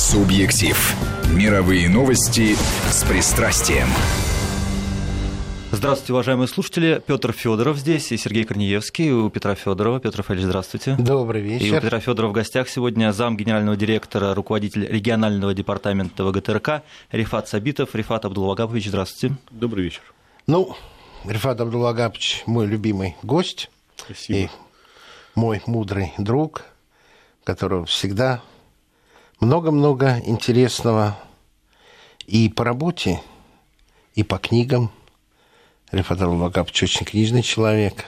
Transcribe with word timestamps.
Субъектив. 0.00 0.96
Мировые 1.30 1.86
новости 1.90 2.54
с 2.90 3.04
пристрастием. 3.04 3.86
Здравствуйте, 5.72 6.14
уважаемые 6.14 6.48
слушатели. 6.48 7.02
Петр 7.06 7.32
Федоров 7.32 7.76
здесь 7.76 8.10
и 8.10 8.16
Сергей 8.16 8.44
Корнеевский. 8.44 9.10
У 9.12 9.28
Петра 9.28 9.54
Федорова. 9.54 10.00
Петр 10.00 10.22
Федорович, 10.22 10.46
здравствуйте. 10.46 10.96
Добрый 10.98 11.42
вечер. 11.42 11.66
И 11.66 11.70
у 11.70 11.80
Петра 11.82 12.00
Федорова 12.00 12.30
в 12.30 12.32
гостях 12.32 12.70
сегодня 12.70 13.12
зам 13.12 13.36
генерального 13.36 13.76
директора, 13.76 14.34
руководитель 14.34 14.86
регионального 14.86 15.52
департамента 15.52 16.24
ВГТРК 16.24 16.82
Рифат 17.12 17.48
Сабитов. 17.48 17.94
Рифат 17.94 18.24
Абдулвагапович, 18.24 18.86
здравствуйте. 18.86 19.36
Добрый 19.50 19.84
вечер. 19.84 20.00
Ну, 20.46 20.74
Рифат 21.26 21.60
Абдулвагапович 21.60 22.44
мой 22.46 22.66
любимый 22.66 23.16
гость. 23.22 23.70
Спасибо. 23.96 24.38
И 24.38 24.48
мой 25.34 25.60
мудрый 25.66 26.14
друг, 26.16 26.64
которого 27.44 27.84
всегда 27.84 28.40
много-много 29.40 30.20
интересного 30.26 31.18
и 32.26 32.48
по 32.48 32.64
работе, 32.64 33.20
и 34.14 34.22
по 34.22 34.38
книгам. 34.38 34.90
Рифат 35.90 36.20
Абдулвагапович 36.20 36.84
очень 36.84 37.06
книжный 37.06 37.42
человек. 37.42 38.04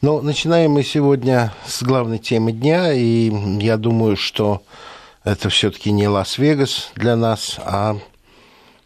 Но 0.00 0.20
начинаем 0.20 0.72
мы 0.72 0.82
сегодня 0.82 1.52
с 1.64 1.82
главной 1.82 2.18
темы 2.18 2.52
дня, 2.52 2.92
и 2.92 3.30
я 3.62 3.76
думаю, 3.76 4.16
что 4.16 4.62
это 5.22 5.48
все-таки 5.50 5.92
не 5.92 6.08
Лас-Вегас 6.08 6.90
для 6.96 7.14
нас, 7.14 7.60
а 7.64 7.96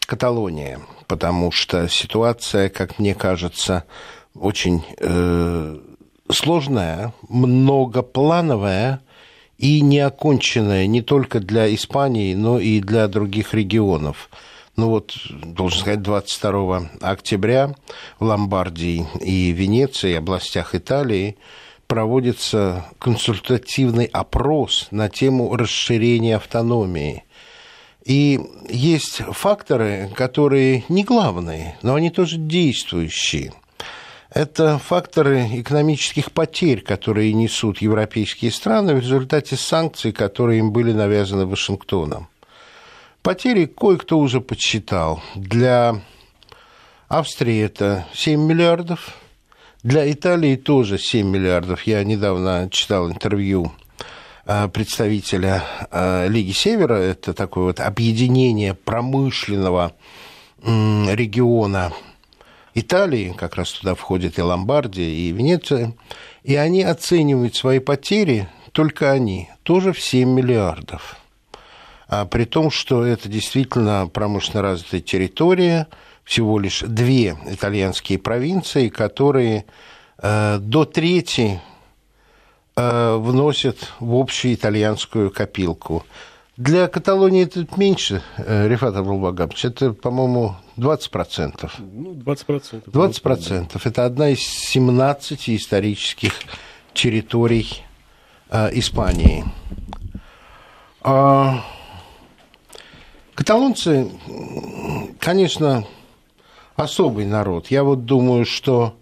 Каталония, 0.01 0.81
потому 1.07 1.51
что 1.51 1.89
ситуация, 1.89 2.69
как 2.69 2.99
мне 2.99 3.15
кажется, 3.15 3.85
очень 4.35 4.85
э, 4.99 5.79
сложная, 6.31 7.15
многоплановая 7.29 9.01
и 9.59 9.81
неоконченная 9.81 10.87
не 10.87 11.03
только 11.03 11.41
для 11.41 11.73
Испании, 11.75 12.35
но 12.35 12.59
и 12.59 12.81
для 12.81 13.09
других 13.09 13.55
регионов. 13.55 14.31
Ну 14.77 14.91
вот, 14.91 15.17
должен 15.31 15.81
сказать, 15.81 16.03
22 16.03 16.91
октября 17.01 17.75
в 18.19 18.25
Ломбардии 18.25 19.07
и 19.21 19.53
Венеции, 19.53 20.15
областях 20.15 20.75
Италии, 20.75 21.37
проводится 21.87 22.85
консультативный 22.99 24.05
опрос 24.05 24.89
на 24.91 25.09
тему 25.09 25.57
расширения 25.57 26.37
автономии. 26.37 27.25
И 28.05 28.39
есть 28.69 29.23
факторы, 29.33 30.11
которые 30.15 30.85
не 30.89 31.05
главные, 31.05 31.77
но 31.83 31.95
они 31.95 32.11
тоже 32.11 32.37
действующие– 32.37 33.53
это 34.37 34.79
факторы 34.79 35.49
экономических 35.61 36.31
потерь, 36.31 36.83
которые 36.83 37.33
несут 37.33 37.79
европейские 37.79 38.51
страны 38.51 38.95
в 38.95 38.99
результате 38.99 39.57
санкций, 39.57 40.13
которые 40.13 40.59
им 40.59 40.73
были 40.73 40.93
навязаны 40.93 41.47
Вашингтоном. 41.47 42.29
Потери 43.23 43.65
кое-кто 43.65 44.19
уже 44.19 44.43
подсчитал. 44.43 45.23
Для 45.35 46.03
Австрии 47.09 47.63
это 47.63 48.07
7 48.13 48.39
миллиардов, 48.39 49.15
для 49.83 50.11
Италии 50.13 50.57
тоже 50.57 50.99
7 50.99 51.27
миллиардов. 51.27 51.85
Я 51.85 52.05
недавно 52.05 52.69
читал 52.71 53.11
интервью 53.11 53.73
э, 54.45 54.69
представителя 54.69 55.65
э, 55.91 56.29
Лиги 56.29 56.53
Севера, 56.53 56.97
это 56.97 57.33
такое 57.33 57.65
вот 57.65 57.81
объединение 57.81 58.75
промышленного 58.75 59.95
региона 60.63 61.93
Италии, 62.79 63.35
как 63.37 63.57
раз 63.57 63.73
туда 63.73 63.95
входит 63.95 64.39
и 64.39 64.43
Ломбардия, 64.43 65.09
и 65.09 65.33
Венеция, 65.33 65.95
и 66.43 66.57
они 66.57 66.83
оценивают 66.83 67.57
свои 67.57 67.79
потери, 67.79 68.49
только 68.73 69.11
они, 69.11 69.49
тоже 69.63 69.95
в 69.95 70.01
7 70.01 70.29
миллиардов. 70.29 71.17
А 72.07 72.27
при 72.27 72.45
том, 72.45 72.71
что 72.71 73.03
это 73.03 73.31
действительно 73.31 74.09
промышленно 74.13 74.63
развитая 74.63 75.01
территория, 75.01 75.89
всего 76.23 76.59
лишь 76.59 76.83
две 76.83 77.39
итальянские 77.47 78.19
провинции, 78.19 78.91
которые 78.91 79.65
э, 80.19 80.59
до 80.61 80.85
трети 80.85 81.63
э, 82.77 83.17
вносят 83.17 83.95
в 84.01 84.15
общую 84.15 84.53
итальянскую 84.53 85.31
копилку. 85.31 86.05
Для 86.57 86.89
Каталонии 86.89 87.43
это 87.45 87.67
меньше, 87.77 88.23
э, 88.39 88.67
Рифат 88.67 88.97
Абулбагабович, 88.97 89.67
это, 89.67 89.93
по-моему, 89.93 90.57
20%. 90.79 91.71
Ну, 91.79 92.15
20%. 92.15 92.85
20%. 92.87 93.81
Это 93.85 94.05
одна 94.07 94.31
из 94.31 94.41
17 94.41 95.51
исторических 95.51 96.33
территорий 96.95 97.83
э, 98.49 98.71
Испании. 98.73 99.45
А, 101.03 101.63
каталонцы, 103.35 104.11
конечно, 105.21 105.85
особый 106.75 107.27
народ. 107.27 107.71
Я 107.71 107.85
вот 107.85 108.07
думаю, 108.07 108.47
что 108.47 108.97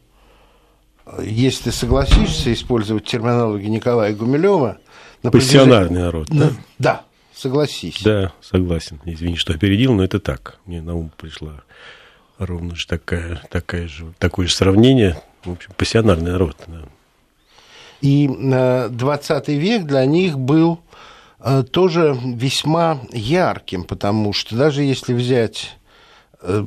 э, 1.07 1.23
если 1.25 1.65
ты 1.65 1.73
согласишься 1.73 2.53
использовать 2.53 3.05
терминологию 3.05 3.71
Николая 3.71 4.13
Гумилева... 4.13 4.79
Пассионарный 5.23 6.03
народ. 6.03 6.27
Да, 6.31 6.51
да 6.81 7.05
Согласись. 7.35 8.03
Да, 8.03 8.33
согласен. 8.41 9.01
Извини, 9.05 9.37
что 9.37 9.53
опередил, 9.53 9.93
но 9.95 10.05
это 10.05 10.21
так. 10.21 10.59
Мне 10.67 10.81
на 10.81 10.95
ум 10.95 11.11
пришла 11.17 11.63
ровно 12.39 12.75
же 12.75 12.87
такая, 12.87 13.43
такая 13.51 13.89
же, 13.89 14.13
такое 14.19 14.47
же 14.47 14.55
сравнение. 14.55 15.21
В 15.45 15.53
общем, 15.53 15.73
пассионарный 15.77 16.33
народ. 16.33 16.57
Да. 16.67 16.83
И 18.01 18.29
20 18.29 19.49
век 19.49 19.85
для 19.85 20.05
них 20.05 20.39
был 20.39 20.81
э, 21.41 21.63
тоже 21.65 22.17
весьма 22.23 23.01
ярким, 23.13 23.85
потому 23.85 24.33
что 24.33 24.57
даже 24.57 24.83
если 24.83 25.15
взять 25.15 25.77
э, 26.41 26.65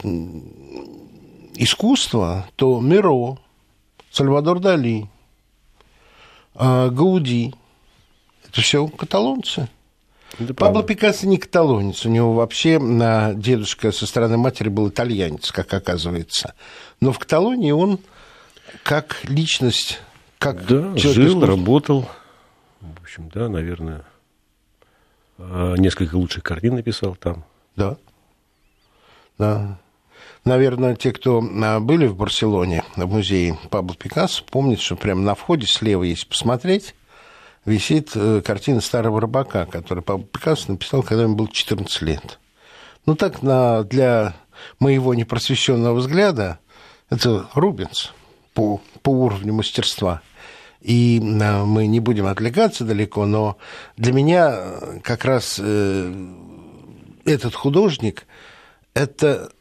искусство, 1.56 2.48
то 2.56 2.80
Миро, 2.82 3.38
Сальвадор 4.12 4.60
Дали, 4.60 5.10
э, 6.56 6.90
Гауди, 6.90 7.54
это 8.48 8.62
все 8.62 8.88
каталонцы. 8.88 9.70
Да, 10.40 10.54
Пабло 10.54 10.84
Пикассо 10.84 11.26
не 11.28 11.38
каталонец, 11.38 12.06
у 12.06 12.10
него 12.10 12.34
вообще 12.34 12.80
дедушка 13.36 13.92
со 13.92 14.06
стороны 14.06 14.38
матери 14.38 14.70
был 14.70 14.90
итальянец, 14.90 15.52
как 15.52 15.74
оказывается. 15.74 16.54
Но 17.00 17.12
в 17.12 17.20
Каталонии 17.20 17.72
он 17.72 18.00
как 18.84 19.20
личность, 19.24 20.00
как 20.38 20.66
да, 20.68 20.96
жил, 20.96 21.44
работал, 21.46 22.08
в 22.82 23.02
общем, 23.02 23.30
да, 23.34 23.50
наверное, 23.50 24.04
а, 25.38 25.76
несколько 25.76 26.16
лучших 26.16 26.44
картин 26.44 26.76
написал 26.76 27.16
там. 27.16 27.44
Да, 27.76 27.98
да. 29.38 29.80
Наверное, 30.44 30.96
те, 30.96 31.12
кто 31.12 31.42
а, 31.42 31.80
были 31.80 32.08
в 32.08 32.16
Барселоне, 32.16 32.84
в 32.96 33.06
музее 33.06 33.58
Пабло 33.70 33.96
Пикассо, 33.96 34.44
помнят, 34.50 34.80
что 34.80 34.96
прямо 34.96 35.22
на 35.22 35.36
входе 35.36 35.66
слева, 35.68 36.04
если 36.04 36.28
посмотреть, 36.28 36.96
висит 37.68 38.12
э, 38.16 38.42
картина 38.44 38.82
старого 38.82 39.22
рыбака, 39.22 39.66
которую 39.66 40.04
Пикассо 40.24 40.72
написал, 40.72 41.04
когда 41.04 41.24
ему 41.24 41.36
было 41.36 41.50
14 41.50 42.02
лет. 42.02 42.40
Ну, 43.06 43.16
так 43.16 43.44
на, 43.44 43.84
для 43.84 44.36
моего 44.80 45.14
непросвещенного 45.14 45.96
взгляда 45.96 46.60
это 47.10 47.48
Рубинс 47.54 48.14
по, 48.54 48.82
по 49.04 49.10
уровню 49.10 49.54
мастерства. 49.54 50.22
И 50.82 51.20
э, 51.20 51.64
мы 51.66 51.88
не 51.88 52.00
будем 52.00 52.26
отвлекаться 52.26 52.86
далеко, 52.86 53.26
но 53.26 53.58
для 53.98 54.14
меня 54.14 54.54
э, 54.56 55.00
как 55.04 55.26
раз 55.26 55.60
этот 55.60 57.54
художник– 57.54 58.26
это 58.98 59.52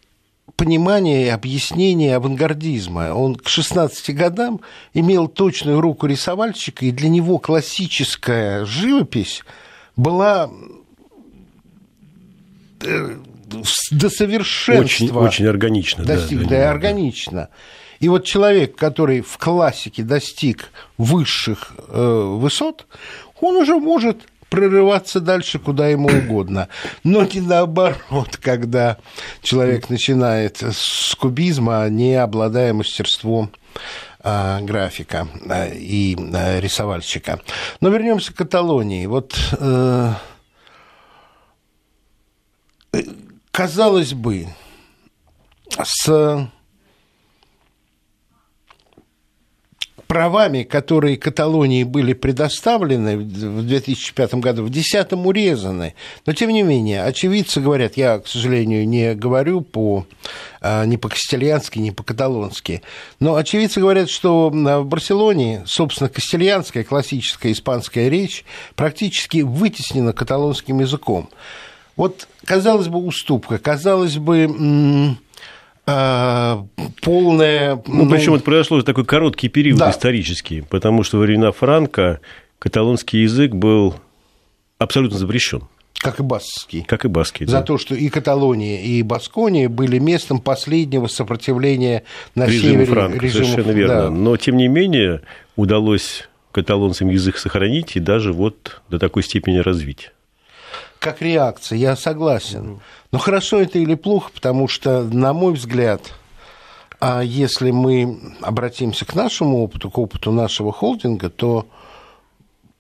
понимание 0.57 1.27
и 1.27 1.29
объяснение 1.29 2.17
авангардизма. 2.17 3.13
Он 3.13 3.37
к 3.37 3.49
16 3.49 4.15
годам 4.15 4.61
имел 4.95 5.29
точную 5.29 5.81
руку 5.81 6.07
рисовальщика, 6.07 6.87
и 6.87 6.91
для 6.91 7.09
него 7.09 7.39
классическая 7.39 8.65
живопись 8.65 9.43
была 9.97 10.51
э, 12.83 13.17
до 13.91 14.11
совершенства. 14.11 14.85
Очень, 14.85 15.11
очень 15.11 15.47
органично. 15.47 16.05
Достиг, 16.05 16.43
да, 16.45 16.49
да, 16.49 16.71
органично. 16.71 17.49
И 18.01 18.09
вот 18.09 18.25
человек, 18.25 18.77
который 18.77 19.23
в 19.23 19.39
классике 19.39 20.03
достиг 20.03 20.71
высших 20.99 21.75
э, 21.89 22.37
высот, 22.39 22.87
он 23.41 23.57
уже 23.57 23.77
может 23.77 24.23
прорываться 24.51 25.21
дальше 25.21 25.59
куда 25.59 25.89
ему 25.89 26.09
угодно. 26.09 26.69
Но 27.05 27.25
не 27.25 27.41
наоборот, 27.41 28.37
когда 28.41 28.99
человек 29.43 29.91
начинает 29.91 30.63
с 30.63 31.15
кубизма, 31.15 31.89
не 31.89 32.15
обладая 32.15 32.73
мастерством 32.73 33.51
а, 34.21 34.61
графика 34.61 35.29
а, 35.49 35.69
и 35.69 36.17
а, 36.35 36.61
рисовальщика. 36.61 37.41
Но 37.81 37.91
вернемся 37.91 38.33
к 38.33 38.37
Каталонии. 38.37 39.07
Вот 39.07 39.37
э, 39.59 40.13
казалось 43.53 44.15
бы, 44.15 44.49
с 45.83 46.49
правами, 50.17 50.63
которые 50.63 51.19
Каталонии 51.19 51.85
были 51.85 52.15
предоставлены 52.15 53.19
в 53.19 53.67
2005 53.67 54.35
году, 54.37 54.63
в 54.63 54.71
2010 54.71 55.13
урезаны. 55.13 55.93
Но, 56.25 56.33
тем 56.33 56.49
не 56.53 56.63
менее, 56.63 57.03
очевидцы 57.05 57.61
говорят, 57.61 57.99
я, 57.99 58.21
к 58.21 58.27
сожалению, 58.27 58.89
не 58.89 59.15
говорю 59.15 59.61
по, 59.61 60.07
а, 60.63 60.87
ни 60.87 60.97
по-кастильянски, 60.97 61.81
ни 61.81 61.91
по-каталонски, 61.91 62.81
но 63.21 63.35
очевидцы 63.35 63.79
говорят, 63.79 64.09
что 64.09 64.49
в 64.49 64.85
Барселоне, 64.87 65.65
собственно, 65.67 66.09
кастильянская, 66.09 66.83
классическая 66.83 67.53
испанская 67.53 68.09
речь 68.09 68.47
практически 68.75 69.43
вытеснена 69.43 70.15
каталонским 70.15 70.81
языком. 70.81 71.29
Вот, 71.95 72.27
казалось 72.47 72.89
бы, 72.89 73.05
уступка, 73.05 73.59
казалось 73.59 74.17
бы, 74.17 75.19
а, 75.87 76.67
полная... 77.01 77.77
Ну, 77.87 78.05
ну, 78.05 78.11
причем 78.11 78.35
это 78.35 78.45
произошло 78.45 78.83
такой 78.83 79.05
короткий 79.05 79.49
период 79.49 79.79
да. 79.79 79.91
исторический, 79.91 80.63
потому 80.63 81.05
что 81.05 81.19
во 81.19 81.23
времена 81.23 81.53
Франка 81.53 82.21
каталонский 82.59 83.23
язык 83.23 83.53
был 83.53 83.95
абсолютно 84.79 85.19
запрещен. 85.19 85.63
Как 85.99 86.21
и 86.21 86.23
баскский. 86.23 86.83
Как 86.83 87.05
и 87.05 87.09
баскский, 87.09 87.47
За 87.47 87.59
да. 87.59 87.63
то, 87.63 87.79
что 87.79 87.95
и 87.95 88.09
Каталония, 88.09 88.83
и 88.83 89.03
Баскония 89.03 89.69
были 89.69 89.99
местом 89.99 90.41
последнего 90.41 91.07
сопротивления 91.07 92.03
на 92.35 92.47
режиму 92.47 92.73
севере. 92.73 92.87
Франка, 92.87 93.19
режиму, 93.19 93.47
совершенно 93.47 93.73
верно. 93.73 93.95
Да. 93.95 94.11
Но, 94.11 94.37
тем 94.37 94.57
не 94.57 94.69
менее, 94.69 95.23
удалось 95.55 96.29
каталонцам 96.53 97.09
язык 97.11 97.39
сохранить 97.39 97.97
и 97.97 98.01
даже 98.01 98.33
вот 98.33 98.83
до 98.89 98.99
такой 98.99 99.23
степени 99.23 99.59
развить 99.59 100.11
как 100.99 101.23
реакция, 101.23 101.79
я 101.79 101.97
согласен. 101.97 102.81
Но 103.13 103.19
хорошо 103.19 103.61
это 103.61 103.79
или 103.79 103.95
плохо, 103.95 104.31
потому 104.35 104.69
что, 104.69 105.03
на 105.03 105.33
мой 105.33 105.55
взгляд, 105.55 106.13
а 107.01 107.21
если 107.23 107.71
мы 107.71 108.35
обратимся 108.41 109.05
к 109.05 109.15
нашему 109.15 109.63
опыту, 109.63 109.91
к 109.91 109.99
опыту 109.99 110.33
нашего 110.33 110.73
холдинга, 110.73 111.31
то 111.31 111.67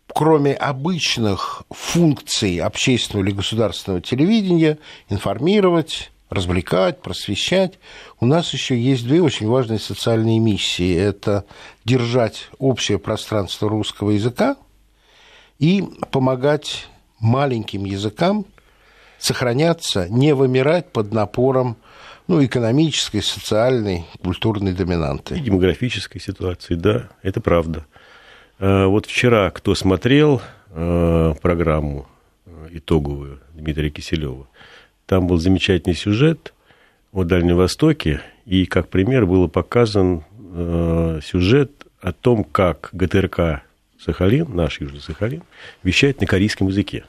кроме 0.09 0.55
обычных 0.55 1.63
функций 1.71 2.59
общественного 2.59 3.27
или 3.27 3.35
государственного 3.35 4.01
телевидения, 4.01 4.79
информировать, 5.11 6.11
развлекать, 6.31 7.03
просвещать, 7.03 7.79
у 8.19 8.27
нас 8.27 8.53
еще 8.53 8.81
есть 8.81 9.07
две 9.07 9.23
очень 9.23 9.47
важные 9.47 9.79
социальные 9.79 10.39
миссии. 10.39 10.97
Это 10.97 11.45
держать 11.85 12.49
общее 12.59 12.99
пространство 12.99 13.69
русского 13.69 14.11
языка 14.11 14.57
и 15.59 15.85
помогать 16.11 16.87
маленьким 17.27 17.85
языкам 17.85 18.47
сохраняться, 19.19 20.09
не 20.09 20.35
вымирать 20.35 20.93
под 20.93 21.13
напором 21.13 21.77
ну, 22.29 22.45
экономической, 22.45 23.23
социальной, 23.23 24.05
культурной 24.23 24.73
доминанты. 24.73 25.37
И 25.37 25.41
демографической 25.41 26.21
ситуации, 26.21 26.75
да, 26.75 27.09
это 27.23 27.41
правда. 27.41 27.87
А, 28.59 28.87
вот 28.87 29.07
вчера, 29.07 29.51
кто 29.51 29.75
смотрел 29.75 30.41
а, 30.71 31.35
программу 31.35 32.07
а, 32.47 32.69
итоговую 32.71 33.41
Дмитрия 33.55 33.91
Киселева, 33.91 34.47
там 35.07 35.27
был 35.27 35.39
замечательный 35.39 35.95
сюжет 35.95 36.53
о 37.13 37.25
Дальнем 37.25 37.57
Востоке, 37.57 38.21
и 38.45 38.67
как 38.67 38.89
пример 38.89 39.27
был 39.27 39.49
показан 39.49 40.25
сюжет 41.23 41.87
о 42.01 42.13
том, 42.13 42.45
как 42.45 42.89
ГТРК 42.93 43.63
Сахалин, 44.01 44.55
наш 44.55 44.81
Южный 44.81 45.01
Сахалин, 45.01 45.43
вещает 45.83 46.21
на 46.21 46.27
корейском 46.27 46.69
языке. 46.69 47.05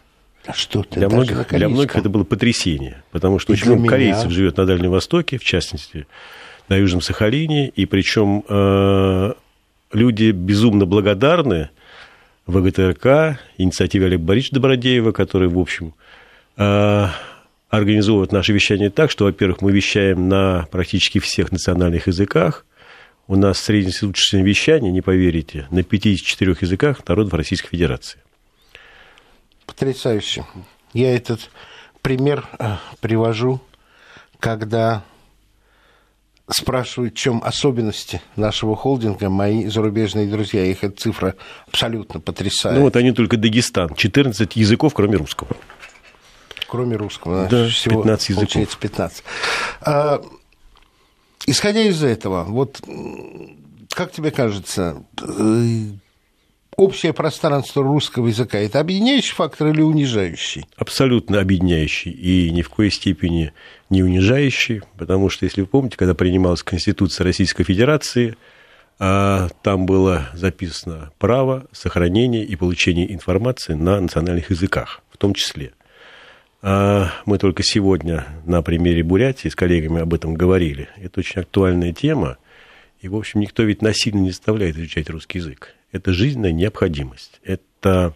А 0.47 0.53
что 0.53 0.81
ты, 0.83 0.99
для, 0.99 1.09
многих, 1.09 1.49
для 1.49 1.67
многих 1.67 1.95
это 1.97 2.09
было 2.09 2.23
потрясение, 2.23 3.03
потому 3.11 3.37
что 3.37 3.51
и 3.51 3.55
очень 3.55 3.67
много 3.67 3.81
меня... 3.81 3.91
корейцев 3.91 4.31
живет 4.31 4.55
на 4.57 4.65
Дальнем 4.65 4.91
Востоке, 4.91 5.37
в 5.37 5.43
частности, 5.43 6.07
на 6.69 6.77
Южном 6.77 7.01
Сахалине, 7.01 7.67
и 7.67 7.85
причем 7.85 8.43
э, 8.47 9.33
люди 9.91 10.31
безумно 10.31 10.85
благодарны 10.85 11.69
ВГТРК, 12.45 13.39
инициативе 13.57 14.05
Олега 14.05 14.23
Борисовича 14.23 14.55
Добродеева, 14.55 15.11
который, 15.11 15.49
в 15.49 15.59
общем, 15.59 15.93
э, 16.55 17.07
организовывает 17.69 18.31
наше 18.31 18.53
вещание 18.53 18.89
так, 18.89 19.11
что, 19.11 19.25
во-первых, 19.25 19.61
мы 19.61 19.73
вещаем 19.73 20.29
на 20.29 20.65
практически 20.71 21.19
всех 21.19 21.51
национальных 21.51 22.07
языках, 22.07 22.65
у 23.27 23.35
нас 23.35 23.59
среднесуточное 23.59 24.43
вещание, 24.43 24.93
не 24.93 25.01
поверите, 25.01 25.67
на 25.71 25.83
54 25.83 26.55
языках 26.61 27.05
народов 27.05 27.33
Российской 27.33 27.69
Федерации. 27.69 28.19
Потрясающе. 29.67 30.45
Я 30.93 31.15
этот 31.15 31.51
пример 32.01 32.49
э, 32.57 32.77
привожу, 32.99 33.61
когда 34.39 35.03
спрашивают, 36.49 37.13
в 37.13 37.17
чем 37.17 37.43
особенности 37.43 38.21
нашего 38.35 38.75
холдинга, 38.75 39.29
мои 39.29 39.67
зарубежные 39.67 40.27
друзья, 40.27 40.65
их 40.65 40.83
эта 40.83 40.97
цифра 40.97 41.35
абсолютно 41.67 42.19
потрясает. 42.19 42.77
Ну 42.77 42.83
вот 42.83 42.95
они 42.95 43.11
только 43.11 43.37
Дагестан, 43.37 43.93
14 43.93 44.55
языков, 44.55 44.93
кроме 44.93 45.17
русского. 45.17 45.49
Кроме 46.67 46.95
русского, 46.95 47.47
да, 47.47 47.67
всего 47.67 48.01
15 48.01 48.29
языков. 48.29 48.47
Получается 48.47 48.77
15. 48.79 49.23
А, 49.81 50.21
исходя 51.45 51.81
из 51.81 52.03
этого, 52.03 52.43
вот 52.45 52.81
как 53.89 54.11
тебе 54.11 54.31
кажется, 54.31 55.03
э, 55.21 55.91
общее 56.77 57.11
пространство 57.11 57.83
русского 57.83 58.27
языка– 58.27 58.57
это 58.59 58.79
объединяющий 58.79 59.33
фактор 59.33 59.69
или 59.69 59.81
унижающий? 59.81 60.65
Абсолютно 60.77 61.41
объединяющий 61.41 62.11
и 62.11 62.51
ни 62.51 62.61
в 62.61 62.69
коей 62.69 62.91
степени 62.91 63.51
не 63.89 64.03
унижающий, 64.03 64.83
потому 64.97 65.29
что, 65.29 65.45
если 65.45 65.61
вы 65.61 65.67
помните, 65.67 65.97
когда 65.97 66.13
принималась 66.13 66.61
Конституция 66.61 67.25
Российской 67.25 67.63
Федерации, 67.63 68.37
а, 68.99 69.49
там 69.63 69.87
было 69.87 70.29
записано 70.33 71.11
право 71.17 71.65
сохранения 71.71 72.43
и 72.43 72.55
получения 72.55 73.11
информации 73.11 73.73
на 73.73 73.99
национальных 73.99 74.51
языках, 74.51 75.01
в 75.09 75.17
том 75.17 75.33
числе. 75.33 75.73
А, 76.61 77.09
мы 77.25 77.39
только 77.39 77.63
сегодня 77.63 78.27
на 78.45 78.61
примере 78.61 79.03
Бурятии 79.03 79.49
с 79.49 79.55
коллегами 79.55 80.01
об 80.01 80.13
этом 80.13 80.35
говорили. 80.35 80.89
Это 80.97 81.21
очень 81.21 81.41
актуальная 81.41 81.91
тема, 81.91 82.37
и, 83.01 83.07
в 83.07 83.15
общем, 83.15 83.39
никто 83.39 83.63
ведь 83.63 83.81
насильно 83.81 84.19
не 84.19 84.29
заставляет 84.29 84.77
изучать 84.77 85.09
русский 85.09 85.39
язык 85.39 85.76
это 85.91 86.13
жизненная 86.13 86.51
необходимость. 86.51 87.39
Это 87.43 88.13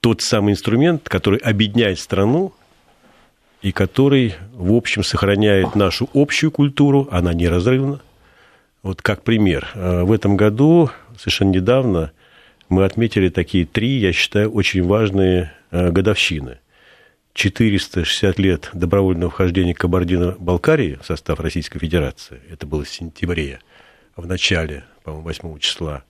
тот 0.00 0.22
самый 0.22 0.52
инструмент, 0.52 1.08
который 1.08 1.38
объединяет 1.38 1.98
страну 1.98 2.52
и 3.62 3.72
который, 3.72 4.34
в 4.52 4.72
общем, 4.72 5.02
сохраняет 5.02 5.74
нашу 5.74 6.08
общую 6.14 6.50
культуру, 6.50 7.08
она 7.10 7.34
неразрывна. 7.34 8.00
Вот 8.82 9.02
как 9.02 9.22
пример. 9.22 9.68
Э, 9.74 10.02
в 10.04 10.12
этом 10.12 10.36
году, 10.36 10.90
совершенно 11.18 11.50
недавно, 11.50 12.12
мы 12.68 12.84
отметили 12.84 13.28
такие 13.28 13.66
три, 13.66 13.98
я 13.98 14.12
считаю, 14.12 14.52
очень 14.52 14.84
важные 14.84 15.52
э, 15.70 15.90
годовщины. 15.90 16.58
460 17.34 18.38
лет 18.38 18.70
добровольного 18.72 19.30
вхождения 19.30 19.74
Кабардино-Балкарии 19.74 20.98
в 21.00 21.06
состав 21.06 21.38
Российской 21.40 21.78
Федерации. 21.78 22.40
Это 22.50 22.66
было 22.66 22.84
в 22.84 22.88
сентябре, 22.88 23.60
в 24.16 24.26
начале 24.26 24.84
по-моему, 25.08 25.22
8 25.22 25.58
числа. 25.58 26.02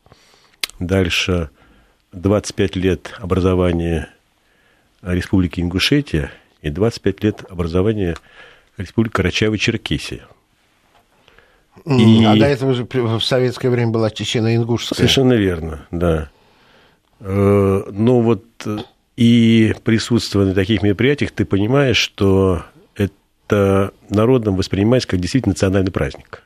Дальше 0.78 1.50
25 2.12 2.76
лет 2.76 3.14
образования 3.18 4.08
Республики 5.02 5.60
Ингушетия 5.60 6.32
и 6.62 6.70
25 6.70 7.24
лет 7.24 7.44
образования 7.48 8.16
Республики 8.76 9.14
Карачаево-Черкесия. 9.14 10.22
И... 11.84 12.24
А 12.24 12.36
до 12.36 12.46
этого 12.46 12.74
же 12.74 12.84
в 12.84 13.20
советское 13.20 13.70
время 13.70 13.92
была 13.92 14.10
Чечено-Ингушская. 14.10 14.96
Совершенно 14.96 15.34
верно, 15.34 15.86
да. 15.90 16.30
Э, 17.20 17.82
но 17.90 18.20
вот 18.20 18.44
и 19.16 19.74
присутствуя 19.84 20.46
на 20.46 20.54
таких 20.54 20.82
мероприятиях, 20.82 21.30
ты 21.30 21.44
понимаешь, 21.44 21.96
что 21.96 22.64
это 22.96 23.92
народом 24.08 24.56
воспринимается 24.56 25.08
как 25.08 25.20
действительно 25.20 25.52
национальный 25.52 25.92
праздник. 25.92 26.42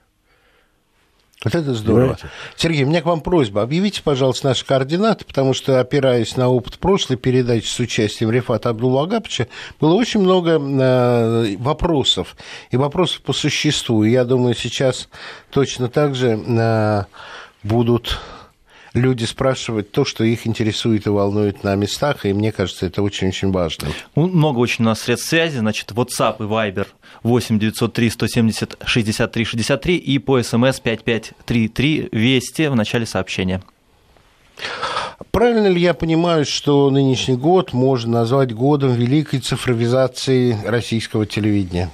Вот 1.45 1.55
это 1.55 1.75
здорово. 1.75 2.01
Понимаете? 2.01 2.31
Сергей, 2.57 2.85
у 2.85 2.89
меня 2.89 3.03
к 3.03 3.07
вам 3.07 3.21
просьба. 3.21 3.63
Объявите, 3.63 4.03
пожалуйста, 4.03 4.49
наши 4.49 4.65
координаты, 4.65 5.25
потому 5.25 5.55
что, 5.55 5.81
опираясь 5.81 6.37
на 6.37 6.49
опыт 6.49 6.79
прошлой 6.79 7.17
передачи 7.17 7.67
с 7.67 7.79
участием 7.81 8.31
Рефата 8.31 8.71
Абдулла 8.71 9.05
Агапча, 9.05 9.49
было 9.81 9.95
очень 9.95 10.21
много 10.21 10.61
э, 10.61 11.57
вопросов. 11.59 12.37
И 12.71 12.77
вопросов 12.77 13.23
по 13.23 13.33
существу. 13.33 14.05
И 14.05 14.11
я 14.11 14.25
думаю, 14.25 14.55
сейчас 14.55 15.09
точно 15.51 15.89
так 15.89 16.15
же 16.15 16.41
э, 16.47 17.05
будут 17.63 18.19
люди 18.95 19.25
спрашивать 19.25 19.91
то, 19.91 20.05
что 20.05 20.25
их 20.25 20.47
интересует 20.47 21.07
и 21.07 21.11
волнует 21.11 21.65
на 21.65 21.75
местах, 21.75 22.27
и 22.27 22.33
мне 22.33 22.53
кажется, 22.53 22.87
это 22.87 23.03
очень-очень 23.03 23.51
важно. 23.51 23.89
Ну, 24.15 24.29
много 24.29 24.59
очень 24.59 24.85
у 24.85 24.89
нас 24.89 25.01
средств 25.01 25.29
связи, 25.29 25.59
значит, 25.59 25.91
WhatsApp 25.93 26.37
и 26.39 26.43
Viber 26.43 26.87
8 27.23 27.59
903 27.59 28.11
170 28.11 28.77
63 28.85 29.45
63 29.45 29.97
и 29.97 30.19
по 30.19 30.43
СМС 30.43 30.81
5533 30.81 32.09
Вести 32.13 32.67
в 32.69 32.77
начале 32.77 33.07
сообщения. 33.07 33.63
Правильно 35.31 35.69
ли 35.69 35.81
я 35.81 35.95
понимаю, 35.95 36.45
что 36.45 36.91
нынешний 36.91 37.37
год 37.37 37.73
можно 37.73 38.21
назвать 38.21 38.55
годом 38.55 38.93
великой 38.93 39.41
цифровизации 39.41 40.59
российского 40.65 41.27
телевидения? 41.27 41.91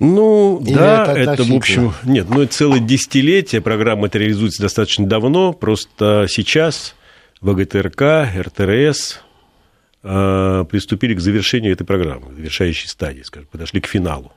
Ну, 0.00 0.60
Или 0.64 0.74
да, 0.74 1.12
это 1.12 1.32
это, 1.32 1.42
в 1.42 1.52
общем, 1.54 1.92
нет, 2.04 2.26
ну, 2.30 2.42
это 2.42 2.52
целое 2.52 2.78
десятилетие, 2.78 3.60
программа 3.60 4.06
это 4.06 4.18
реализуется 4.18 4.62
достаточно 4.62 5.06
давно, 5.06 5.52
просто 5.52 6.26
сейчас 6.28 6.94
ВГТРК, 7.40 8.02
РТРС 8.38 9.20
э, 10.04 10.64
приступили 10.70 11.14
к 11.14 11.20
завершению 11.20 11.72
этой 11.72 11.84
программы, 11.84 12.32
завершающей 12.34 12.88
стадии, 12.88 13.22
скажем, 13.22 13.48
подошли 13.50 13.80
к 13.80 13.86
финалу. 13.86 14.30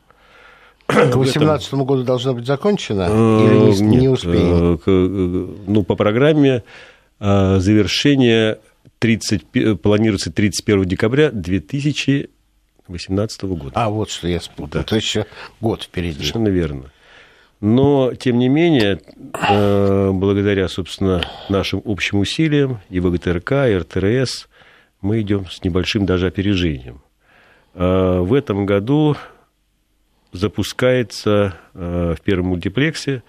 К 0.88 0.94
2018 1.12 1.74
году 1.76 2.04
должна 2.04 2.34
быть 2.34 2.48
закончена? 2.48 3.08
Э, 3.10 3.46
Или 3.46 3.82
не, 3.82 3.82
не 3.82 3.98
нет, 3.98 4.12
успеем? 4.14 4.74
э, 4.74 4.78
к- 4.78 4.82
э, 4.88 5.48
ну, 5.68 5.84
по 5.84 5.96
программе 5.96 6.64
завершение 7.20 8.58
30, 8.98 9.46
пи- 9.46 9.76
планируется 9.76 10.32
31 10.32 10.86
декабря 10.86 11.30
2018 12.88 13.44
года. 13.44 13.72
А, 13.76 13.90
вот 13.90 14.10
что 14.10 14.28
я 14.28 14.40
спутал. 14.40 14.84
То 14.84 14.96
еще 14.96 15.26
год 15.60 15.84
впереди. 15.84 16.16
Совершенно 16.16 16.50
верно. 16.50 16.92
Но, 17.60 18.14
тем 18.16 18.40
не 18.40 18.50
менее, 18.50 19.00
э, 19.50 20.12
благодаря, 20.12 20.68
собственно, 20.68 21.24
нашим 21.48 21.82
общим 21.86 22.20
усилиям 22.20 22.80
и 22.90 23.00
ВГТРК, 23.00 23.52
и 23.70 23.78
РТРС, 23.78 24.48
мы 25.02 25.22
идем 25.22 25.46
с 25.48 25.64
небольшим 25.64 26.08
даже 26.08 26.26
опережением. 26.26 27.02
Э, 27.76 28.20
В 28.20 28.34
этом 28.34 28.66
году 28.66 29.16
запускается 30.32 31.56
э, 31.74 32.16
в 32.18 32.22
первом 32.22 32.48
мультиплексе 32.48 33.22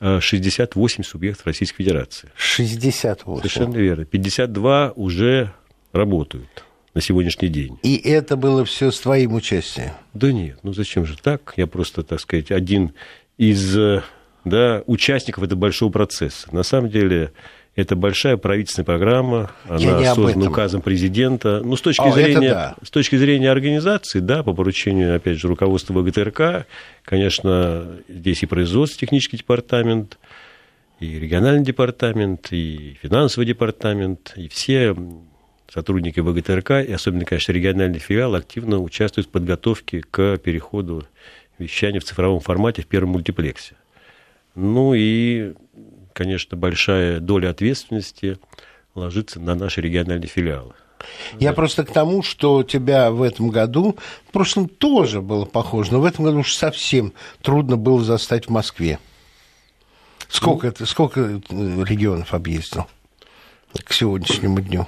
э, 0.00 0.20
68 0.20 1.02
субъектов 1.02 1.46
Российской 1.46 1.78
Федерации. 1.78 2.30
68. 2.36 3.38
Совершенно 3.38 3.76
верно. 3.76 4.04
52 4.04 4.92
уже 4.94 5.52
работают 5.92 6.64
на 6.94 7.00
сегодняшний 7.00 7.48
день. 7.48 7.78
И 7.82 7.96
это 7.96 8.36
было 8.36 8.64
все 8.64 8.90
с 8.90 9.00
твоим 9.00 9.34
участием? 9.34 9.90
Да 10.14 10.32
нет, 10.32 10.58
ну 10.62 10.72
зачем 10.72 11.04
же 11.04 11.16
так? 11.20 11.54
Я 11.56 11.66
просто, 11.66 12.02
так 12.02 12.20
сказать, 12.20 12.50
один 12.50 12.92
из 13.36 13.76
э, 13.76 14.02
да, 14.44 14.82
участников 14.86 15.42
этого 15.42 15.58
большого 15.58 15.90
процесса. 15.90 16.54
На 16.54 16.62
самом 16.62 16.90
деле, 16.90 17.32
это 17.74 17.96
большая 17.96 18.36
правительственная 18.36 18.84
программа, 18.84 19.50
Я 19.78 19.96
она 19.96 20.10
об 20.12 20.16
создана 20.16 20.48
указом 20.48 20.80
президента. 20.80 21.60
Ну, 21.64 21.76
с 21.76 21.80
точки, 21.80 22.02
О, 22.02 22.08
это 22.08 22.22
зрения, 22.22 22.50
да. 22.50 22.76
с 22.82 22.90
точки 22.90 23.16
зрения 23.16 23.50
организации, 23.50 24.20
да, 24.20 24.44
по 24.44 24.52
поручению, 24.52 25.16
опять 25.16 25.38
же, 25.38 25.48
руководства 25.48 25.94
ВГТРК, 25.94 26.66
конечно, 27.04 27.88
здесь 28.08 28.44
и 28.44 28.46
производственный 28.46 29.00
технический 29.00 29.38
департамент, 29.38 30.18
и 31.00 31.18
региональный 31.18 31.64
департамент, 31.64 32.52
и 32.52 32.96
финансовый 33.02 33.46
департамент, 33.46 34.32
и 34.36 34.46
все 34.48 34.94
сотрудники 35.72 36.20
ВГТРК, 36.20 36.86
и 36.86 36.92
особенно, 36.92 37.24
конечно, 37.24 37.52
региональный 37.52 37.98
филиал, 37.98 38.34
активно 38.34 38.78
участвуют 38.80 39.28
в 39.28 39.30
подготовке 39.30 40.02
к 40.02 40.38
переходу 40.38 41.06
вещания 41.58 42.00
в 42.00 42.04
цифровом 42.04 42.40
формате 42.40 42.82
в 42.82 42.86
первом 42.86 43.10
мультиплексе. 43.10 43.76
Ну 44.54 44.94
и, 44.94 45.54
конечно, 46.12 46.56
большая 46.56 47.20
доля 47.20 47.50
ответственности 47.50 48.38
ложится 48.94 49.40
на 49.40 49.54
наши 49.54 49.80
региональные 49.80 50.28
филиалы. 50.28 50.74
Я 51.38 51.52
просто 51.52 51.84
к 51.84 51.92
тому, 51.92 52.22
что 52.22 52.62
тебя 52.62 53.10
в 53.10 53.22
этом 53.22 53.50
году, 53.50 53.96
в 54.28 54.32
прошлом 54.32 54.68
тоже 54.68 55.20
было 55.20 55.44
похоже, 55.44 55.92
но 55.92 56.00
в 56.00 56.04
этом 56.04 56.24
году 56.24 56.38
уж 56.38 56.54
совсем 56.54 57.12
трудно 57.42 57.76
было 57.76 58.02
застать 58.02 58.46
в 58.46 58.50
Москве. 58.50 58.98
Сколько, 60.28 60.68
это, 60.68 60.86
сколько 60.86 61.20
э, 61.20 61.40
регионов 61.50 62.32
объездил 62.32 62.86
к 63.84 63.92
сегодняшнему 63.92 64.60
дню? 64.60 64.86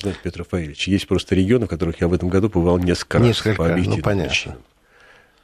Знаете, 0.00 0.20
Петр 0.22 0.40
Рафаэльевич, 0.40 0.88
есть 0.88 1.06
просто 1.06 1.34
регионы, 1.34 1.66
в 1.66 1.68
которых 1.68 2.00
я 2.00 2.08
в 2.08 2.12
этом 2.14 2.28
году 2.28 2.48
побывал 2.48 2.78
несколько 2.78 3.18
раз. 3.18 3.26
Несколько, 3.26 3.56
по 3.62 3.68
ну, 3.68 3.98
понятно. 3.98 4.30
причинам. 4.30 4.58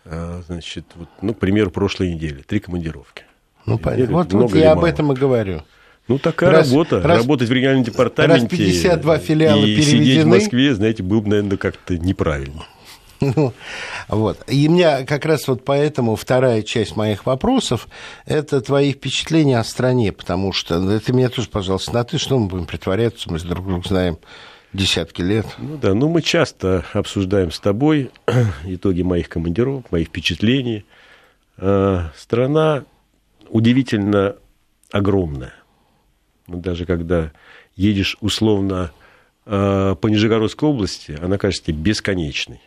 А, 0.07 0.43
Значит, 0.47 0.85
вот, 0.95 1.09
ну, 1.21 1.35
к 1.35 1.39
примеру, 1.39 1.71
прошлой 1.71 2.15
недели. 2.15 2.43
Три 2.43 2.61
командировки. 2.61 3.25
Ну, 3.67 3.79
понятно. 3.79 4.15
Вот, 4.15 4.33
вот 4.33 4.55
я 4.55 4.73
об 4.73 4.85
этом 4.85 5.13
и 5.13 5.17
говорю. 5.17 5.63
Ну, 6.09 6.19
такая 6.19 6.51
Раз- 6.51 6.71
работа. 6.71 7.03
раз- 7.03 7.19
Работать 7.23 7.49
в 7.49 7.53
региональном 7.53 7.85
департаменте. 7.85 8.57
52 8.57 9.19
филиала 9.19 9.65
и 9.65 9.75
сидеть 9.75 9.87
в 9.87 9.91
переведены. 9.91 10.27
Москве, 10.37 10.75
знаете, 10.75 11.03
было 11.03 11.21
бы, 11.21 11.29
наверное, 11.29 11.57
как-то 11.57 11.99
неправильно. 11.99 12.65
Ну, 13.35 13.53
вот. 14.09 14.39
И 14.49 14.69
меня 14.69 15.05
как 15.05 15.25
раз 15.25 15.49
вот 15.49 15.65
поэтому 15.65 16.17
вторая 16.17 16.63
часть 16.63 16.97
моих 16.97 17.27
вопросов– 17.27 17.89
это 18.27 18.61
твои 18.61 18.93
впечатления 18.93 19.59
о 19.59 19.65
стране, 19.65 20.13
потому 20.13 20.53
что 20.53 20.79
ну, 20.79 20.99
ты 21.01 21.13
меня 21.13 21.29
тоже, 21.29 21.49
пожалуйста, 21.49 21.93
на 21.93 22.05
«ты», 22.05 22.19
что 22.19 22.39
мы 22.39 22.47
будем 22.49 22.67
притворяться, 22.67 23.31
мы 23.31 23.39
друг 23.39 23.67
друга 23.67 23.89
знаем 23.89 24.19
десятки 24.73 25.23
лет. 25.23 25.47
Ну 25.59 25.77
да, 25.77 25.95
ну 25.95 26.09
мы 26.09 26.23
часто 26.23 26.85
обсуждаем 26.93 27.51
с 27.51 27.59
тобой 27.61 28.11
итоги 28.65 29.03
моих 29.03 29.29
командировок, 29.29 29.91
моих 29.91 30.09
впечатлений. 30.09 30.85
Э, 31.57 32.09
Страна 32.17 32.85
удивительно 33.49 34.37
огромная. 34.91 35.55
Даже 36.47 36.87
когда 36.87 37.33
едешь 37.75 38.17
условно 38.21 38.93
э, 39.47 39.95
по 40.01 40.07
Нижегородской 40.09 40.69
области, 40.69 41.19
она 41.21 41.39
кажется 41.39 41.73
бесконечной. 41.73 42.61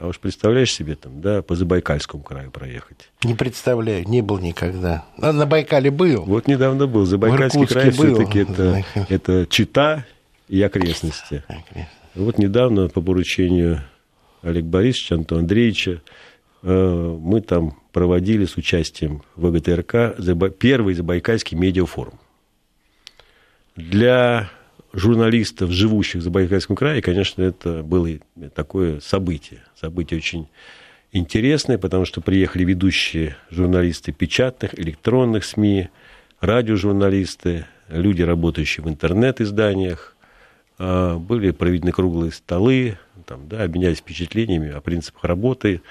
А 0.00 0.06
уж 0.06 0.18
представляешь 0.18 0.72
себе 0.72 0.96
там, 0.96 1.20
да, 1.20 1.42
по 1.42 1.54
Забайкальскому 1.54 2.22
краю 2.22 2.50
проехать. 2.50 3.10
Не 3.22 3.34
представляю, 3.34 4.08
не 4.08 4.22
был 4.22 4.38
никогда. 4.38 5.04
А 5.18 5.30
на 5.30 5.44
Байкале 5.44 5.90
был. 5.90 6.22
Вот 6.22 6.48
недавно 6.48 6.86
был. 6.86 7.04
Забайкальский 7.04 7.66
край 7.66 7.90
все-таки 7.90 8.38
это, 8.38 8.82
это 9.10 9.46
Чита 9.50 10.06
и 10.48 10.62
окрестности. 10.62 11.44
Вот 12.14 12.38
недавно 12.38 12.88
по 12.88 13.02
поручению 13.02 13.82
Олега 14.40 14.68
Борисовича, 14.68 15.16
Антона 15.16 15.42
Андреевича, 15.42 16.00
э, 16.62 17.18
мы 17.20 17.42
там 17.42 17.78
проводили 17.92 18.46
с 18.46 18.56
участием 18.56 19.22
ВГТРК 19.36 20.16
первый 20.58 20.94
Забайкальский 20.94 21.58
медиафорум. 21.58 22.18
Для 23.76 24.48
журналистов, 24.92 25.70
живущих 25.70 26.20
в 26.20 26.24
Забайкальском 26.24 26.76
крае, 26.76 27.02
конечно, 27.02 27.42
это 27.42 27.82
было 27.82 28.08
такое 28.54 29.00
событие. 29.00 29.60
Событие 29.78 30.18
очень 30.18 30.48
интересное, 31.12 31.78
потому 31.78 32.04
что 32.04 32.20
приехали 32.20 32.64
ведущие 32.64 33.36
журналисты 33.50 34.12
печатных, 34.12 34.78
электронных 34.78 35.44
СМИ, 35.44 35.88
радиожурналисты, 36.40 37.66
люди, 37.88 38.22
работающие 38.22 38.84
в 38.84 38.88
интернет-изданиях, 38.88 40.16
а, 40.78 41.18
были 41.18 41.50
проведены 41.50 41.92
круглые 41.92 42.32
столы, 42.32 42.98
там, 43.26 43.48
да, 43.48 43.62
обменялись 43.62 43.98
впечатлениями 43.98 44.70
о 44.70 44.80
принципах 44.80 45.24
работы. 45.24 45.82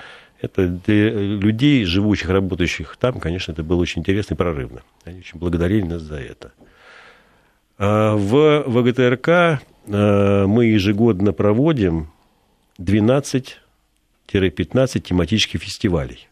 Это 0.42 0.68
для 0.68 1.12
людей, 1.12 1.86
живущих, 1.86 2.30
работающих 2.30 2.98
там, 2.98 3.20
конечно, 3.20 3.52
это 3.52 3.64
было 3.64 3.82
очень 3.82 4.02
интересно 4.02 4.34
и 4.34 4.38
прорывно. 4.38 4.82
Они 5.04 5.20
очень 5.20 5.38
благодарили 5.38 5.84
нас 5.84 6.02
за 6.02 6.16
это. 6.16 6.54
А 7.80 8.16
В 8.18 8.64
ВГТРК 8.68 9.30
а, 9.30 10.46
мы 10.46 10.66
ежегодно 10.66 11.32
проводим 11.32 12.12
12-15 12.78 13.56
тематических 15.00 15.62
фестивалей. 15.62 16.28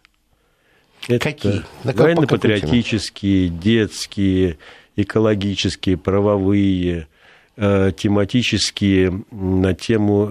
Это 1.08 1.20
Какие? 1.20 1.63
Военно-патриотические, 1.84 3.48
детские, 3.48 4.58
экологические, 4.98 5.96
правовые, 5.96 7.08
э, 7.56 7.92
тематические 7.96 9.24
на 9.32 9.74
тему 9.74 10.27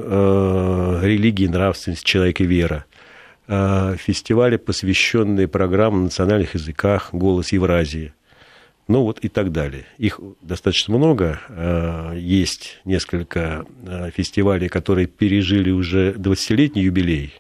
религии, 1.03 1.47
нравственности, 1.47 2.05
человека 2.05 2.43
и 2.43 2.47
вера. 2.47 2.85
Фестивали, 3.47 4.57
посвященные 4.57 5.49
программам 5.49 6.01
на 6.01 6.05
национальных 6.07 6.55
языках 6.55 7.11
«Голос 7.13 7.53
Евразии». 7.53 8.13
Ну 8.89 9.03
вот 9.03 9.19
и 9.21 9.29
так 9.29 9.51
далее. 9.51 9.85
Их 9.99 10.21
достаточно 10.43 10.97
много. 10.97 11.41
Э, 11.49 12.13
Есть 12.17 12.81
несколько 12.85 13.65
э, 13.85 14.11
фестивалей, 14.15 14.69
которые 14.69 15.09
пережили 15.09 15.71
уже 15.71 16.13
20-летний 16.13 16.83
юбилей. 16.83 17.35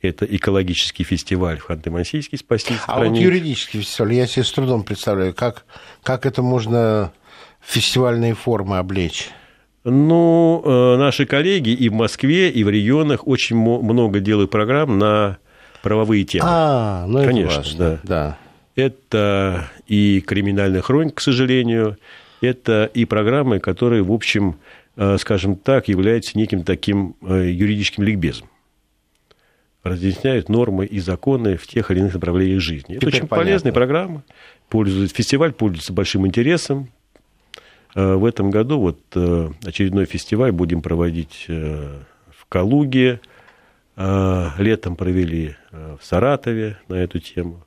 Это 0.00 0.24
экологический 0.24 1.04
фестиваль 1.04 1.58
в 1.58 1.68
Ханты-Мансийске 1.68 2.38
«Спасти 2.38 2.72
А 2.86 2.96
вот 2.96 3.04
страницу». 3.04 3.22
юридический 3.22 3.80
фестиваль, 3.80 4.14
я 4.14 4.26
себе 4.26 4.44
с 4.44 4.52
трудом 4.52 4.82
представляю, 4.82 5.34
как, 5.34 5.66
как 6.02 6.24
это 6.24 6.40
можно 6.40 7.12
фестивальные 7.60 8.34
формы 8.34 8.78
облечь. 8.78 9.28
Ну, 9.84 10.62
э, 10.64 10.96
наши 10.96 11.26
коллеги 11.26 11.70
и 11.70 11.90
в 11.90 11.92
Москве, 11.92 12.48
и 12.48 12.64
в 12.64 12.70
регионах 12.70 13.26
очень 13.26 13.56
много 13.56 14.20
делают 14.20 14.50
программ 14.50 14.98
на 14.98 15.36
правовые 15.82 16.24
темы. 16.24 16.46
А, 16.48 17.04
ну 17.06 17.22
Конечно, 17.22 17.50
это 17.50 17.56
важно. 17.56 17.78
да. 17.78 17.98
да. 18.02 18.38
Это 18.76 19.70
и 19.86 20.20
криминальная 20.20 20.80
хроника, 20.80 21.16
к 21.16 21.20
сожалению, 21.20 21.98
это 22.40 22.90
и 22.94 23.04
программы, 23.04 23.58
которые, 23.58 24.02
в 24.02 24.12
общем, 24.12 24.56
э, 24.96 25.18
скажем 25.18 25.56
так, 25.56 25.88
являются 25.88 26.38
неким 26.38 26.62
таким 26.64 27.16
э, 27.22 27.50
юридическим 27.50 28.04
ликбезом. 28.04 28.48
Разъясняют 29.82 30.48
нормы 30.48 30.84
и 30.86 31.00
законы 31.00 31.56
в 31.56 31.66
тех 31.66 31.90
или 31.90 32.00
иных 32.00 32.14
направлениях 32.14 32.60
жизни. 32.60 32.96
Это 32.96 33.06
Теперь 33.06 33.14
очень 33.20 33.28
понятно. 33.28 33.36
полезная 33.46 33.72
программа. 33.72 34.22
Пользуется, 34.68 35.14
фестиваль 35.14 35.52
пользуется 35.52 35.92
большим 35.92 36.26
интересом. 36.26 36.90
Э, 37.94 38.14
В 38.14 38.24
этом 38.24 38.50
году 38.50 38.78
вот 38.78 39.00
э, 39.14 39.50
очередной 39.64 40.04
фестиваль 40.04 40.52
будем 40.52 40.80
проводить 40.82 41.46
э, 41.48 41.98
в 42.30 42.46
Калуге. 42.46 43.20
летом 43.96 44.96
провели 44.96 45.56
в 45.72 45.98
Саратове 46.02 46.78
на 46.88 46.94
эту 46.94 47.18
тему. 47.18 47.64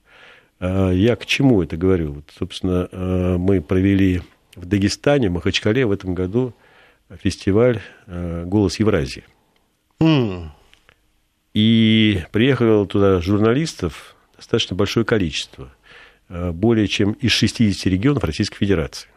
Я 0.64 1.16
к 1.18 1.26
чему 1.26 1.62
это 1.62 1.76
говорю? 1.76 2.14
Вот, 2.14 2.26
собственно, 2.38 2.88
мы 3.38 3.62
провели 3.62 4.22
в 4.56 4.66
Дагестане, 4.66 5.30
в 5.30 5.34
Махачкале 5.34 5.86
в 5.86 5.92
этом 5.92 6.16
году 6.16 6.54
фестиваль 7.22 7.82
«Голос 8.08 8.80
Евразии». 8.80 9.26
Mm. 10.00 10.48
И 11.54 12.24
приехало 12.32 12.88
туда 12.88 13.20
журналистов 13.20 14.16
достаточно 14.38 14.76
большое 14.76 15.06
количество, 15.06 15.72
более 16.30 16.88
чем 16.88 17.12
из 17.12 17.32
60 17.32 17.86
регионов 17.88 18.24
Российской 18.24 18.58
Федерации. 18.58 19.10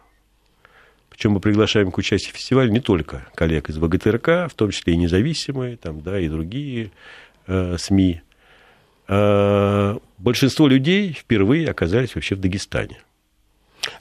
Причем 1.08 1.32
мы 1.32 1.40
приглашаем 1.40 1.90
к 1.92 1.98
участию 1.98 2.34
в 2.34 2.36
фестивале 2.36 2.70
не 2.70 2.80
только 2.80 3.26
коллег 3.34 3.70
из 3.70 3.78
ВГТРК, 3.78 4.50
в 4.50 4.54
том 4.54 4.70
числе 4.70 4.94
и 4.94 4.96
независимые, 4.96 5.76
там, 5.76 6.02
да, 6.02 6.20
и 6.20 6.28
другие 6.28 6.90
э, 7.46 7.76
СМИ. 7.78 8.20
Э, 9.08 9.98
большинство 10.18 10.68
людей 10.68 11.12
впервые 11.12 11.68
оказались 11.68 12.14
вообще 12.14 12.34
в 12.34 12.40
Дагестане. 12.40 12.98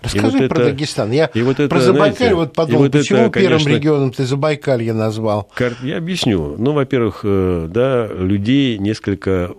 Расскажи 0.01 0.37
вот 0.39 0.49
про 0.49 0.61
это, 0.61 0.71
Дагестан. 0.71 1.11
Я 1.11 1.25
и 1.33 1.41
вот 1.41 1.59
это, 1.59 1.69
про 1.69 1.79
Забайкалье 1.79 2.15
знаете, 2.15 2.35
вот 2.35 2.53
подумал, 2.53 2.83
вот 2.83 2.91
почему 2.91 3.19
это, 3.19 3.39
первым 3.39 3.59
конечно, 3.59 3.69
регионом 3.69 4.11
ты 4.11 4.25
Забайкалье 4.25 4.93
назвал? 4.93 5.49
Я 5.81 5.97
объясню. 5.97 6.55
Ну, 6.57 6.73
во-первых, 6.73 7.21
э, 7.23 7.67
да, 7.69 8.07
людей 8.07 8.77
несколько 8.77 9.53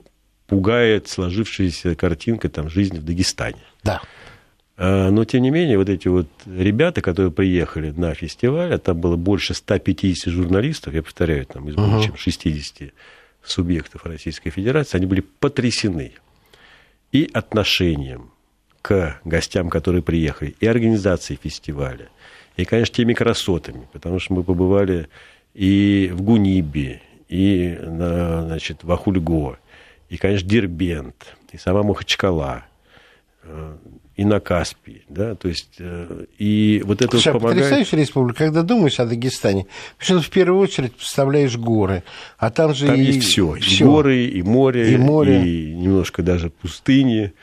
пугает 0.46 1.08
сложившаяся 1.08 1.94
картинка 1.94 2.48
там, 2.48 2.68
жизни 2.68 2.98
в 2.98 3.04
Дагестане. 3.04 3.62
Да. 3.82 4.00
А, 4.76 5.10
но, 5.10 5.24
тем 5.24 5.42
не 5.42 5.50
менее, 5.50 5.78
вот 5.78 5.88
эти 5.88 6.08
вот 6.08 6.28
ребята, 6.46 7.00
которые 7.00 7.32
приехали 7.32 7.90
на 7.90 8.14
фестиваль, 8.14 8.74
а 8.74 8.78
там 8.78 9.00
было 9.00 9.16
больше 9.16 9.54
150 9.54 10.32
журналистов, 10.32 10.94
я 10.94 11.02
повторяю, 11.02 11.46
там 11.46 11.68
из 11.68 11.74
более 11.74 12.02
чем 12.02 12.16
60 12.16 12.92
субъектов 13.50 14.04
Российской 14.06 14.50
Федерации, 14.50 14.98
они 14.98 15.06
были 15.06 15.20
потрясены 15.20 16.12
и 17.12 17.28
отношением 17.32 18.30
к 18.82 19.20
гостям, 19.24 19.68
которые 19.68 20.02
приехали, 20.02 20.54
и 20.60 20.66
организацией 20.66 21.38
фестиваля, 21.42 22.08
и, 22.56 22.64
конечно, 22.64 22.94
теми 22.94 23.14
красотами, 23.14 23.88
потому 23.92 24.18
что 24.18 24.34
мы 24.34 24.44
побывали 24.44 25.08
и 25.54 26.10
в 26.12 26.22
Гунибе, 26.22 27.02
и 27.28 27.76
на, 27.80 28.42
значит, 28.42 28.84
в 28.84 28.92
Ахульго, 28.92 29.58
и, 30.08 30.16
конечно, 30.16 30.48
Дербент, 30.48 31.36
и 31.52 31.58
сама 31.58 31.82
Махачкала, 31.82 32.64
э, 33.42 33.76
и 34.16 34.25
на 34.25 34.40
Каспии, 34.40 35.02
да, 35.11 35.35
то 35.35 35.49
есть, 35.49 35.75
э, 35.78 36.25
и 36.38 36.82
вот 36.87 37.02
это 37.02 37.11
Слушай, 37.11 37.35
вот 37.35 37.42
помогает... 37.42 37.64
потрясающая 37.64 37.99
республика, 37.99 38.38
когда 38.44 38.62
думаешь 38.62 38.99
о 38.99 39.04
Дагестане, 39.04 39.66
почему 39.99 40.20
в 40.20 40.30
первую 40.30 40.58
очередь 40.58 40.94
представляешь 40.94 41.56
горы, 41.58 42.02
а 42.38 42.50
там 42.50 42.75
же 42.75 42.87
там 42.87 42.96
и... 42.96 43.02
есть 43.02 43.28
все, 43.28 43.56
и 43.56 43.85
горы, 43.85 44.25
и 44.25 44.42
море, 44.42 44.92
и 44.92 44.96
море, 44.96 45.46
и 45.46 45.75
немножко 45.75 46.23
даже 46.23 46.49
пустыни, 46.49 47.35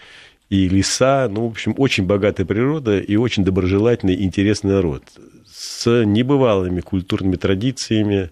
и 0.50 0.68
леса, 0.68 1.28
ну, 1.30 1.48
в 1.48 1.52
общем, 1.52 1.76
очень 1.78 2.06
богатая 2.06 2.46
природа 2.46 3.00
и 3.00 3.16
очень 3.18 3.44
доброжелательный, 3.44 4.24
интересный 4.24 4.72
народ. 4.72 5.04
С 5.46 6.04
небывалыми 6.04 6.82
культурными 6.82 7.36
традициями, 7.36 8.32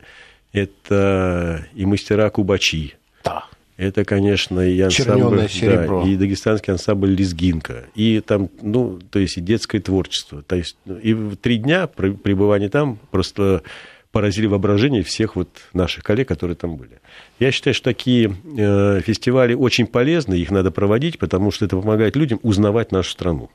это 0.52 1.68
и 1.76 1.86
мастера 1.86 2.30
кубачи, 2.32 2.96
да 3.24 3.46
это, 3.82 4.06
конечно, 4.06 4.60
и 4.60 4.80
ансамбль, 4.80 5.50
да, 5.60 6.04
и 6.06 6.16
дагестанский 6.16 6.72
ансамбль 6.72 7.16
«Лезгинка», 7.16 7.86
и 7.96 8.22
там, 8.22 8.50
ну, 8.62 9.00
то 9.10 9.18
есть 9.18 9.38
и 9.38 9.42
детское 9.42 9.80
творчество. 9.80 10.44
То 10.44 10.56
есть 10.56 10.78
ну, 10.86 10.98
и 10.98 11.14
в 11.14 11.36
три 11.36 11.58
дня 11.58 11.88
пребывания 11.88 12.70
там 12.70 13.00
просто 13.10 13.64
поразили 14.12 14.46
воображение 14.46 15.02
всех 15.02 15.36
вот 15.36 15.50
наших 15.74 16.04
коллег, 16.04 16.28
которые 16.28 16.56
там 16.56 16.76
были. 16.76 17.02
Я 17.40 17.52
считаю, 17.52 17.74
что 17.74 17.86
такие 17.86 18.36
э, 18.58 19.02
фестивали 19.02 19.56
очень 19.56 19.88
полезны, 19.88 20.36
их 20.36 20.52
надо 20.52 20.70
проводить, 20.70 21.18
потому 21.18 21.50
что 21.50 21.66
это 21.66 21.76
помогает 21.76 22.16
людям 22.16 22.40
узнавать 22.44 22.92
нашу 22.92 23.10
страну. 23.10 23.50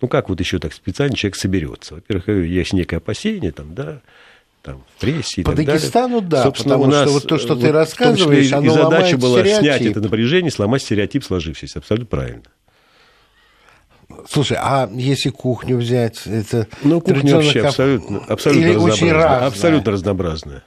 Ну, 0.00 0.08
как 0.08 0.30
вот 0.30 0.40
еще 0.40 0.58
так 0.58 0.72
специально 0.72 1.14
человек 1.14 1.36
соберется? 1.36 1.96
Во-первых, 1.96 2.28
есть 2.28 2.72
некое 2.72 2.96
опасение, 2.96 3.52
там, 3.52 3.74
да, 3.74 4.00
там, 4.64 4.82
в 4.96 5.00
прессе 5.00 5.42
и 5.42 5.44
По 5.44 5.52
так 5.52 5.66
Дагестану, 5.66 6.20
далее. 6.22 6.28
да, 6.30 6.42
Собственно, 6.44 6.74
потому 6.76 6.90
у 6.90 6.94
нас, 6.94 7.02
что 7.02 7.12
вот 7.12 7.26
то, 7.28 7.38
что 7.38 7.54
ты 7.54 7.70
рассказываешь, 7.70 8.50
оно 8.52 8.66
и 8.66 8.74
задача 8.74 9.18
была 9.18 9.40
стереотип. 9.40 9.60
снять 9.60 9.82
это 9.82 10.00
напряжение, 10.00 10.50
сломать 10.50 10.82
стереотип 10.82 11.22
сложившийся. 11.22 11.80
Абсолютно 11.80 12.06
правильно. 12.06 12.42
Слушай, 14.28 14.56
а 14.60 14.88
если 14.94 15.30
кухню 15.30 15.76
взять, 15.76 16.26
это 16.26 16.66
ну 16.82 17.00
кухня 17.00 17.36
вообще 17.36 17.60
кап... 17.60 17.70
абсолютно, 17.70 18.18
абсолютно 18.26 18.60
Или 18.62 18.68
разнообразная, 18.74 18.92
очень 19.06 19.12
разная. 19.12 19.46
абсолютно 19.46 19.92
разнообразная. 19.92 20.62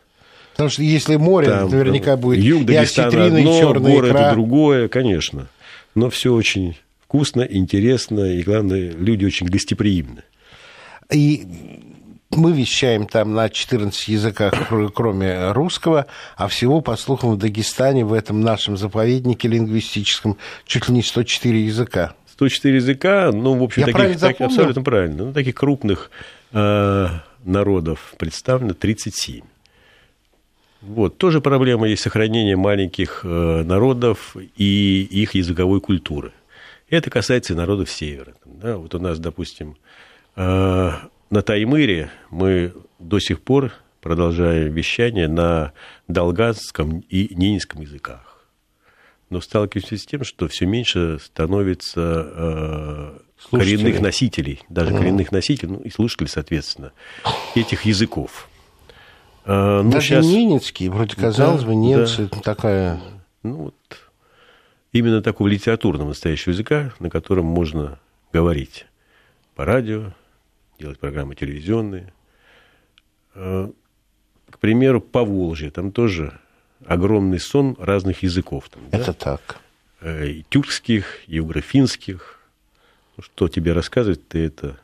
Потому 0.54 0.70
что 0.70 0.84
если 0.84 1.16
море, 1.18 1.48
там, 1.48 1.70
наверняка 1.70 2.18
будет 2.18 2.44
юг 2.44 2.66
Дагестана 2.66 3.26
одно, 3.26 3.60
черная 3.60 3.96
горы 3.96 4.10
икра. 4.10 4.20
это 4.22 4.32
другое, 4.34 4.88
конечно. 4.88 5.48
Но 5.96 6.10
все 6.10 6.34
очень 6.34 6.78
вкусно, 7.04 7.42
интересно 7.42 8.22
и 8.34 8.44
главное 8.44 8.92
люди 8.92 9.26
очень 9.26 9.48
гостеприимны. 9.48 10.24
И 11.12 11.77
мы 12.32 12.52
вещаем 12.52 13.08
там 13.08 13.34
на 13.34 13.50
14 13.50 14.08
языках, 14.10 14.54
кроме 14.94 15.52
русского, 15.52 16.08
а 16.36 16.48
всего, 16.48 16.82
по 16.82 16.96
слухам, 16.98 17.32
в 17.32 17.38
Дагестане, 17.38 18.06
в 18.06 18.14
этом 18.14 18.42
нашем 18.42 18.78
заповеднике 18.78 19.48
лингвистическом, 19.48 20.38
чуть 20.66 20.88
ли 20.90 20.96
не 20.96 21.04
104 21.04 21.66
языка. 21.66 22.14
104 22.34 22.76
языка, 22.76 23.32
ну, 23.34 23.56
в 23.56 23.64
общем, 23.64 23.88
Я 23.88 23.94
таких, 23.94 24.20
так, 24.20 24.42
абсолютно 24.42 24.84
правильно. 24.84 25.26
Ну, 25.26 25.34
таких 25.34 25.56
крупных 25.56 26.12
э, 26.52 27.08
народов 27.44 28.14
представлено 28.18 28.74
37. 28.74 29.44
Вот, 30.82 31.18
тоже 31.18 31.42
проблема 31.42 31.88
есть 31.88 32.04
сохранение 32.04 32.56
маленьких 32.56 33.22
э, 33.24 33.64
народов 33.64 34.36
и 34.56 35.08
их 35.10 35.34
языковой 35.34 35.82
культуры. 35.82 36.34
Это 36.90 37.10
касается 37.10 37.54
и 37.54 37.56
народов 37.56 37.90
Севера. 37.90 38.36
Да? 38.46 38.78
Вот 38.78 38.94
у 38.94 39.00
нас, 39.00 39.20
допустим, 39.20 39.76
э, 40.36 40.92
на 41.30 41.42
Таймыре 41.42 42.10
мы 42.30 42.74
до 43.00 43.20
сих 43.20 43.42
пор 43.42 43.74
продолжаем 44.02 44.72
вещание 44.72 45.28
на 45.28 45.74
долгазском 46.08 47.00
и 47.10 47.34
ненецком 47.36 47.82
языках. 47.82 48.46
Но 49.30 49.42
сталкиваемся 49.42 49.98
с 49.98 50.06
тем, 50.06 50.24
что 50.24 50.48
все 50.48 50.66
меньше 50.66 51.20
становится 51.22 52.02
э, 52.02 53.20
коренных 53.52 54.00
носителей, 54.00 54.62
даже 54.70 54.94
mm. 54.94 54.98
коренных 54.98 55.32
носителей, 55.34 55.74
ну 55.74 55.80
и 55.82 55.90
слушателей, 55.90 56.30
соответственно, 56.30 56.94
этих 57.54 57.84
языков. 57.84 58.48
Э, 59.44 59.82
ну, 59.84 59.92
даже 59.92 60.08
сейчас... 60.08 60.26
ненецкий, 60.26 60.88
вроде 60.88 61.16
казалось 61.18 61.64
да, 61.64 61.68
бы, 61.68 61.76
немцы 61.76 62.30
да. 62.32 62.40
такая... 62.40 63.02
Ну 63.44 63.56
вот, 63.56 63.76
именно 64.94 65.22
такого 65.22 65.50
литературного 65.50 66.10
настоящего 66.10 66.54
языка, 66.54 66.94
на 67.00 67.10
котором 67.10 67.46
можно 67.46 68.00
говорить 68.32 68.86
по 69.56 69.66
радио, 69.66 70.14
делать 70.80 71.00
программы 71.00 71.36
телевизионные. 71.36 72.14
Э, 73.36 73.70
к 74.50 74.60
примеру, 74.60 75.02
по 75.02 75.24
Волжье, 75.24 75.72
там 75.72 75.92
тоже 75.92 76.40
огромный 76.86 77.40
сон 77.40 77.76
разных 77.80 78.24
языков. 78.24 78.70
Там, 78.70 78.84
Это 78.92 79.08
да? 79.08 79.14
так. 79.14 79.60
Э, 80.02 80.28
и 80.28 80.46
тюркских, 80.50 81.28
евграфинских. 81.28 82.40
Ну, 83.18 83.24
что 83.24 83.48
тебе 83.48 83.74
рассказывать, 83.74 84.28
ты 84.28 84.46
это 84.46 84.78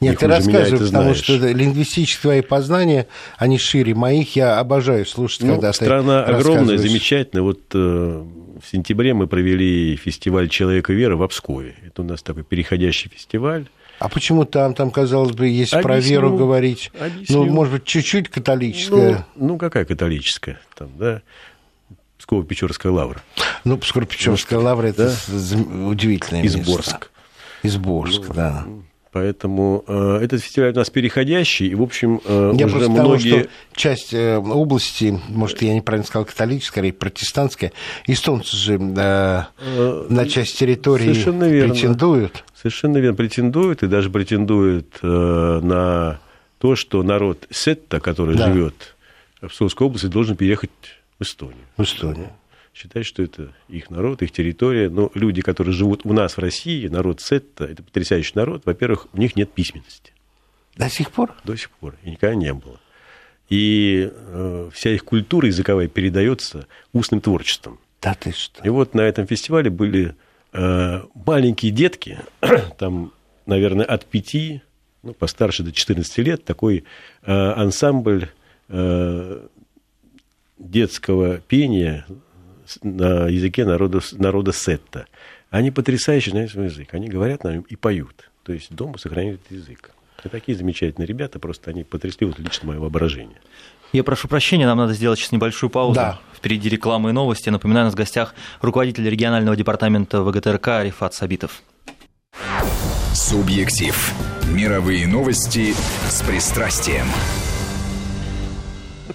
нет, 0.00 0.18
ты 0.18 0.26
рассказывай, 0.26 0.86
потому 0.86 1.14
знаешь. 1.14 1.16
что 1.16 1.36
лингвистические 1.36 2.20
твои 2.20 2.40
познания, 2.42 3.08
они 3.38 3.58
шире 3.58 3.94
моих, 3.94 4.36
я 4.36 4.58
обожаю 4.58 5.06
слушать, 5.06 5.42
ну, 5.42 5.54
когда 5.54 5.72
страна 5.72 6.22
ты 6.22 6.32
огромная, 6.32 6.76
замечательная. 6.76 7.42
Вот 7.42 7.60
э, 7.72 7.78
в 7.78 8.70
сентябре 8.70 9.14
мы 9.14 9.26
провели 9.26 9.96
фестиваль 9.96 10.50
«Человека 10.50 10.92
веры» 10.92 11.16
в 11.16 11.22
Обскове. 11.22 11.76
Это 11.86 12.02
у 12.02 12.04
нас 12.04 12.22
такой 12.22 12.44
переходящий 12.44 13.08
фестиваль. 13.08 13.66
А 13.98 14.08
почему 14.08 14.44
там, 14.44 14.74
там, 14.74 14.90
казалось 14.90 15.32
бы, 15.32 15.48
если 15.48 15.76
объясню, 15.76 15.82
про 15.82 16.00
веру 16.00 16.36
говорить, 16.36 16.90
объясню. 16.98 17.44
ну, 17.44 17.52
может 17.52 17.72
быть, 17.72 17.84
чуть-чуть 17.84 18.28
католическая? 18.28 19.26
Ну, 19.34 19.46
ну, 19.48 19.58
какая 19.58 19.84
католическая? 19.84 20.60
Там, 20.74 20.90
да, 20.98 21.22
Псково-Печорская 22.18 22.90
лавра. 22.90 23.22
Ну, 23.64 23.76
Псково-Печорская 23.76 24.58
лавра– 24.58 24.86
это 24.88 25.14
да? 25.28 25.56
удивительное 25.88 26.42
место. 26.42 26.60
Изборск. 26.60 27.10
Изборск, 27.62 28.28
ну, 28.28 28.34
да. 28.34 28.66
Поэтому 29.16 29.82
э, 29.88 30.18
этот 30.24 30.42
фестиваль 30.42 30.72
у 30.72 30.74
нас 30.74 30.90
переходящий, 30.90 31.68
и, 31.68 31.74
в 31.74 31.80
общем, 31.80 32.20
э, 32.22 32.52
я 32.58 32.66
уже 32.66 32.90
многие... 32.90 32.98
Того, 32.98 33.18
что 33.18 33.48
часть 33.74 34.12
э, 34.12 34.36
области, 34.36 35.18
может, 35.28 35.62
я 35.62 35.72
неправильно 35.72 36.06
сказал, 36.06 36.26
католическая, 36.26 36.66
скорее 36.66 36.92
протестантская, 36.92 37.72
эстонцы 38.06 38.54
же 38.54 38.74
э, 38.74 39.42
э, 39.58 40.06
на 40.10 40.28
часть 40.28 40.58
территории 40.58 41.14
претендуют. 41.14 42.44
Совершенно 42.54 42.98
верно, 42.98 43.16
претендуют, 43.16 43.82
и 43.84 43.86
даже 43.86 44.10
претендуют 44.10 44.98
э, 45.00 45.06
на 45.06 46.20
то, 46.58 46.76
что 46.76 47.02
народ 47.02 47.46
Сетта, 47.50 48.00
который 48.00 48.36
да. 48.36 48.52
живет 48.52 48.96
в 49.40 49.48
Псковской 49.48 49.86
области, 49.86 50.08
должен 50.08 50.36
переехать 50.36 50.70
в 51.18 51.22
Эстонию. 51.22 51.64
В 51.78 51.84
Эстонию 51.84 52.32
считать, 52.76 53.06
что 53.06 53.22
это 53.22 53.54
их 53.68 53.90
народ, 53.90 54.22
их 54.22 54.30
территория. 54.32 54.90
Но 54.90 55.10
люди, 55.14 55.40
которые 55.40 55.72
живут 55.72 56.02
у 56.04 56.12
нас 56.12 56.36
в 56.36 56.40
России, 56.40 56.86
народ 56.88 57.20
Сетта, 57.20 57.64
это 57.64 57.82
потрясающий 57.82 58.32
народ. 58.34 58.62
Во-первых, 58.66 59.06
у 59.12 59.18
них 59.18 59.34
нет 59.34 59.50
письменности. 59.52 60.12
До 60.76 60.90
сих 60.90 61.10
пор? 61.10 61.34
До 61.44 61.56
сих 61.56 61.70
пор. 61.70 61.94
И 62.02 62.10
никогда 62.10 62.34
не 62.34 62.52
было. 62.52 62.78
и 63.48 64.10
э, 64.12 64.70
вся 64.72 64.90
их 64.90 65.04
культура 65.04 65.46
языковая 65.46 65.88
передается 65.88 66.66
устным 66.92 67.20
творчеством. 67.20 67.78
Да 68.02 68.14
ты 68.14 68.32
что? 68.32 68.62
И 68.64 68.68
вот 68.68 68.94
на 68.94 69.02
этом 69.02 69.26
фестивале 69.26 69.70
были 69.70 70.14
э, 70.52 71.02
маленькие 71.14 71.72
детки, 71.72 72.18
там, 72.78 73.12
наверное, 73.46 73.86
от 73.86 74.04
пяти, 74.04 74.62
ну, 75.02 75.14
постарше 75.14 75.62
до 75.62 75.72
14 75.72 76.18
лет, 76.18 76.44
такой 76.44 76.84
э, 77.22 77.32
ансамбль 77.32 78.28
э, 78.68 79.46
детского 80.58 81.38
пения 81.38 82.04
на 82.82 83.28
языке 83.28 83.64
народа, 83.64 84.00
народа 84.12 84.52
сетта. 84.52 85.06
Они 85.50 85.70
потрясающе 85.70 86.30
знают 86.30 86.50
свой 86.50 86.66
язык. 86.66 86.92
Они 86.92 87.08
говорят 87.08 87.44
на 87.44 87.52
нем 87.52 87.66
и 87.68 87.76
поют. 87.76 88.30
То 88.42 88.52
есть 88.52 88.74
дома 88.74 88.98
сохраняют 88.98 89.40
язык. 89.50 89.90
И 90.24 90.28
такие 90.28 90.56
замечательные 90.56 91.06
ребята, 91.06 91.38
просто 91.38 91.70
они 91.70 91.84
потрясли 91.84 92.26
вот 92.26 92.38
лично 92.38 92.68
мое 92.68 92.80
воображение. 92.80 93.38
Я 93.92 94.02
прошу 94.02 94.28
прощения, 94.28 94.66
нам 94.66 94.78
надо 94.78 94.94
сделать 94.94 95.18
сейчас 95.18 95.32
небольшую 95.32 95.70
паузу. 95.70 95.94
Да. 95.94 96.20
Впереди 96.34 96.68
рекламы 96.68 97.10
и 97.10 97.12
новости. 97.12 97.48
Напоминаю, 97.48 97.84
у 97.84 97.86
нас 97.86 97.94
в 97.94 97.96
гостях 97.96 98.34
руководитель 98.60 99.08
регионального 99.08 99.56
департамента 99.56 100.22
ВГТРК 100.22 100.82
Рифат 100.82 101.14
Сабитов. 101.14 101.62
Субъектив. 103.14 104.12
Мировые 104.52 105.06
новости 105.06 105.74
с 106.08 106.22
пристрастием. 106.22 107.06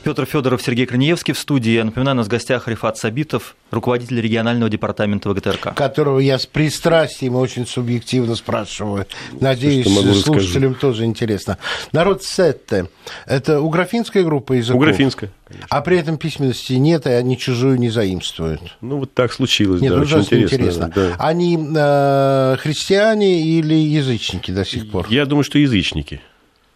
Петр 0.04 0.26
Федоров, 0.26 0.62
Сергей 0.62 0.86
Краниевский 0.88 1.34
в 1.34 1.38
студии. 1.38 1.72
Я 1.72 1.86
напоминаю, 1.86 2.16
у 2.16 2.18
нас 2.18 2.28
в 2.28 2.30
гостях 2.30 2.68
Рифат 2.68 2.98
Сабитов, 2.98 3.56
руководитель 3.70 4.20
регионального 4.20 4.70
департамента 4.70 5.30
ВГТРК. 5.30 5.76
Которого 5.76 6.20
я 6.20 6.40
с 6.40 6.48
пристрастием 6.48 7.36
очень 7.36 7.68
субъективно 7.68 8.36
спрашиваю. 8.36 9.06
Надеюсь, 9.40 9.86
могу 9.88 10.14
слушателям 10.14 10.74
тоже 10.76 11.06
интересно. 11.06 11.58
Народ 11.92 12.24
Сетте– 12.24 12.88
это 13.28 13.62
уграфинская 13.62 14.24
группа 14.24 14.54
языков? 14.54 14.82
Уграфинская, 14.82 15.32
конечно. 15.48 15.68
А 15.70 15.82
при 15.82 15.98
этом 15.98 16.18
письменности 16.18 16.74
нет, 16.74 17.06
и 17.06 17.12
они 17.12 17.38
чужую 17.38 17.78
не 17.78 17.90
заимствуют? 17.90 18.62
Ну, 18.82 18.98
вот 18.98 19.14
так 19.14 19.32
случилось, 19.32 19.82
Нет, 19.82 19.92
да, 19.92 19.98
ну 19.98 20.04
очень 20.04 20.20
интересно. 20.20 20.56
интересно. 20.56 20.92
да. 20.96 21.16
Они 21.20 21.58
э, 21.58 22.58
христиане 22.60 23.42
или 23.44 23.76
язычники 23.76 24.50
до 24.52 24.66
сих 24.66 24.90
пор? 24.90 25.06
Я 25.10 25.26
думаю, 25.26 25.44
что 25.44 25.60
язычники. 25.60 26.22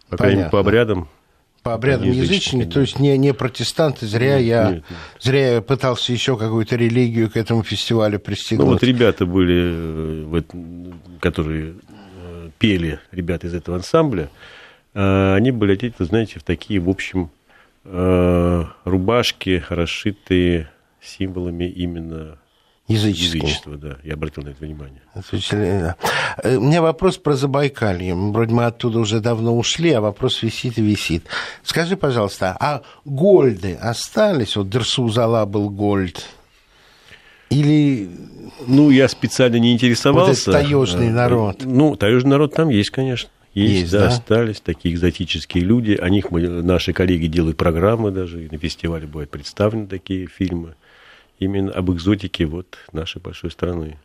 По 0.08 0.16
крайней 0.16 0.38
мере, 0.38 0.50
по 0.50 0.60
обрядам. 0.60 1.08
По 1.66 1.74
обрядам 1.74 2.08
да. 2.12 2.70
то 2.70 2.80
есть 2.80 3.00
не, 3.00 3.18
не 3.18 3.34
протестанты, 3.34 4.06
зря 4.06 4.36
я, 4.36 4.70
нет, 4.70 4.74
нет. 4.88 4.98
зря 5.20 5.54
я 5.54 5.60
пытался 5.62 6.12
еще 6.12 6.36
какую-то 6.36 6.76
религию 6.76 7.28
к 7.28 7.36
этому 7.36 7.64
фестивалю 7.64 8.18
Ну, 8.18 8.20
пристегнуть. 8.20 8.68
вот 8.68 8.82
ребята 8.84 9.26
были, 9.26 9.56
э, 9.56 10.24
в 10.26 10.34
эт- 10.36 10.94
которые 11.18 11.74
э, 12.22 12.50
пели, 12.60 13.00
ребята 13.10 13.48
из 13.48 13.54
этого 13.54 13.78
ансамбля, 13.78 14.30
э, 14.94 15.34
они 15.34 15.50
были 15.50 15.72
одеты, 15.72 15.96
вы 15.98 16.04
знаете, 16.04 16.38
в 16.38 16.44
такие, 16.44 16.78
в 16.78 16.88
общем, 16.88 17.30
рубашки, 18.84 19.62
расшитые 19.68 20.68
символами 21.00 21.64
именно 21.64 22.36
Языческие. 22.88 23.42
язычества, 23.42 23.76
да, 23.76 23.96
я 24.04 24.14
обратил 24.14 24.44
на 24.44 24.50
это 24.50 24.64
внимание. 24.64 25.02
Э, 25.14 26.56
У 26.56 26.60
меня 26.60 26.82
вопрос 26.82 27.16
про 27.16 27.34
Забайкалье. 27.34 28.14
Вроде 28.14 28.54
мы 28.54 28.64
оттуда 28.64 29.00
уже 29.00 29.20
давно 29.20 29.56
ушли, 29.58 29.90
а 29.92 30.00
вопрос 30.00 30.42
висит 30.42 30.78
и 30.78 30.82
висит. 30.82 31.24
Скажи, 31.64 31.96
пожалуйста, 31.96 32.56
а 32.60 32.82
гольды 33.04 33.74
остались? 33.74 34.54
Вот 34.56 34.70
Дерсу 34.70 35.08
Зала 35.08 35.44
был 35.46 35.68
гольд. 35.70 36.24
Или 37.50 38.08
Ну, 38.66 38.90
я 38.90 39.08
специально 39.08 39.56
не 39.56 39.72
интересовался. 39.72 40.50
Вот 40.50 40.56
этот 40.56 40.68
таежный 40.68 41.08
Э, 41.08 41.12
народ. 41.12 41.62
Ну, 41.64 41.96
таежный 41.96 42.30
народ 42.30 42.54
там 42.54 42.68
есть, 42.68 42.90
конечно. 42.90 43.30
Есть, 43.54 43.80
Есть, 43.80 43.92
да, 43.92 44.00
да? 44.00 44.06
остались 44.08 44.60
такие 44.60 44.94
экзотические 44.94 45.64
люди. 45.64 45.92
О 46.00 46.08
них 46.10 46.30
мы, 46.30 46.40
наши 46.46 46.92
коллеги 46.92 47.26
делают 47.26 47.56
программы 47.56 48.10
даже, 48.10 48.44
и 48.44 48.48
на 48.50 48.58
фестивале 48.58 49.06
бывают 49.06 49.30
представлены 49.30 49.86
такие 49.86 50.26
фильмы. 50.26 50.74
Именно 51.38 51.72
об 51.72 51.90
экзотике 51.90 52.46
вот 52.46 52.78
нашей 52.92 53.20
большой 53.20 53.50
страны. 53.50 53.98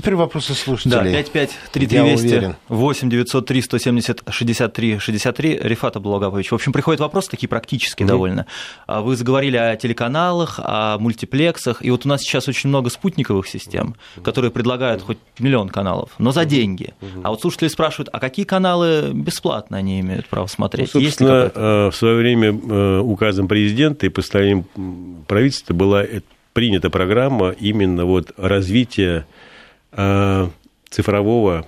Теперь 0.00 0.14
вопросы 0.14 0.50
Да, 0.50 0.54
слушателей. 0.54 1.12
553320 1.12 2.24
уверен. 2.24 2.56
8 2.68 3.10
903 3.10 3.62
170 3.62 4.22
63 4.28 4.98
63 4.98 5.60
Рифат 5.62 5.96
Абдулагапович. 5.96 6.50
В 6.50 6.54
общем, 6.54 6.72
приходят 6.72 7.00
вопросы 7.00 7.30
такие 7.30 7.48
практические 7.48 8.06
довольно. 8.06 8.46
А 8.86 9.00
Вы 9.00 9.16
заговорили 9.16 9.56
о 9.56 9.76
телеканалах, 9.76 10.58
о 10.62 10.98
мультиплексах, 10.98 11.84
и 11.84 11.90
вот 11.90 12.06
у 12.06 12.08
нас 12.08 12.22
сейчас 12.22 12.48
очень 12.48 12.68
много 12.68 12.90
спутниковых 12.90 13.46
систем, 13.46 13.94
которые 14.22 14.50
предлагают 14.50 15.02
хоть 15.02 15.18
миллион 15.38 15.68
каналов, 15.68 16.10
но 16.18 16.32
за 16.32 16.44
деньги. 16.44 16.94
А 17.22 17.30
вот 17.30 17.40
слушатели 17.40 17.68
спрашивают, 17.68 18.08
а 18.12 18.18
какие 18.18 18.44
каналы 18.46 19.10
бесплатно 19.12 19.76
они 19.76 20.00
имеют 20.00 20.26
право 20.26 20.44
Ну, 20.44 20.48
смотреть? 20.48 20.94
Ли 20.94 21.04
собственно, 21.06 21.50
э, 21.54 21.90
в 21.90 21.96
свое 21.96 22.16
время 22.16 22.48
э, 22.48 22.98
указом 23.00 23.48
президента 23.48 24.06
и 24.06 24.08
постановлением 24.08 24.64
правительства 25.26 25.74
была 25.74 26.02
э, 26.02 26.20
принята 26.52 26.90
программа 26.90 27.50
именно 27.50 28.04
вот 28.04 28.32
развития 28.36 29.26
цифрового 29.92 31.66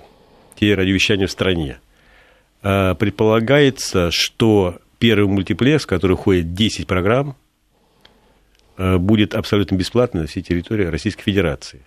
телерадиовещания 0.55 1.27
в 1.27 1.31
стране. 1.31 1.79
Э, 2.61 2.95
Предполагается, 2.95 4.11
что 4.11 4.79
первый 4.99 5.27
мультиплекс, 5.27 5.83
в 5.83 5.87
который 5.87 6.15
входит 6.15 6.53
10 6.53 6.87
программ, 6.87 7.35
э, 8.77 8.97
будет 8.97 9.35
абсолютно 9.35 9.75
бесплатно 9.75 10.21
на 10.21 10.27
всей 10.27 10.41
территории 10.41 10.85
Российской 10.85 11.23
Федерации. 11.23 11.81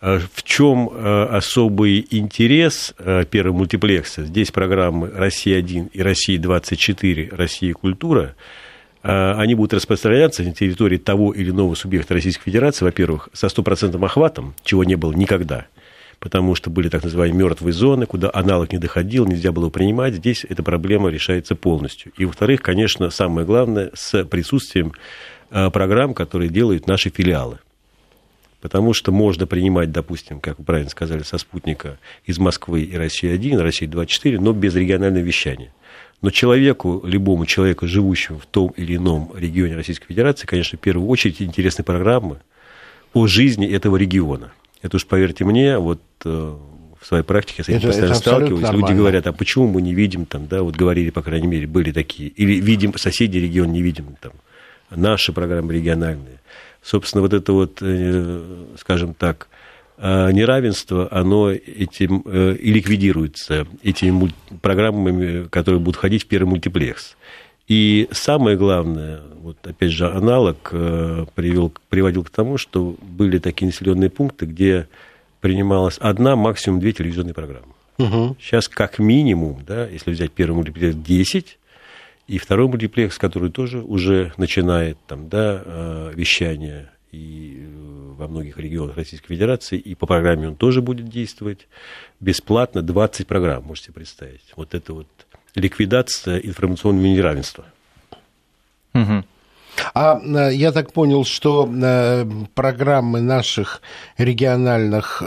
В 0.00 0.44
чем 0.44 0.88
э, 0.92 1.24
особый 1.24 2.06
интерес 2.10 2.94
э, 2.98 3.24
первого 3.28 3.56
мультиплекса? 3.56 4.24
Здесь 4.24 4.52
программы 4.52 5.10
«Россия-1» 5.12 5.90
и 5.92 6.02
«Россия-24», 6.02 7.34
«Россия 7.34 7.74
культура». 7.74 8.36
Э, 9.02 9.32
Они 9.36 9.54
будут 9.54 9.74
распространяться 9.74 10.42
на 10.42 10.52
территории 10.52 10.98
того 10.98 11.32
или 11.32 11.50
иного 11.50 11.74
субъекта 11.74 12.14
Российской 12.14 12.44
Федерации, 12.44 12.84
во-первых, 12.84 13.28
со 13.32 13.48
стопроцентным 13.48 14.04
охватом, 14.04 14.54
чего 14.64 14.84
не 14.84 14.96
было 14.96 15.12
никогда, 15.12 15.66
потому 16.18 16.54
что 16.54 16.70
были 16.70 16.88
так 16.88 17.04
называемые 17.04 17.44
мертвые 17.44 17.72
зоны, 17.72 18.06
куда 18.06 18.30
аналог 18.32 18.72
не 18.72 18.78
доходил, 18.78 19.26
нельзя 19.26 19.52
было 19.52 19.70
принимать. 19.70 20.14
Здесь 20.14 20.44
эта 20.48 20.62
проблема 20.62 21.10
решается 21.10 21.54
полностью. 21.54 22.12
И, 22.16 22.24
во-вторых, 22.24 22.62
конечно, 22.62 23.10
самое 23.10 23.46
главное, 23.46 23.90
с 23.94 24.24
присутствием 24.24 24.92
э, 25.50 25.70
программ, 25.70 26.14
которые 26.14 26.50
делают 26.50 26.86
наши 26.86 27.10
филиалы. 27.10 27.58
Потому 28.60 28.92
что 28.92 29.12
можно 29.12 29.46
принимать, 29.46 29.92
допустим, 29.92 30.40
как 30.40 30.58
вы 30.58 30.64
правильно 30.64 30.90
сказали, 30.90 31.22
со 31.22 31.38
спутника 31.38 32.00
из 32.24 32.38
Москвы 32.40 32.82
и 32.82 32.96
России-1, 32.96 33.62
России-24, 33.62 34.40
но 34.40 34.52
без 34.52 34.74
регионального 34.74 35.22
вещания. 35.22 35.72
Но 36.20 36.30
человеку, 36.30 37.00
любому 37.04 37.46
человеку, 37.46 37.86
живущему 37.86 38.38
в 38.38 38.46
том 38.46 38.72
или 38.76 38.96
ином 38.96 39.30
регионе 39.36 39.76
Российской 39.76 40.06
Федерации, 40.08 40.46
конечно, 40.46 40.76
в 40.76 40.80
первую 40.80 41.08
очередь 41.08 41.40
интересны 41.40 41.84
программы 41.84 42.38
о 43.12 43.26
жизни 43.26 43.68
этого 43.68 43.96
региона. 43.96 44.52
Это 44.82 44.96
уж 44.96 45.06
поверьте 45.06 45.44
мне, 45.44 45.78
вот 45.78 46.00
э, 46.24 46.56
в 47.00 47.06
своей 47.06 47.22
практике 47.22 47.56
я 47.58 47.64
с 47.64 47.68
этим 47.68 47.78
Это- 47.78 47.86
постоянно 47.88 48.12
это 48.12 48.20
сталкиваюсь. 48.20 48.62
Люди 48.62 48.72
нормально. 48.72 48.96
говорят, 48.96 49.26
а 49.28 49.32
почему 49.32 49.68
мы 49.68 49.80
не 49.80 49.94
видим 49.94 50.26
там, 50.26 50.48
да, 50.48 50.62
вот 50.62 50.74
говорили, 50.74 51.10
по 51.10 51.22
крайней 51.22 51.46
мере, 51.46 51.66
были 51.68 51.92
такие, 51.92 52.28
или 52.30 52.60
видим 52.60 52.96
соседний 52.96 53.38
регион, 53.40 53.72
не 53.72 53.82
видим 53.82 54.16
там, 54.20 54.32
наши 54.90 55.32
программы 55.32 55.72
региональные. 55.74 56.40
Собственно, 56.82 57.22
вот 57.22 57.32
это 57.32 57.52
вот, 57.52 57.78
э, 57.80 58.66
скажем 58.80 59.14
так, 59.14 59.48
неравенство, 60.00 61.08
оно 61.10 61.50
этим 61.50 62.22
э, 62.24 62.54
и 62.54 62.72
ликвидируется 62.72 63.66
этими 63.82 64.32
программами, 64.62 65.48
которые 65.48 65.80
будут 65.80 65.96
входить 65.96 66.24
в 66.24 66.26
первый 66.26 66.48
мультиплекс. 66.48 67.16
И 67.66 68.08
самое 68.12 68.56
главное, 68.56 69.20
вот 69.42 69.58
опять 69.66 69.90
же 69.90 70.08
аналог 70.08 70.70
э, 70.72 71.26
привел, 71.34 71.72
приводил 71.88 72.24
к 72.24 72.30
тому, 72.30 72.56
что 72.56 72.96
были 73.02 73.38
такие 73.38 73.66
населенные 73.66 74.08
пункты, 74.08 74.46
где 74.46 74.88
принималась 75.40 75.98
одна, 75.98 76.34
максимум 76.34 76.80
две 76.80 76.92
телевизионные 76.92 77.34
программы. 77.34 77.74
Мгм. 77.98 78.36
Сейчас 78.40 78.68
как 78.68 78.98
минимум, 78.98 79.64
да, 79.66 79.86
если 79.86 80.12
взять 80.12 80.30
первый 80.30 80.54
мультиплекс 80.54 80.96
10, 80.96 81.58
и 82.28 82.38
второй 82.38 82.68
мультиплекс, 82.68 83.18
который 83.18 83.50
тоже 83.50 83.80
уже 83.80 84.32
начинает 84.36 84.98
там, 85.06 85.28
да, 85.28 85.62
э, 85.64 86.12
вещание 86.14 86.90
и 87.12 87.64
э, 87.66 88.12
во 88.18 88.28
многих 88.28 88.58
регионах 88.58 88.96
Российской 88.96 89.28
Федерации, 89.28 89.78
и 89.78 89.94
по 89.94 90.06
программе 90.06 90.48
он 90.48 90.56
тоже 90.56 90.82
будет 90.82 91.08
действовать 91.08 91.66
бесплатно 92.20 92.82
20 92.82 93.26
программ, 93.26 93.64
можете 93.64 93.92
представить. 93.92 94.44
Вот 94.56 94.74
это 94.74 94.92
вот 94.92 95.06
ликвидация 95.54 96.38
информационного 96.38 97.06
неравенства. 97.06 97.64
Мгм. 98.92 99.24
А 99.94 100.20
э, 100.20 100.54
я 100.54 100.72
так 100.72 100.92
понял, 100.92 101.24
что 101.24 101.70
э, 101.72 102.24
программы 102.54 103.20
наших 103.20 103.80
региональных 104.18 105.22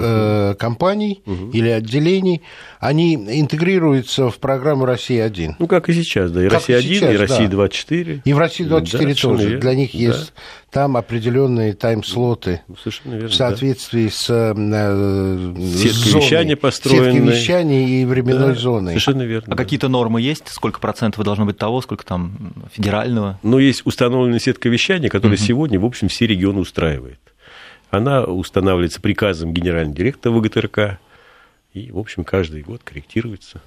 компаний 0.59 1.23
или 1.53 1.69
отделений, 1.69 2.41
они 2.79 3.15
интегрируются 3.15 4.29
в 4.29 4.37
программу 4.39 4.85
«Россия-1». 4.85 5.55
Ну, 5.57 5.67
как 5.67 5.87
и 5.87 5.93
сейчас, 5.93 6.31
да, 6.31 6.45
и 6.45 6.49
Как 6.49 6.69
и 6.69 6.73
Россия-1, 6.73 6.81
и 6.81 6.95
сейчас, 6.95 7.15
да. 7.15 7.21
Россия-24. 7.21 8.21
И 8.25 8.33
в 8.33 8.37
России 8.37 8.63
24 8.65 9.13
Да, 9.13 9.21
тоже. 9.21 9.57
Для 9.57 9.75
них 9.75 9.91
Да. 9.93 9.97
есть 9.97 10.33
там 10.71 10.95
определенные 10.95 11.73
тайм-слоты 11.73 12.61
Ну, 12.67 12.75
Совершенно 12.77 13.13
верно. 13.15 13.27
в 13.29 13.33
соответствии 13.35 14.07
с 14.07 14.29
э, 14.29 14.53
Сеткой 14.53 16.11
зоной, 16.11 16.23
вещания 16.25 16.55
построенной. 16.55 17.11
сеткой 17.13 17.31
вещания 17.31 17.87
и 17.87 18.03
да. 18.03 18.09
временной 18.09 18.53
Да, 18.53 18.59
зоной. 18.59 18.91
Совершенно 18.91 19.23
верно. 19.23 19.53
А 19.53 19.57
да. 19.57 19.63
какие-то 19.63 19.89
нормы 19.89 20.21
есть? 20.21 20.47
Сколько 20.47 20.79
процентов 20.79 21.23
должно 21.25 21.45
быть 21.45 21.57
того, 21.57 21.81
сколько 21.81 22.05
там 22.05 22.53
федерального? 22.71 23.37
Но 23.43 23.59
есть 23.59 23.85
установленная 23.85 24.39
сетка 24.39 24.69
вещания, 24.69 25.09
которая 25.09 25.37
сегодня, 25.37 25.79
в 25.79 25.85
общем, 25.85 26.07
все 26.07 26.25
регионы 26.25 26.59
устраивает. 26.61 27.19
Она 27.89 28.23
устанавливается 28.23 29.01
приказом 29.01 29.53
генерального 29.53 29.95
директора 29.95 30.31
ВГТРК, 30.33 30.99
и, 31.73 31.91
в 31.91 31.97
общем, 31.97 32.23
каждый 32.23 32.61
год 32.61 32.81
корректируется. 32.83 33.61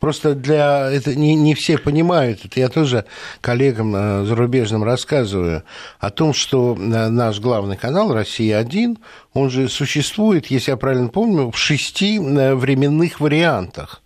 Просто 0.00 0.34
для 0.34 0.90
это 0.90 1.14
не, 1.14 1.34
не 1.34 1.54
все 1.54 1.78
понимают. 1.78 2.44
Это 2.44 2.60
я 2.60 2.68
тоже 2.68 3.04
коллегам 3.40 3.94
э, 3.94 4.24
зарубежным 4.24 4.84
рассказываю 4.84 5.64
о 5.98 6.10
том, 6.10 6.32
что 6.32 6.76
э, 6.78 7.08
наш 7.08 7.40
главный 7.40 7.76
канал 7.76 8.12
Россия-1, 8.12 8.98
он 9.34 9.50
же 9.50 9.68
существует, 9.68 10.46
если 10.46 10.70
я 10.70 10.76
правильно 10.76 11.08
помню, 11.08 11.50
в 11.50 11.58
шести 11.58 12.18
э, 12.18 12.54
временных 12.54 13.20
вариантах. 13.20 14.02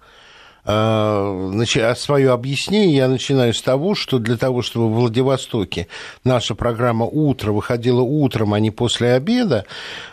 А, 0.64 1.50
Значит, 1.52 1.82
а 1.82 1.94
свое 1.96 2.30
объяснение 2.30 2.96
я 2.96 3.08
начинаю 3.08 3.52
с 3.52 3.60
того, 3.60 3.94
что 3.94 4.18
для 4.18 4.36
того, 4.36 4.62
чтобы 4.62 4.88
в 4.88 4.92
Владивостоке 4.92 5.88
наша 6.22 6.54
программа 6.54 7.04
«Утро» 7.04 7.52
выходила 7.52 8.00
утром, 8.00 8.54
а 8.54 8.60
не 8.60 8.70
после 8.70 9.14
обеда, 9.14 9.66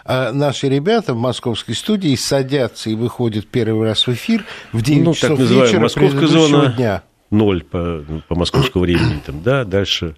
а 0.05 0.31
наши 0.31 0.67
ребята 0.67 1.13
в 1.13 1.17
московской 1.17 1.75
студии 1.75 2.15
садятся 2.15 2.89
и 2.89 2.95
выходят 2.95 3.47
первый 3.47 3.87
раз 3.87 4.07
в 4.07 4.13
эфир 4.13 4.43
в 4.73 4.81
9 4.81 5.03
ну, 5.03 5.13
часов 5.13 5.37
так 5.37 5.47
вечера 5.47 5.79
московская 5.81 6.27
зона, 6.27 6.73
дня. 6.75 7.03
ноль 7.29 7.63
по, 7.63 8.03
по 8.27 8.35
московскому 8.35 8.85
времени, 8.85 9.21
там, 9.23 9.43
да, 9.43 9.65
дальше 9.65 10.15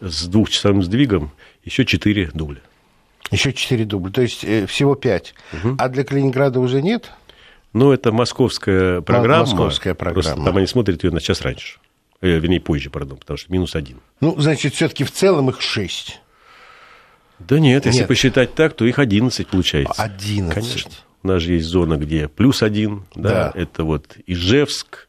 с 0.00 0.26
двухчасовым 0.26 0.82
сдвигом 0.82 1.32
еще 1.64 1.84
четыре 1.84 2.30
дубля. 2.32 2.60
Еще 3.30 3.52
4 3.52 3.84
дубля, 3.86 4.12
то 4.12 4.20
есть 4.20 4.44
э, 4.44 4.66
всего 4.66 4.94
5. 4.94 5.34
А 5.78 5.88
для 5.88 6.04
Калининграда 6.04 6.60
уже 6.60 6.82
нет? 6.82 7.10
Ну, 7.72 7.92
это 7.92 8.12
московская 8.12 9.00
программа. 9.00 9.40
московская 9.46 9.94
Просто 9.94 10.22
программа. 10.22 10.44
там 10.46 10.56
они 10.58 10.66
смотрят 10.66 11.02
ее 11.04 11.10
на 11.10 11.20
час 11.20 11.40
раньше. 11.42 11.78
Э, 12.20 12.38
вернее, 12.38 12.60
позже, 12.60 12.90
пардон, 12.90 13.18
потому 13.18 13.36
что 13.38 13.50
минус 13.52 13.74
один. 13.74 14.00
Ну, 14.20 14.38
значит, 14.38 14.74
все-таки 14.74 15.04
в 15.04 15.10
целом 15.10 15.48
их 15.50 15.60
6. 15.60 16.20
Да 17.38 17.58
нет, 17.58 17.86
если 17.86 18.00
Нет. 18.00 18.08
посчитать 18.08 18.54
так, 18.54 18.74
то 18.74 18.84
их 18.84 18.98
11 19.00 19.46
получается. 19.48 20.00
11. 20.02 20.54
Конечно. 20.54 20.90
У 21.24 21.28
нас 21.28 21.42
же 21.42 21.54
есть 21.54 21.66
зона, 21.66 21.96
где 21.96 22.28
плюс 22.28 22.62
один, 22.62 23.04
да, 23.16 23.50
Да. 23.52 23.60
это 23.60 23.82
вот 23.84 24.16
Ижевск, 24.26 25.08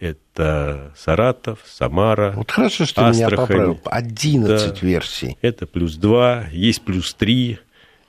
это 0.00 0.92
Саратов, 0.96 1.58
Самара, 1.66 2.32
Вот 2.36 2.50
хорошо, 2.50 2.86
что 2.86 3.02
меня 3.02 3.10
Астрахань. 3.26 3.36
поправил. 3.46 3.80
11 3.84 4.80
Да. 4.80 4.86
версий. 4.86 5.36
это 5.42 5.66
плюс 5.66 5.96
два, 5.96 6.46
есть 6.52 6.82
плюс 6.82 7.12
три, 7.14 7.58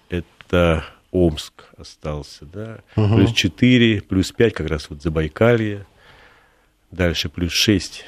это 0.09 0.85
Омск 1.11 1.65
остался, 1.77 2.45
да, 2.45 2.79
плюс 2.93 3.33
четыре, 3.33 4.01
плюс 4.01 4.31
пять 4.31 4.53
как 4.53 4.67
раз 4.67 4.89
вот 4.89 5.01
Забайкалье, 5.01 5.85
дальше 6.91 7.29
плюс 7.29 7.51
шесть 7.51 8.03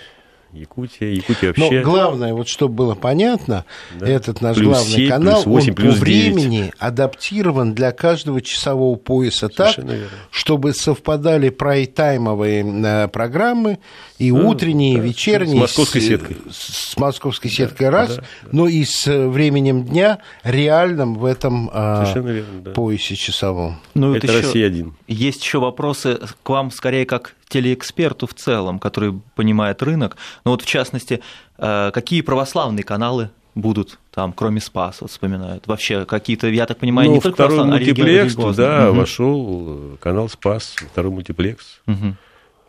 Якутия, 0.53 1.09
Якутия 1.09 1.53
Но 1.55 1.65
вообще... 1.65 1.81
главное, 1.81 2.33
вот 2.33 2.47
чтобы 2.47 2.73
было 2.75 2.95
понятно, 2.95 3.65
Да. 3.99 4.07
этот 4.07 4.41
наш 4.41 4.57
Плюс 4.57 4.67
главный 4.77 4.91
семь, 4.95 5.09
канал, 5.09 5.35
плюс 5.43 5.45
восемь, 5.45 5.69
он 5.69 5.75
плюс 5.75 5.99
по 5.99 6.05
девять. 6.05 6.33
времени 6.35 6.73
адаптирован 6.77 7.73
для 7.73 7.91
каждого 7.91 8.41
часового 8.41 8.95
пояса 8.95 9.47
так, 9.47 9.71
Совершенно 9.71 9.91
верно. 9.91 10.09
чтобы 10.29 10.73
совпадали 10.73 11.49
прайм-таймовые 11.49 12.63
э, 12.83 13.07
программы 13.07 13.79
и 14.17 14.31
утренние, 14.31 14.95
и 14.95 14.97
да, 14.97 15.03
вечерние. 15.03 15.57
с 15.57 15.61
московской 15.61 16.01
сеткой. 16.01 16.37
С, 16.51 16.91
с 16.91 16.97
московской 16.97 17.49
сеткой 17.51 17.89
раз, 17.89 18.17
да, 18.17 18.23
но 18.51 18.67
и 18.67 18.83
с 18.83 19.05
временем 19.07 19.83
дня 19.85 20.19
реальным 20.43 21.15
в 21.15 21.25
этом 21.25 21.69
э, 21.73 21.95
Совершенно 22.03 22.29
верно, 22.29 22.61
да. 22.61 22.71
поясе 22.71 23.15
часовом. 23.15 23.79
Ну, 23.93 24.15
это 24.15 24.27
ещё 24.27 24.41
Россия 24.41 24.67
один. 24.67 24.95
Есть 25.07 25.43
еще 25.43 25.59
вопросы 25.59 26.19
к 26.43 26.49
вам 26.49 26.71
скорее 26.71 27.05
как 27.05 27.35
телеэксперту 27.51 28.25
в 28.27 28.33
целом, 28.33 28.79
который 28.79 29.13
понимает 29.35 29.83
рынок. 29.83 30.17
Но 30.45 30.51
вот 30.51 30.61
в 30.61 30.65
частности, 30.65 31.21
э, 31.57 31.91
какие 31.93 32.21
православные 32.21 32.83
каналы 32.83 33.29
будут 33.53 33.99
там, 34.11 34.33
кроме 34.33 34.61
Спас, 34.61 35.01
вот 35.01 35.11
вспоминают? 35.11 35.67
Вообще 35.67 36.05
какие-то, 36.05 36.47
я 36.47 36.65
так 36.65 36.77
понимаю, 36.79 37.09
ну, 37.09 37.15
не 37.15 37.21
только 37.21 37.35
второй 37.35 37.59
а 37.61 37.65
мультиплекс, 37.65 38.33
религиозные. 38.35 38.47
туда 38.47 38.87
Мгм. 38.87 38.97
вошел 38.97 39.97
канал 39.99 40.29
Спас, 40.29 40.75
второй 40.91 41.11
мультиплекс. 41.11 41.81
Мгм. 41.85 42.17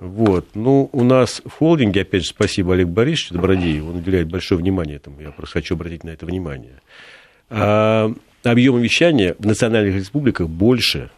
Вот. 0.00 0.46
Ну, 0.54 0.90
у 0.92 1.04
нас 1.04 1.40
в 1.44 1.50
холдинге, 1.50 2.02
опять 2.02 2.24
же, 2.24 2.30
спасибо 2.30 2.74
Олег 2.74 2.88
Борисовичу 2.88 3.34
Добродееву, 3.34 3.90
он 3.90 3.96
уделяет 3.98 4.28
большое 4.28 4.60
внимание 4.60 4.96
этому, 4.96 5.20
я 5.20 5.30
просто 5.30 5.54
хочу 5.54 5.76
обратить 5.76 6.02
на 6.02 6.10
это 6.10 6.26
внимание. 6.26 6.80
А, 7.50 8.12
объемы 8.42 8.80
вещания 8.80 9.36
в 9.38 9.46
национальных 9.46 9.94
республиках 9.94 10.48
больше, 10.48 11.10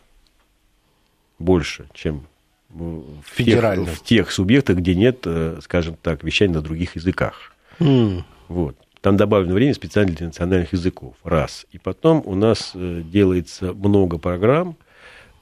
больше, 1.39 1.87
чем 1.95 2.27
в 2.75 3.25
Федеральных. 3.25 3.89
тех, 3.89 3.99
в 3.99 4.03
тех 4.03 4.31
субъектах, 4.31 4.79
где 4.79 4.95
нет, 4.95 5.21
э, 5.25 5.59
скажем 5.63 5.97
так, 6.01 6.25
вещания 6.25 6.55
на 6.55 6.61
других 6.61 6.97
языках. 6.97 7.53
М. 7.79 8.25
Вот. 8.49 8.77
Там 9.01 9.17
добавлено 9.17 9.55
время 9.55 9.75
специально 9.75 10.13
для 10.13 10.27
национальных 10.27 10.73
языков. 10.73 11.15
Раз. 11.25 11.67
И 11.73 11.79
потом 11.79 12.23
у 12.25 12.35
нас 12.35 12.73
э, 12.75 13.03
делается 13.05 13.73
много 13.75 14.19
программ 14.19 14.77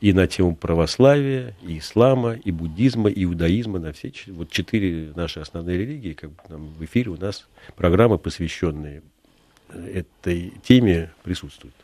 и 0.00 0.12
на 0.12 0.26
тему 0.26 0.56
православия, 0.56 1.56
и 1.62 1.78
ислама, 1.78 2.34
и 2.34 2.50
буддизма, 2.50 3.08
и 3.08 3.22
иудаизма, 3.22 3.78
на 3.78 3.92
все 3.92 4.12
вот 4.28 4.50
четыре 4.50 5.12
наши 5.14 5.38
основные 5.38 5.78
религии, 5.78 6.12
как 6.12 6.30
бы 6.30 6.36
там 6.48 6.66
в 6.74 6.84
эфире 6.84 7.12
у 7.12 7.16
нас 7.16 7.46
программы, 7.76 8.18
посвященные 8.18 9.02
э, 9.68 10.00
этой 10.00 10.54
теме, 10.64 11.12
присутствуют. 11.22 11.74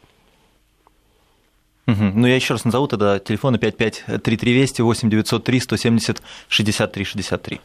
Мгм. 1.88 2.20
Ну, 2.20 2.26
я 2.26 2.36
еще 2.36 2.52
раз 2.52 2.66
назову 2.66 2.86
тогда 2.86 3.18
телефоны 3.18 3.56
553320 3.56 4.80
8 4.80 5.08
903 5.08 5.60
170 5.60 6.22
63 6.48 7.04
63. 7.04 7.60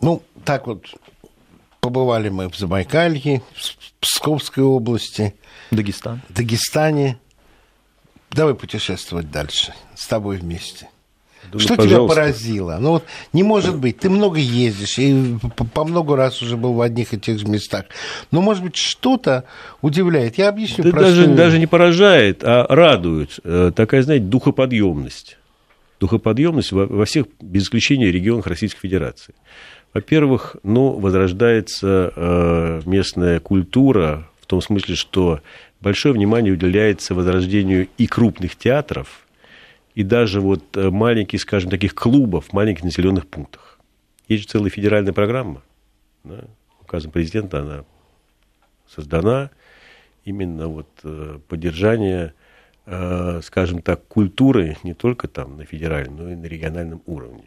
Ну, 0.00 0.22
так 0.44 0.68
вот, 0.68 0.86
побывали 1.80 2.28
мы 2.28 2.48
в 2.48 2.56
Забайкалье, 2.56 3.42
в 3.52 4.00
Псковской 4.00 4.62
области, 4.62 5.34
Дагестан. 5.72 6.22
Дагестане. 6.28 7.18
Давай 8.30 8.54
путешествовать 8.54 9.32
дальше 9.32 9.74
с 9.96 10.06
тобой 10.06 10.36
вместе. 10.36 10.88
Думаю, 11.50 11.60
Что 11.60 11.74
тебя 11.74 11.84
пожалуйста. 11.84 12.14
поразило? 12.16 12.78
Ну 12.80 12.90
вот 12.90 13.04
не 13.32 13.42
может 13.42 13.78
быть, 13.78 13.98
ты 13.98 14.10
много 14.10 14.38
ездишь, 14.38 14.98
и 14.98 15.36
по, 15.56 15.64
по 15.64 15.84
много 15.84 16.16
раз 16.16 16.42
уже 16.42 16.56
был 16.56 16.74
в 16.74 16.80
одних 16.80 17.14
и 17.14 17.18
тех 17.20 17.38
же 17.38 17.46
местах. 17.46 17.84
Но, 18.30 18.40
может 18.40 18.62
быть, 18.62 18.76
что-то 18.76 19.44
удивляет. 19.82 20.38
Я 20.38 20.48
объясню 20.48 20.84
Да 20.84 20.90
простую 20.90 21.14
даже, 21.26 21.34
даже 21.34 21.58
не 21.58 21.66
поражает, 21.66 22.42
а 22.42 22.66
радует. 22.68 23.38
Э, 23.44 23.70
Такая, 23.74 24.02
знаете, 24.02 24.24
духоподъемность. 24.24 25.38
Духоподъемность 26.00 26.72
во, 26.72 26.86
во 26.86 27.04
всех, 27.04 27.26
без 27.40 27.64
исключения, 27.64 28.10
регионах 28.10 28.46
Российской 28.46 28.80
Федерации. 28.80 29.34
Во-первых, 29.92 30.56
ну, 30.64 30.90
возрождается 30.90 32.12
э, 32.14 32.80
местная 32.84 33.38
культура 33.38 34.28
в 34.40 34.46
том 34.46 34.60
смысле, 34.60 34.94
что 34.96 35.40
большое 35.80 36.12
внимание 36.14 36.52
уделяется 36.52 37.14
возрождению 37.14 37.88
и 37.96 38.06
крупных 38.06 38.56
театров, 38.56 39.23
и 39.94 40.02
даже 40.02 40.40
вот 40.40 40.76
э, 40.76 40.90
маленьких, 40.90 41.40
скажем, 41.40 41.70
таких 41.70 41.94
клубов 41.94 42.52
маленьких 42.52 42.84
населенных 42.84 43.26
пунктах. 43.26 43.78
Есть 44.28 44.44
же 44.44 44.48
целая 44.48 44.70
федеральная 44.70 45.12
программа, 45.12 45.62
да, 46.24 46.44
указом 46.80 47.10
президента 47.10 47.60
она 47.60 47.84
создана, 48.88 49.50
именно 50.24 50.68
вот 50.68 50.88
э, 51.04 51.38
поддержание, 51.48 52.34
э, 52.86 53.40
скажем 53.42 53.82
так, 53.82 54.06
культуры 54.08 54.76
не 54.82 54.94
только 54.94 55.28
там 55.28 55.56
на 55.56 55.64
федеральном, 55.64 56.16
но 56.16 56.30
и 56.30 56.34
на 56.34 56.46
региональном 56.46 57.02
уровне. 57.06 57.44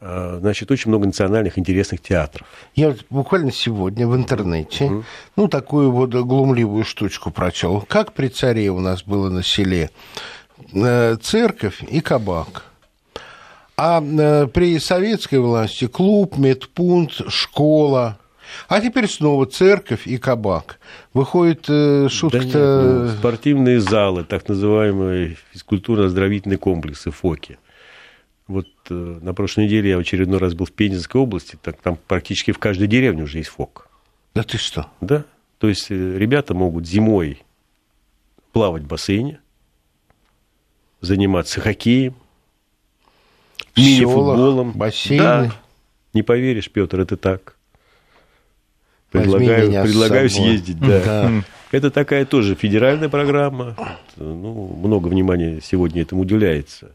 А, 0.00 0.38
Значит, 0.40 0.70
очень 0.70 0.90
много 0.90 1.06
национальных 1.06 1.58
интересных 1.58 2.00
театров. 2.00 2.46
Я 2.74 2.90
вот 2.90 3.04
буквально 3.08 3.52
сегодня 3.52 4.06
в 4.06 4.14
интернете, 4.14 5.04
ну, 5.36 5.48
такую 5.48 5.92
вот 5.92 6.10
глумливую 6.10 6.84
штучку 6.84 7.30
прочел. 7.30 7.82
Как 7.88 8.12
при 8.12 8.28
царе 8.28 8.70
у 8.70 8.80
нас 8.80 9.02
было 9.02 9.30
на 9.30 9.42
селе 9.42 9.90
церковь 11.20 11.82
и 11.88 12.00
кабак. 12.00 12.64
А 13.76 14.00
э, 14.00 14.46
при 14.46 14.78
советской 14.78 15.40
власти 15.40 15.88
клуб, 15.88 16.38
медпункт, 16.38 17.28
школа. 17.30 18.18
А 18.68 18.80
теперь 18.80 19.08
снова 19.08 19.46
церковь 19.46 20.06
и 20.06 20.16
кабак. 20.16 20.78
Выходит, 21.12 21.64
э, 21.68 22.06
Да 22.38 22.44
нет, 22.44 22.54
ну, 22.54 23.18
спортивные 23.18 23.80
залы, 23.80 24.24
так 24.24 24.48
называемые 24.48 25.36
физкультурно-оздоровительные 25.52 26.56
комплексы 26.56 27.10
ФОКи. 27.10 27.58
Вот 28.46 28.68
э, 28.90 28.94
на 28.94 29.34
прошлой 29.34 29.64
неделе 29.64 29.90
я 29.90 29.96
в 29.96 30.00
очередной 30.00 30.38
раз 30.38 30.54
был 30.54 30.66
в 30.66 30.72
Пензенской 30.72 31.20
области, 31.20 31.58
так 31.60 31.80
там 31.80 31.98
практически 32.06 32.52
в 32.52 32.58
каждой 32.58 32.86
деревне 32.86 33.24
уже 33.24 33.38
есть 33.38 33.50
ФОК. 33.50 33.88
Да 34.34 34.44
ты 34.44 34.58
что? 34.58 34.86
Да. 35.00 35.24
То 35.58 35.68
есть 35.68 35.90
э, 35.90 36.18
ребята 36.18 36.54
могут 36.54 36.86
зимой 36.86 37.42
плавать 38.52 38.82
в 38.82 38.86
бассейне, 38.86 39.40
заниматься 41.04 41.60
хоккеем, 41.60 42.14
мини-футболом. 43.76 44.72
бассейны. 44.72 45.22
Да. 45.22 45.52
Не 46.12 46.22
поверишь, 46.22 46.70
Петр, 46.70 47.00
это 47.00 47.16
так. 47.16 47.56
Предлагаю, 49.10 49.84
предлагаю 49.84 50.28
съездить, 50.28 50.78
да. 50.80 51.02
да. 51.04 51.32
Это 51.70 51.90
такая 51.90 52.24
тоже 52.24 52.54
федеральная 52.54 53.08
программа. 53.08 53.76
Ну, 54.16 54.76
много 54.76 55.08
внимания 55.08 55.60
сегодня 55.60 56.02
этому 56.02 56.22
уделяется. 56.22 56.94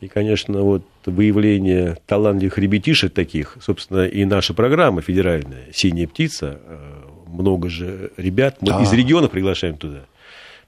И, 0.00 0.08
конечно, 0.08 0.62
вот 0.62 0.82
выявление 1.04 1.98
талантливых 2.06 2.56
ребятишек 2.58 3.12
таких, 3.12 3.58
собственно, 3.60 4.06
и 4.06 4.24
наша 4.24 4.54
программа 4.54 5.02
федеральная 5.02 5.66
«Синяя 5.72 6.06
птица», 6.06 6.58
э, 6.64 7.04
много 7.28 7.68
же 7.68 8.12
ребят, 8.16 8.58
мы 8.60 8.72
а. 8.72 8.82
из 8.82 8.92
регионов 8.92 9.30
приглашаем 9.30 9.76
туда. 9.76 10.04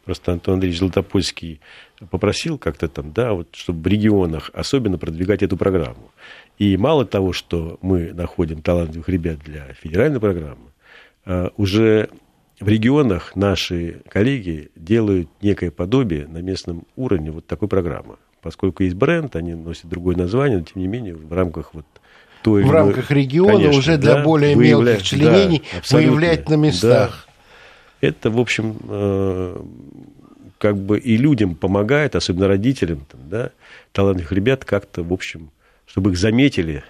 Просто 0.05 0.33
Антон 0.33 0.55
Андреевич 0.55 0.81
Златопольский 0.81 1.61
попросил 2.11 2.59
как-то 2.59 2.89
там, 2.89 3.13
да, 3.13 3.33
вот, 3.33 3.49
чтобы 3.53 3.83
в 3.83 3.87
регионах 3.87 4.51
особенно 4.53 4.99
продвигать 4.99 5.43
эту 5.43 5.57
программу. 5.57 6.13
И 6.59 6.77
мало 6.77 7.05
того, 7.05 7.33
что 7.33 7.79
мы 7.83 8.13
находим 8.13 8.63
талантливых 8.63 9.09
ребят 9.09 9.39
для 9.45 9.73
федеральной 9.75 10.21
программы, 10.21 10.71
э, 11.25 11.51
уже 11.57 12.09
в 12.61 12.69
регионах 12.69 13.37
наши 13.37 14.03
коллеги 14.09 14.71
делают 14.77 15.29
некое 15.43 15.71
подобие 15.71 16.27
на 16.27 16.39
местном 16.39 16.87
уровне 16.97 17.31
вот 17.31 17.47
такой 17.47 17.69
программы. 17.69 18.17
Поскольку 18.41 18.83
есть 18.83 18.97
бренд, 18.97 19.37
они 19.37 19.55
носят 19.55 19.87
другое 19.87 20.17
название, 20.17 20.59
но 20.59 20.65
тем 20.65 20.81
не 20.81 20.89
менее 20.89 21.15
в 21.15 21.33
рамках 21.33 21.75
вот 21.75 21.85
той 22.43 22.63
в 22.63 22.71
рамках 22.71 23.11
региона 23.11 23.55
конечно, 23.55 23.79
уже 23.79 23.97
для 23.99 24.15
да, 24.15 24.23
более 24.23 24.55
мелких 24.55 25.03
членений 25.03 25.63
да, 25.73 25.97
выявлять 25.97 26.49
на 26.49 26.55
местах. 26.55 27.27
Да. 27.27 28.09
Это, 28.09 28.31
в 28.31 28.39
общем, 28.39 28.77
э, 28.89 29.63
как 30.59 30.77
бы 30.77 30.99
и 30.99 31.17
людям 31.17 31.55
помогает, 31.55 32.17
особенно 32.17 32.49
родителям, 32.49 33.07
там, 33.11 33.21
да, 33.29 33.51
талантливых 33.93 34.33
ребят 34.33 34.65
как-то, 34.65 35.03
в 35.03 35.13
общем, 35.13 35.51
чтобы 35.87 36.11
их 36.13 36.19
заметили, 36.19 36.83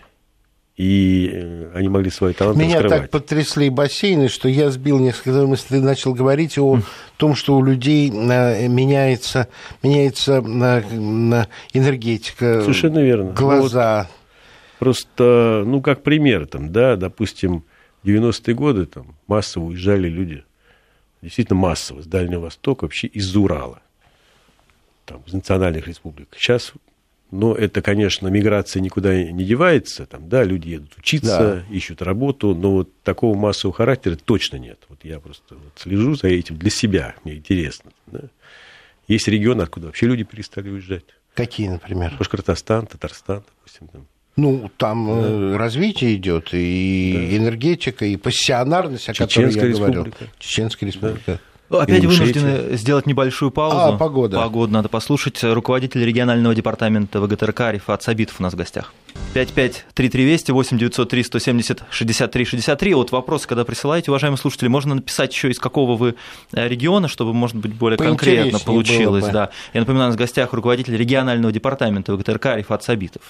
и 0.76 1.30
э, 1.32 1.70
они 1.74 1.88
могли 1.88 2.10
свои 2.10 2.34
таланты 2.34 2.62
Меня 2.62 2.82
раскрывать. 2.82 3.02
так 3.02 3.10
потрясли 3.10 3.70
бассейны, 3.70 4.28
что 4.28 4.48
я 4.48 4.70
сбил 4.70 4.98
несколько 4.98 5.46
мыслей, 5.46 5.78
ты 5.78 5.84
начал 5.84 6.12
говорить 6.12 6.58
о 6.58 6.80
том, 7.16 7.34
что 7.34 7.56
у 7.56 7.64
людей 7.64 8.10
э, 8.10 8.68
меняется, 8.68 9.48
меняется 9.82 10.38
энергетика. 11.72 12.60
Совершенно 12.60 12.98
верно. 12.98 13.32
Глаза. 13.32 14.02
Ну, 14.02 14.08
вот 14.08 14.16
просто, 14.78 15.64
ну, 15.66 15.80
как 15.80 16.02
пример, 16.02 16.46
там, 16.46 16.70
да, 16.72 16.96
допустим, 16.96 17.64
90-е 18.04 18.54
годы 18.54 18.84
там 18.86 19.16
массово 19.26 19.64
уезжали 19.64 20.08
люди, 20.08 20.44
действительно 21.26 21.58
массово, 21.58 22.02
с 22.02 22.06
Дальнего 22.06 22.40
Востока, 22.40 22.84
вообще 22.84 23.06
из 23.08 23.36
Урала, 23.36 23.80
там, 25.04 25.22
из 25.26 25.32
национальных 25.32 25.86
республик. 25.86 26.28
Сейчас 26.36 26.72
но 27.30 27.54
это, 27.54 27.82
конечно, 27.82 28.28
миграция 28.28 28.80
никуда 28.80 29.20
не 29.20 29.44
девается. 29.44 30.06
Там, 30.06 30.28
да, 30.28 30.44
люди 30.44 30.68
едут 30.68 30.96
учиться, 30.96 31.64
да. 31.68 31.74
ищут 31.74 32.00
работу, 32.00 32.54
но 32.54 32.70
вот 32.72 33.02
такого 33.02 33.36
массового 33.36 33.76
характера 33.76 34.16
точно 34.16 34.56
нет. 34.56 34.78
Вот 34.88 35.00
я 35.02 35.18
просто 35.18 35.56
вот 35.56 35.72
слежу 35.76 36.14
за 36.14 36.28
этим 36.28 36.56
для 36.56 36.70
себя, 36.70 37.16
мне 37.24 37.34
интересно. 37.34 37.90
Да. 38.06 38.20
Есть 39.08 39.26
регионы, 39.28 39.62
откуда 39.62 39.86
вообще 39.86 40.06
люди 40.06 40.22
перестали 40.22 40.70
уезжать. 40.70 41.04
Какие, 41.34 41.68
например? 41.68 42.14
Башкортостан, 42.18 42.86
Татарстан, 42.86 43.42
допустим. 43.56 43.88
Там. 43.88 44.06
Ну, 44.36 44.70
там 44.76 45.06
да. 45.06 45.28
Э, 45.28 45.56
развитие 45.56 46.16
идет, 46.16 46.50
и 46.52 47.28
да. 47.30 47.36
энергетика, 47.38 48.04
и 48.04 48.16
пассионарность, 48.16 49.08
о 49.08 49.14
Чеченская 49.14 49.48
которой 49.50 49.62
я 49.62 49.68
республика. 49.68 50.02
говорил. 50.02 50.14
Чеченская 50.38 50.86
республика. 50.86 51.22
Да. 51.26 51.38
Опять 51.68 52.04
вынуждены 52.04 52.76
сделать 52.76 53.06
небольшую 53.06 53.50
паузу. 53.50 53.94
А, 53.94 53.98
погода. 53.98 54.38
Погоду 54.38 54.72
надо 54.72 54.88
послушать. 54.88 55.42
Руководитель 55.42 56.04
регионального 56.04 56.54
департамента 56.54 57.20
ВГТРК 57.20 57.72
Рифат 57.72 58.02
Сабитов 58.02 58.36
у 58.38 58.42
нас 58.42 58.52
в 58.52 58.56
гостях. 58.56 58.92
553320 59.34 60.50
8903 60.50 61.22
170 61.22 61.82
63 61.90 62.44
63. 62.44 62.94
Вот 62.94 63.12
вопрос, 63.12 63.46
когда 63.46 63.64
присылаете, 63.64 64.10
уважаемые 64.10 64.38
слушатели, 64.38 64.68
можно 64.68 64.94
написать 64.94 65.32
еще 65.32 65.50
из 65.50 65.58
какого 65.58 65.96
вы 65.96 66.14
э, 66.52 66.68
региона, 66.68 67.08
чтобы, 67.08 67.34
может 67.34 67.56
быть, 67.56 67.74
более 67.74 67.98
конкретно 67.98 68.58
получилось. 68.58 69.26
Да. 69.26 69.50
Я 69.74 69.80
напоминаю, 69.80 70.08
у 70.08 70.10
нас 70.10 70.16
в 70.16 70.18
гостях 70.18 70.52
руководитель 70.52 70.96
регионального 70.96 71.52
департамента 71.52 72.14
ВГТРК 72.14 72.56
Рифат 72.56 72.84
Сабитов. 72.84 73.22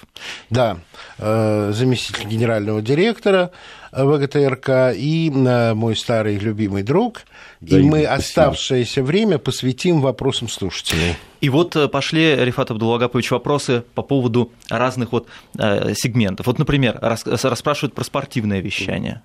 Да, 0.51 0.79
э, 1.19 1.73
заместитель 1.75 2.27
генерального 2.29 2.83
директора 2.83 3.51
ВГТРК 3.97 4.95
и 4.95 5.33
э, 5.35 5.75
мой 5.75 5.97
старый 5.97 6.37
любимый 6.39 6.83
друг. 6.83 7.23
Да, 7.61 7.79
и 7.79 7.83
мы 7.83 8.03
спасибо. 8.03 8.15
оставшееся 8.15 9.03
время 9.03 9.39
посвятим 9.39 10.01
вопросам 10.01 10.49
слушателей. 10.49 11.15
И 11.41 11.49
вот 11.49 11.75
э, 11.77 11.89
пошли, 11.89 12.37
Рифат 12.37 12.71
Абдуллагапович, 12.71 13.31
вопросы 13.31 13.85
по 13.95 14.03
поводу 14.03 14.53
разных 14.69 15.13
вот 15.13 15.29
э, 15.59 15.95
сегментов. 15.95 16.47
Вот, 16.47 16.59
например, 16.59 16.99
рас, 17.01 17.25
расспрашивают 17.27 17.95
про 17.95 18.05
спортивное 18.05 18.61
вещание. 18.61 19.23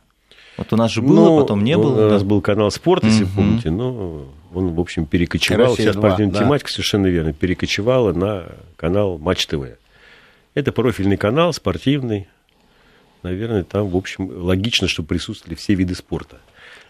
Вот 0.57 0.71
у 0.73 0.75
нас 0.75 0.91
же 0.91 1.01
было, 1.01 1.29
ну, 1.29 1.39
потом 1.39 1.63
не 1.63 1.77
было. 1.77 2.07
У 2.07 2.10
нас 2.10 2.23
был 2.23 2.41
канал 2.41 2.71
«Спорт», 2.71 3.03
если 3.03 3.23
угу. 3.23 3.31
помните, 3.36 3.71
но 3.71 4.25
он, 4.53 4.73
в 4.73 4.79
общем, 4.79 5.05
перекочевал. 5.05 5.75
Вся 5.75 5.93
спортивная 5.93 6.34
да. 6.34 6.39
тематика, 6.39 6.69
совершенно 6.69 7.07
верно, 7.07 7.34
перекочевала 7.34 8.13
на 8.13 8.45
канал 8.75 9.17
«Матч 9.17 9.47
ТВ». 9.47 9.63
Это 10.53 10.71
профильный 10.73 11.15
канал, 11.15 11.53
спортивный, 11.53 12.27
наверное, 13.23 13.63
там, 13.63 13.88
в 13.88 13.97
общем, 13.97 14.29
логично, 14.29 14.88
что 14.88 15.03
присутствовали 15.03 15.55
все 15.55 15.75
виды 15.75 15.95
спорта. 15.95 16.39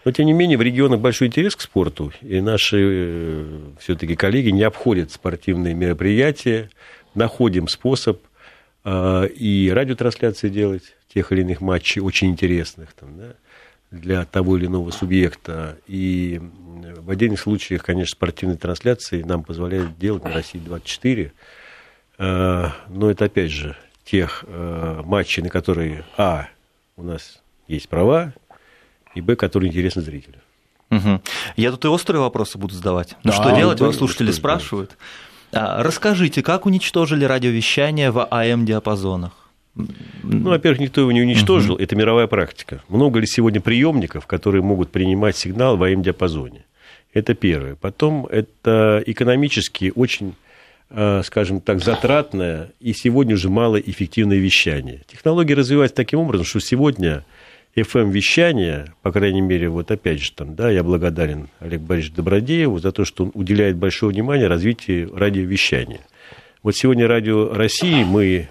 Но, 0.04 0.12
тем 0.12 0.26
не 0.26 0.34
менее, 0.34 0.58
в 0.58 0.62
регионах 0.62 1.00
большой 1.00 1.28
интерес 1.28 1.56
к 1.56 1.62
спорту, 1.62 2.12
и 2.22 2.42
наши 2.42 2.78
э, 2.80 3.60
все-таки 3.80 4.16
коллеги 4.16 4.50
не 4.50 4.64
обходят 4.64 5.12
спортивные 5.12 5.76
мероприятия, 5.76 6.70
находим 7.14 7.68
способ 7.68 8.20
э, 8.84 9.28
и 9.28 9.72
радиотрансляции 9.72 10.50
делать 10.50 10.96
тех 11.14 11.32
или 11.32 11.42
иных 11.42 11.62
матчей, 11.62 12.02
очень 12.02 12.30
интересных 12.30 12.94
там, 12.94 13.18
да, 13.18 13.34
для 13.92 14.26
того 14.26 14.58
или 14.58 14.66
иного 14.66 14.90
субъекта. 14.90 15.78
И 15.88 16.42
в 16.98 17.10
отдельных 17.12 17.40
случаях, 17.40 17.84
конечно, 17.84 18.16
спортивные 18.16 18.58
трансляции 18.58 19.22
нам 19.22 19.44
позволяют 19.44 20.00
делать 20.00 20.24
на 20.24 20.34
России 20.34 20.60
24. 20.60 21.32
Э, 22.18 22.70
но 22.90 23.12
это, 23.12 23.26
опять 23.26 23.52
же, 23.52 23.76
тех 24.04 24.44
э, 24.48 25.02
матчей, 25.06 25.44
на 25.44 25.50
которые, 25.50 26.04
а, 26.18 26.48
у 26.98 27.04
нас 27.04 27.42
есть 27.68 27.90
права, 27.90 28.34
и, 29.16 29.22
б, 29.22 29.36
которые 29.36 29.70
интересны 29.70 30.02
зрителю. 30.02 30.40
Угу. 30.90 31.22
Я 31.56 31.72
тут 31.72 31.86
и 31.86 31.88
острые 31.88 32.22
вопросы 32.22 32.58
буду 32.58 32.74
задавать. 32.74 33.16
Ну, 33.24 33.32
да, 33.32 33.38
что 33.38 33.56
делать, 33.56 33.80
да, 33.80 33.92
слушатели 33.94 34.32
спрашивают. 34.32 34.98
А, 35.54 35.82
расскажите, 35.84 36.44
как 36.44 36.66
уничтожили 36.66 37.26
радиовещание 37.26 38.12
в 38.12 38.28
АМ-диапазонах? 38.30 39.32
Ну, 39.76 40.50
во-первых, 40.50 40.82
никто 40.82 41.00
его 41.00 41.12
не 41.14 41.22
уничтожил, 41.22 41.76
угу. 41.76 41.84
это 41.84 41.96
мировая 41.96 42.28
практика. 42.28 42.84
Много 42.90 43.20
ли 43.20 43.28
сегодня 43.28 43.62
приемников, 43.62 44.28
которые 44.28 44.62
могут 44.62 44.92
принимать 44.92 45.38
сигнал 45.38 45.78
в 45.78 45.84
АМ-диапазоне? 45.84 46.66
Это 47.14 47.34
первое. 47.34 47.76
Потом 47.76 48.26
это 48.26 49.02
экономически 49.06 49.92
очень 49.96 50.36
скажем 51.24 51.62
так, 51.62 51.82
затратное 51.82 52.72
и 52.80 52.94
сегодня 52.94 53.36
уже 53.36 53.50
малоэффективное 53.50 54.38
вещание. 54.38 55.02
Технологии 55.08 55.54
развиваются 55.54 55.96
таким 55.96 56.20
образом, 56.20 56.46
что 56.46 56.60
сегодня 56.60 57.24
FM-вещание, 57.76 58.94
по 59.02 59.12
крайней 59.12 59.42
мере, 59.42 59.70
вот 59.70 59.92
опять 59.92 60.22
же 60.22 60.32
там, 60.34 60.56
да, 60.56 60.70
я 60.70 60.84
благодарен 60.84 61.48
Олегу 61.60 61.86
Борисовичу 61.86 62.18
Добродееву 62.18 62.80
за 62.80 62.92
то, 62.92 63.06
что 63.06 63.26
он 63.26 63.32
уделяет 63.34 63.78
большое 63.78 64.12
внимание 64.12 64.48
развитию 64.48 65.16
радиовещания. 65.16 66.02
Вот 66.64 66.76
сегодня 66.76 67.08
Радио 67.08 67.54
России 67.54 68.04
мы 68.04 68.50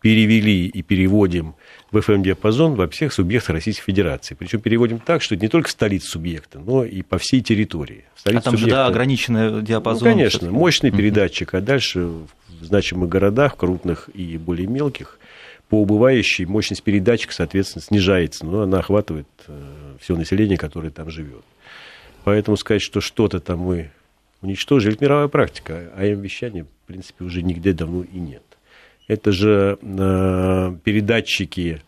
перевели 0.00 0.66
и 0.66 0.82
переводим 0.82 1.54
в 1.90 1.96
FM-диапазон 1.96 2.74
во 2.74 2.88
всех 2.88 3.12
субъектах 3.12 3.54
Российской 3.54 3.84
Федерации. 3.84 4.34
Причем 4.34 4.60
переводим 4.60 5.00
так, 5.00 5.22
что 5.22 5.34
это 5.34 5.44
не 5.44 5.48
только 5.48 5.68
столица 5.68 6.08
субъекта, 6.08 6.60
но 6.60 6.84
и 6.84 7.02
по 7.02 7.18
всей 7.18 7.40
территории. 7.40 8.04
Столица 8.16 8.40
а 8.40 8.44
там 8.44 8.52
субъекта... 8.54 8.70
же, 8.70 8.76
да, 8.76 8.86
ограниченный 8.86 9.62
диапазон. 9.62 10.08
Ну, 10.08 10.14
конечно, 10.14 10.50
мощный 10.50 10.90
передатчик, 10.90 11.54
а 11.54 11.60
дальше 11.60 12.00
в 12.00 12.28
значимых 12.62 13.08
городах, 13.08 13.56
крупных 13.56 14.08
и 14.14 14.38
более 14.38 14.68
мелких, 14.68 15.18
по 15.68 15.80
убывающей 15.80 16.44
мощность 16.44 16.82
передатчика, 16.82 17.32
соответственно, 17.32 17.82
снижается, 17.82 18.44
но 18.44 18.62
она 18.62 18.80
охватывает 18.80 19.28
э, 19.46 19.94
все 20.00 20.16
население, 20.16 20.58
которое 20.58 20.90
там 20.90 21.10
живет. 21.10 21.44
Поэтому 22.24 22.56
сказать, 22.56 22.82
что 22.82 23.00
что-то 23.00 23.40
там 23.40 23.60
мы 23.60 23.90
уничтожили, 24.42 24.94
это 24.94 25.04
мировая 25.04 25.28
практика, 25.28 25.90
а 25.94 26.02
АМ-вещания, 26.02 26.64
в 26.64 26.86
принципе, 26.86 27.24
уже 27.24 27.42
нигде 27.42 27.72
давно 27.72 28.02
и 28.02 28.18
нет. 28.18 28.42
Это 29.10 29.32
же 29.32 29.76
э, 29.82 30.72
передатчики, 30.84 31.82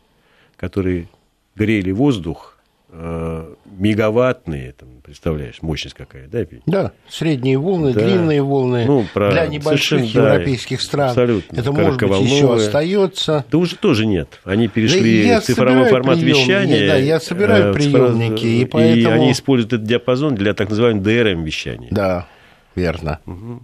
которые 0.56 1.06
грели 1.54 1.92
воздух, 1.92 2.58
э, 2.88 3.54
мегаваттные, 3.64 4.72
там, 4.72 4.88
представляешь, 5.04 5.62
мощность 5.62 5.94
какая, 5.94 6.26
да? 6.26 6.44
Да, 6.66 6.92
средние 7.08 7.58
волны, 7.58 7.92
да. 7.92 8.00
длинные 8.00 8.42
волны. 8.42 8.86
Ну, 8.86 9.06
про... 9.14 9.30
Для 9.30 9.46
небольших 9.46 10.02
европейских 10.02 10.78
да, 10.78 10.84
стран 10.84 11.08
абсолютно. 11.10 11.56
это, 11.56 11.70
может 11.70 12.00
быть, 12.00 12.22
еще 12.22 12.54
остается. 12.54 13.44
Да 13.52 13.58
уже 13.58 13.76
тоже 13.76 14.04
нет. 14.04 14.40
Они 14.42 14.66
перешли 14.66 15.28
да 15.28 15.40
в 15.40 15.44
цифровой 15.44 15.88
формат 15.90 16.18
приемники, 16.18 16.40
вещания. 16.40 16.88
Да, 16.88 16.96
я 16.96 17.20
собираю 17.20 17.70
э, 17.70 17.72
приемники, 17.72 18.34
цифро... 18.34 18.48
и 18.48 18.64
поэтому... 18.64 19.00
И 19.00 19.04
они 19.04 19.30
используют 19.30 19.74
этот 19.74 19.86
диапазон 19.86 20.34
для 20.34 20.54
так 20.54 20.70
называемого 20.70 21.04
DRM-вещания. 21.04 21.86
Да, 21.92 22.26
верно. 22.74 23.20
Угу. 23.26 23.62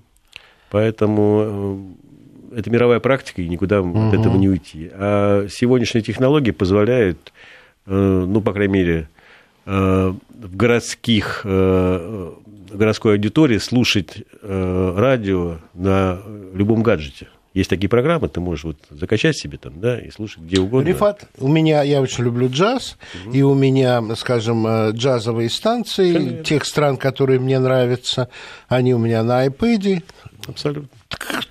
Поэтому 0.71 1.43
э, 1.43 2.08
это 2.55 2.71
мировая 2.71 3.01
практика, 3.01 3.43
и 3.43 3.49
никуда 3.49 3.81
угу. 3.81 4.09
от 4.09 4.15
этого 4.15 4.37
не 4.37 4.49
уйти. 4.49 4.91
А 4.93 5.47
сегодняшние 5.49 6.03
технологии 6.03 6.51
позволяют, 6.51 7.33
э, 7.87 7.93
ну, 7.95 8.41
по 8.41 8.53
крайней 8.53 8.75
мере, 8.75 9.09
в 9.67 10.17
городских, 10.57 11.45
в 11.45 12.33
городской 12.73 13.13
аудитории 13.13 13.59
слушать 13.59 14.25
радио 14.41 15.59
на 15.75 16.21
любом 16.55 16.83
гаджете. 16.83 17.27
Есть 17.59 17.71
такие 17.71 17.89
программы, 17.89 18.29
ты 18.29 18.39
можешь 18.39 18.63
вот 18.63 18.77
закачать 18.89 19.37
себе 19.37 19.59
там, 19.59 19.81
да, 19.81 19.99
и 19.99 20.13
слушать 20.13 20.45
где 20.45 20.61
угодно. 20.61 20.87
Рифат, 20.87 21.25
у 21.39 21.49
меня, 21.49 21.83
я 21.83 22.01
очень 22.01 22.23
люблю 22.23 22.49
джаз, 22.49 22.97
угу. 23.27 23.35
и 23.35 23.43
у 23.43 23.53
меня, 23.53 24.01
скажем, 24.15 24.65
э, 24.65 24.91
джазовые 24.93 25.51
станции 25.51 26.13
Конечно. 26.13 26.45
тех 26.45 26.65
стран, 26.65 26.97
которые 26.97 27.41
мне 27.41 27.59
нравятся, 27.59 28.29
они 28.69 28.95
у 28.95 28.99
меня 28.99 29.25
на 29.25 29.45
iPad. 29.45 30.05
Абсолютно. 30.47 30.89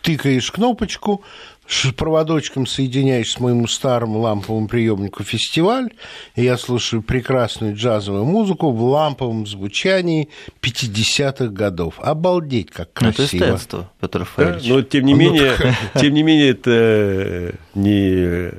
Тыкаешь 0.02 0.50
кнопочку, 0.50 1.26
с 1.68 1.92
проводочком 1.92 2.66
соединяюсь 2.66 3.32
с 3.32 3.40
моему 3.40 3.68
старому 3.68 4.20
ламповому 4.20 4.68
приемнику 4.68 5.24
«Фестиваль», 5.24 5.90
и 6.36 6.44
я 6.44 6.58
слушаю 6.58 7.02
прекрасную 7.02 7.76
джазовую 7.76 8.26
музыку 8.26 8.72
в 8.72 8.82
ламповом 8.82 9.46
звучании 9.46 10.30
50-х 10.62 11.48
годов. 11.48 11.96
Обалдеть, 12.00 12.72
как 12.72 12.94
красиво. 12.94 13.18
Ну, 13.20 13.26
это 13.26 13.36
эстетство, 13.36 13.92
Петр 14.00 14.20
Рафаэльевич. 14.20 14.68
Да, 14.68 14.74
но 14.74 14.82
тем 14.82 15.06
не, 15.06 15.14
менее, 15.14 15.54
тем 16.00 16.14
не 16.14 16.24
менее, 16.24 16.50
это 16.52 16.72
э, 16.72 17.52
не 17.76 18.52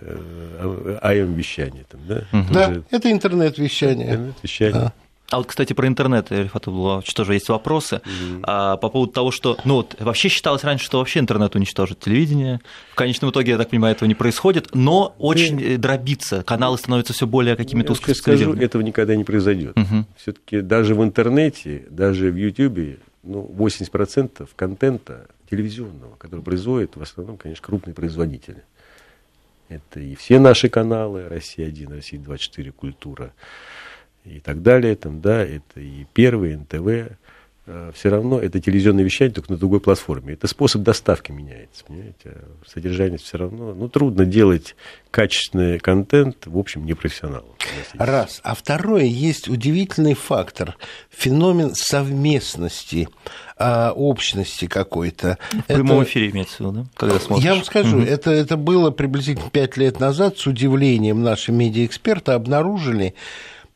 АМ-вещание. 1.03 1.87
Да, 1.93 2.25
угу. 2.33 2.53
да 2.53 2.83
это 2.91 3.11
интернет-вещание. 3.11 4.11
Интернет-вещание. 4.11 4.73
Да. 4.73 4.93
А 5.31 5.37
вот, 5.39 5.47
кстати, 5.47 5.75
про 5.75 5.87
интернет, 5.87 6.33
Рифат 6.33 6.69
Абдуллович, 6.69 7.13
тоже 7.13 7.35
есть 7.35 7.51
вопросы 7.51 7.97
mm-hmm. 7.97 8.41
а, 8.45 8.77
по 8.79 8.89
поводу 8.89 9.13
того, 9.13 9.31
что, 9.31 9.59
ну 9.65 9.75
вот, 9.75 9.95
вообще 9.99 10.29
считалось 10.29 10.65
раньше, 10.65 10.87
что 10.87 10.99
вообще 10.99 11.21
интернет 11.21 11.55
уничтожит 11.55 12.01
телевидение. 12.01 12.61
В 12.93 12.95
конечном 12.95 13.31
итоге, 13.31 13.53
я 13.53 13.59
так 13.59 13.69
понимаю, 13.69 13.95
этого 13.95 14.09
не 14.09 14.15
происходит, 14.15 14.75
но 14.75 15.15
очень 15.19 15.59
mm-hmm. 15.59 15.77
дробится, 15.77 16.43
каналы 16.45 16.79
становятся 16.79 17.13
все 17.13 17.27
более 17.27 17.57
какими-то 17.57 17.93
узкоспециализированными. 17.93 18.61
скажу, 18.61 18.67
этого 18.67 18.83
никогда 18.83 19.17
не 19.17 19.25
произойдет. 19.25 19.77
Mm-hmm. 19.77 20.05
Все-таки 20.17 20.61
даже 20.63 20.95
в 20.95 21.05
интернете, 21.05 21.85
даже 21.91 22.31
в 22.31 22.37
Ютьюбе, 22.37 22.99
ну, 23.23 23.55
80% 23.59 24.49
контента 24.57 25.27
телевизионного, 25.51 26.17
который 26.17 26.41
производит 26.41 26.97
в 26.97 27.03
основном, 27.03 27.37
конечно, 27.37 27.65
крупные 27.67 27.95
производители. 27.95 28.63
Это 29.69 30.01
и 30.01 30.15
все 30.15 30.39
наши 30.39 30.71
каналы, 30.71 31.29
Россия-1, 31.29 31.95
Россия-24, 31.95 32.73
Культура, 32.73 33.35
и 34.37 34.41
так 34.41 34.63
далее, 34.63 34.95
там, 34.97 35.21
да, 35.21 35.45
это 35.45 35.81
и 35.81 36.07
первый, 36.13 36.57
НТВ, 36.57 37.17
а, 37.71 37.93
все 37.93 38.09
равно 38.09 38.41
это 38.41 38.61
телевизионное 38.61 39.05
вещание, 39.05 39.35
только 39.35 39.53
на 39.53 39.59
другой 39.59 39.81
платформе. 39.81 40.33
Это 40.33 40.47
способ 40.47 40.83
доставки 40.83 41.33
меняется, 41.33 41.85
понимаете? 41.85 42.17
А 42.25 42.49
содержание 42.67 43.19
все 43.19 43.37
равно. 43.37 43.75
Ну, 43.75 43.89
трудно 43.89 44.25
делать 44.25 44.75
качественный 45.11 45.79
контент, 45.79 46.47
в 46.47 46.57
общем, 46.57 46.87
непрофессионалам. 46.87 47.45
Раз. 47.95 48.41
А 48.43 48.55
второе, 48.55 49.05
есть 49.05 49.49
удивительный 49.49 50.15
фактор, 50.15 50.77
феномен 51.11 51.75
совместности, 51.75 53.09
а, 53.59 53.93
общности 53.93 54.67
какой-то. 54.67 55.37
В 55.53 55.63
прямом 55.65 56.01
это... 56.01 56.11
эфире 56.11 56.31
имеется 56.31 56.57
в 56.57 56.61
виду, 56.61 56.73
да? 56.73 56.87
Когда 56.97 57.21
смотришь. 57.21 57.45
Я 57.45 57.55
вам 57.55 57.65
скажу, 57.65 57.99
угу. 57.99 58.07
это, 58.07 58.31
это 58.31 58.57
было 58.57 58.91
приблизительно 58.91 59.51
пять 59.51 59.77
лет 59.77 60.01
назад, 60.01 60.39
с 60.39 60.47
удивлением 60.47 61.23
наши 61.23 61.53
медиаэксперты 61.53 62.33
обнаружили, 62.33 63.15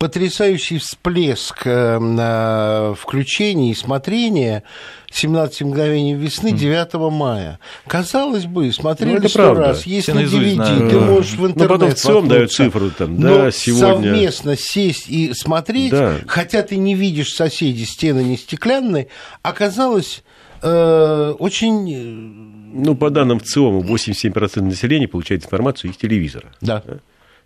потрясающий 0.03 0.79
всплеск 0.79 1.65
э, 1.65 2.95
включения 2.99 3.71
и 3.71 3.75
смотрения 3.77 4.65
17 5.13 5.63
мгновений 5.63 6.15
весны 6.15 6.51
9 6.51 6.95
мая. 7.13 7.61
Казалось 7.87 8.47
бы, 8.47 8.73
смотрели 8.73 9.21
ну, 9.23 9.29
сто 9.29 9.55
раз, 9.55 9.87
есть 9.87 10.09
Все 10.09 10.15
на 10.15 10.25
DVD, 10.25 10.55
знаю. 10.55 10.91
ты 10.91 10.99
можешь 10.99 11.35
в 11.35 11.47
интернет 11.47 11.57
Ну, 11.57 11.69
потом 11.69 11.91
в 11.91 11.95
целом 11.95 12.27
дают 12.27 12.51
цифру 12.51 12.91
там, 12.91 13.21
да, 13.21 13.53
сегодня. 13.53 14.11
совместно 14.11 14.57
сесть 14.57 15.09
и 15.09 15.33
смотреть, 15.35 15.93
да. 15.93 16.17
хотя 16.27 16.63
ты 16.63 16.79
не 16.79 16.97
видишь 16.97 17.33
соседей, 17.33 17.85
стены 17.85 18.25
не 18.25 18.37
стеклянные, 18.37 19.07
оказалось 19.43 20.25
э, 20.63 21.35
очень... 21.39 21.93
Э, 21.95 22.75
ну, 22.75 22.97
по 22.97 23.09
данным 23.11 23.39
в 23.39 23.45
ЦИОМа, 23.45 23.83
87% 23.83 24.63
населения 24.63 25.07
получает 25.07 25.45
информацию 25.45 25.93
из 25.93 25.97
телевизора. 25.97 26.49
Да. 26.61 26.83
да? 26.85 26.99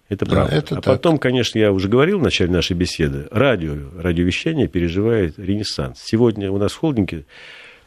Это 0.09 0.25
правда. 0.25 0.51
Да, 0.51 0.57
это 0.57 0.75
а 0.77 0.81
так. 0.81 0.85
потом, 0.85 1.19
конечно, 1.19 1.59
я 1.59 1.73
уже 1.73 1.89
говорил 1.89 2.21
в 2.21 2.23
начале 2.23 2.51
нашей 2.51 2.77
беседы, 2.77 3.27
радио, 3.31 3.75
радиовещание 3.99 4.69
переживает 4.69 5.39
ренессанс. 5.39 6.01
Сегодня 6.05 6.51
у 6.53 6.59
нас 6.59 6.73
в 6.73 6.79
холдинге 6.79 7.25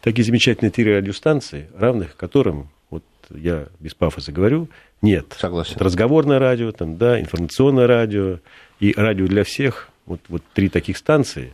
такие 0.01 0.26
замечательные 0.26 0.72
три 0.72 0.93
радиостанции, 0.93 1.70
равных 1.78 2.17
которым, 2.17 2.70
вот 2.89 3.03
я 3.30 3.67
без 3.80 3.93
пафоса 3.93 4.34
говорю, 4.34 4.67
нет. 5.01 5.34
Согласен. 5.38 5.76
Это 5.76 5.86
разговорное 5.86 6.39
радио, 6.39 6.74
там, 6.74 6.97
да, 6.97 7.22
информационное 7.22 7.88
радио 7.88 8.39
и 8.82 8.93
радио 8.97 9.28
для 9.28 9.45
всех. 9.45 9.89
Вот, 10.05 10.20
вот 10.28 10.43
три 10.53 10.67
таких 10.67 10.97
станции. 10.97 11.53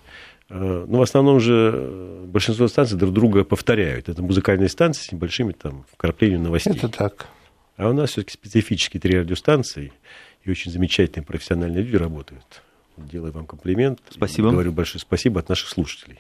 Э, 0.50 0.86
ну, 0.88 0.98
в 0.98 1.02
основном 1.02 1.40
же 1.40 2.24
большинство 2.26 2.68
станций 2.68 2.98
друг 2.98 3.14
друга 3.14 3.44
повторяют. 3.44 4.10
Это 4.10 4.24
музыкальные 4.24 4.70
станции 4.70 5.10
с 5.10 5.12
небольшими 5.12 5.52
там 5.52 5.86
вкраплениями 5.92 6.44
новостей. 6.44 6.74
Это 6.74 6.90
так. 6.90 7.28
А 7.78 7.90
у 7.90 7.94
нас 7.94 8.12
все-таки 8.12 8.34
специфические 8.34 9.00
три 9.00 9.20
радиостанции– 9.20 9.94
и 10.46 10.52
очень 10.52 10.72
замечательные 10.72 11.26
профессиональные 11.26 11.84
люди 11.84 11.96
работают. 11.96 12.62
Делаю 12.98 13.34
вам 13.34 13.46
комплимент. 13.46 14.00
Спасибо. 14.10 14.52
Говорю 14.52 14.72
большое 14.72 15.02
спасибо 15.02 15.40
от 15.42 15.50
наших 15.50 15.70
слушателей. 15.70 16.20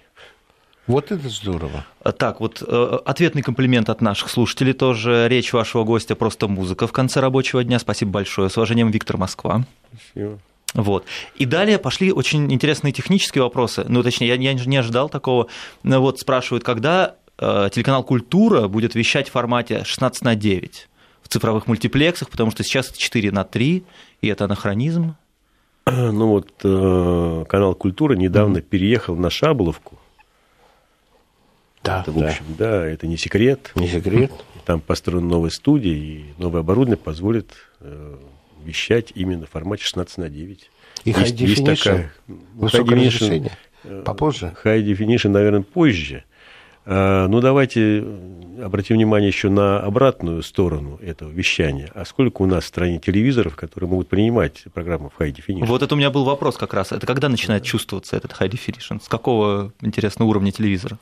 Вот 0.88 1.12
это 1.12 1.30
здорово. 1.30 1.86
А, 2.04 2.12
так, 2.12 2.42
вот 2.42 2.62
э, 2.62 3.00
ответный 3.06 3.42
комплимент 3.42 3.90
от 3.90 4.02
наших 4.02 4.30
слушателей 4.30 4.74
тоже. 4.74 5.28
Речь 5.30 5.52
вашего 5.54 5.84
гостя 5.84 6.16
просто 6.16 6.48
музыка 6.48 6.86
в 6.86 6.92
конце 6.92 7.22
рабочего 7.22 7.64
дня. 7.64 7.80
Спасибо 7.80 8.12
большое. 8.12 8.50
С 8.50 8.58
уважением, 8.58 8.92
Виктор 8.92 9.18
Москва. 9.18 9.64
Спасибо. 10.12 10.40
Вот. 10.74 11.06
И 11.38 11.46
далее 11.46 11.80
пошли 11.80 12.12
очень 12.12 12.52
интересные 12.52 12.92
технические 12.92 13.44
вопросы. 13.44 13.86
Ну, 13.88 14.04
точнее, 14.04 14.28
я, 14.28 14.36
я 14.36 14.54
не 14.54 14.78
ожидал 14.78 15.10
такого. 15.10 15.48
Ну, 15.84 16.02
вот 16.02 16.20
спрашивают, 16.20 16.64
когда 16.64 17.16
э, 17.40 17.70
телеканал 17.72 18.04
«Культура» 18.04 18.68
будет 18.68 18.94
вещать 18.94 19.30
в 19.30 19.32
формате 19.32 19.84
16 19.86 20.24
на 20.24 20.36
9 20.36 20.90
в 21.26 21.28
цифровых 21.28 21.66
мультиплексах, 21.66 22.30
потому 22.30 22.52
что 22.52 22.64
сейчас 22.64 22.90
это 22.90 23.00
4 23.00 23.32
на 23.32 23.44
3, 23.44 23.84
и 24.22 24.28
это 24.28 24.46
анахронизм. 24.46 25.16
Ну 25.88 26.28
вот 26.28 26.52
э, 26.64 27.46
канал 27.50 27.74
Культура 27.74 28.14
недавно 28.14 28.60
mm-hmm. 28.60 28.62
переехал 28.62 29.16
на 29.16 29.32
Шаболовку. 29.32 29.98
Да, 31.84 32.02
это, 32.02 32.12
в 32.12 32.20
да. 32.20 32.28
общем, 32.28 32.46
да, 32.58 32.86
это 32.86 33.08
не 33.08 33.18
секрет. 33.18 33.72
Не 33.74 33.88
секрет. 33.88 34.32
Там 34.66 34.82
построена 34.82 35.28
новая 35.28 35.50
студия, 35.50 35.94
и 35.94 36.26
новое 36.38 36.62
оборудование 36.62 36.98
позволит 36.98 37.54
э, 37.80 38.18
вещать 38.64 39.12
именно 39.16 39.48
в 39.48 39.50
формате 39.50 39.84
16 39.84 40.18
на 40.20 40.30
9. 40.30 40.70
И 41.06 41.10
есть, 41.10 41.20
high 41.20 41.36
definition, 41.36 41.48
есть 41.48 41.84
такая, 41.84 42.14
высокое 42.28 43.00
high 43.00 43.08
definition, 43.08 43.52
э, 43.84 44.04
попозже? 44.04 44.56
High 44.64 44.84
definition, 44.86 45.30
наверное, 45.30 45.62
позже. 45.62 46.24
А, 46.86 47.28
ну, 47.28 47.42
давайте 47.42 48.06
обратим 48.62 48.96
внимание 48.96 49.28
еще 49.28 49.50
на 49.50 49.80
обратную 49.80 50.44
сторону 50.44 51.00
этого 51.02 51.30
вещания. 51.30 51.92
А 51.96 52.06
сколько 52.06 52.44
у 52.44 52.46
нас 52.46 52.64
в 52.64 52.68
стране 52.68 53.00
телевизоров, 53.00 53.56
которые 53.56 53.90
могут 53.90 54.08
принимать 54.08 54.64
программу 54.74 55.12
в 55.16 55.20
High 55.20 55.36
Definition? 55.36 55.66
Вот 55.66 55.82
это 55.82 55.96
у 55.96 55.98
меня 55.98 56.12
был 56.12 56.24
вопрос 56.24 56.58
как 56.58 56.74
раз. 56.74 56.92
Это 56.92 57.06
когда 57.08 57.28
начинает 57.28 57.64
чувствоваться 57.64 58.16
этот 58.16 58.32
High 58.32 58.50
Definition? 58.50 59.04
С 59.04 59.08
какого, 59.08 59.74
интересно, 59.82 60.26
уровня 60.26 60.52
телевизора? 60.52 60.98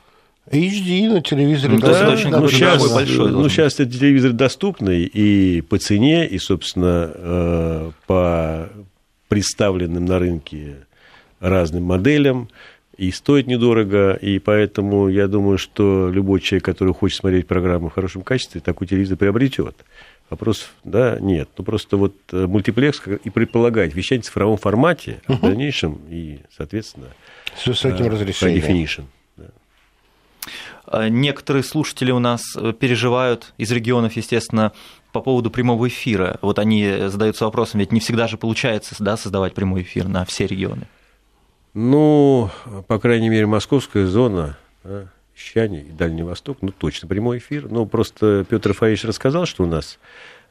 HD 0.52 1.10
на 1.10 1.22
телевизоре. 1.22 1.78
Да, 1.78 1.88
да, 1.88 2.10
очень 2.10 2.30
ну, 2.30 2.48
сейчас, 2.50 2.92
большой 2.92 3.32
ну, 3.32 3.48
сейчас 3.48 3.80
этот 3.80 3.94
телевизор 3.94 4.34
доступный 4.34 5.04
и 5.04 5.62
по 5.62 5.78
цене, 5.78 6.28
и, 6.28 6.38
собственно, 6.38 7.12
э, 7.14 7.92
по 8.08 8.70
представленным 9.30 10.06
на 10.06 10.20
рынке 10.20 10.86
разным 11.40 11.84
моделям 11.84 12.50
и 12.98 13.12
стоит 13.12 13.48
недорого, 13.48 14.14
и 14.14 14.40
поэтому 14.40 15.08
я 15.08 15.28
думаю, 15.28 15.58
что 15.58 16.10
любой 16.10 16.40
человек, 16.42 16.66
который 16.66 16.94
хочет 16.94 17.20
смотреть 17.20 17.48
программу 17.48 17.90
в 17.90 17.94
хорошем 17.94 18.22
качестве, 18.22 18.62
такой 18.62 18.88
телевизор 18.88 19.18
приобретет. 19.18 19.76
Вопрос, 20.30 20.70
да, 20.84 21.18
нет. 21.20 21.50
Ну, 21.58 21.64
просто 21.64 21.98
вот 21.98 22.16
э, 22.32 22.48
мультиплекс 22.48 23.02
и 23.24 23.30
предполагает 23.30 23.94
вещание 23.94 24.24
в 24.24 24.26
цифровом 24.26 24.58
формате, 24.58 25.22
а 25.28 25.34
в 25.34 25.42
дальнейшем 25.42 26.02
и, 26.10 26.40
соответственно, 26.56 27.08
с 27.56 27.68
высоким 27.68 28.06
э, 28.06 28.10
разрешением. 28.10 29.08
А 30.86 31.10
некоторые 31.10 31.64
слушатели 31.64 32.12
у 32.12 32.20
нас 32.20 32.42
э, 32.56 32.74
переживают 32.74 33.54
из 33.58 33.72
регионов, 33.72 34.16
естественно, 34.16 34.72
по 35.12 35.22
поводу 35.22 35.52
прямого 35.52 35.88
эфира. 35.88 36.40
Вот 36.42 36.58
они 36.58 37.08
задаются 37.08 37.46
вопросом, 37.46 37.80
ведь 37.80 37.92
не 37.92 38.00
всегда 38.00 38.28
же 38.28 38.38
получается 38.38 38.96
да, 39.00 39.18
создавать 39.18 39.54
прямой 39.54 39.84
эфир 39.84 40.08
на 40.08 40.26
все 40.26 40.48
регионы. 40.48 40.88
Ну, 41.74 42.52
по 42.88 43.00
крайней 43.00 43.30
мере, 43.30 43.48
московская 43.48 44.06
зона, 44.06 44.58
да, 44.84 45.08
Щане 45.36 45.82
и 45.82 45.92
Дальний 45.92 46.22
Восток, 46.22 46.60
ну, 46.62 46.72
точно 46.72 47.08
прямой 47.08 47.40
эфир. 47.40 47.68
Ну, 47.70 47.86
просто 47.88 48.46
Петр 48.48 48.70
Рафаевич 48.70 49.04
рассказал, 49.06 49.46
что 49.48 49.64
у 49.64 49.68
нас 49.68 49.98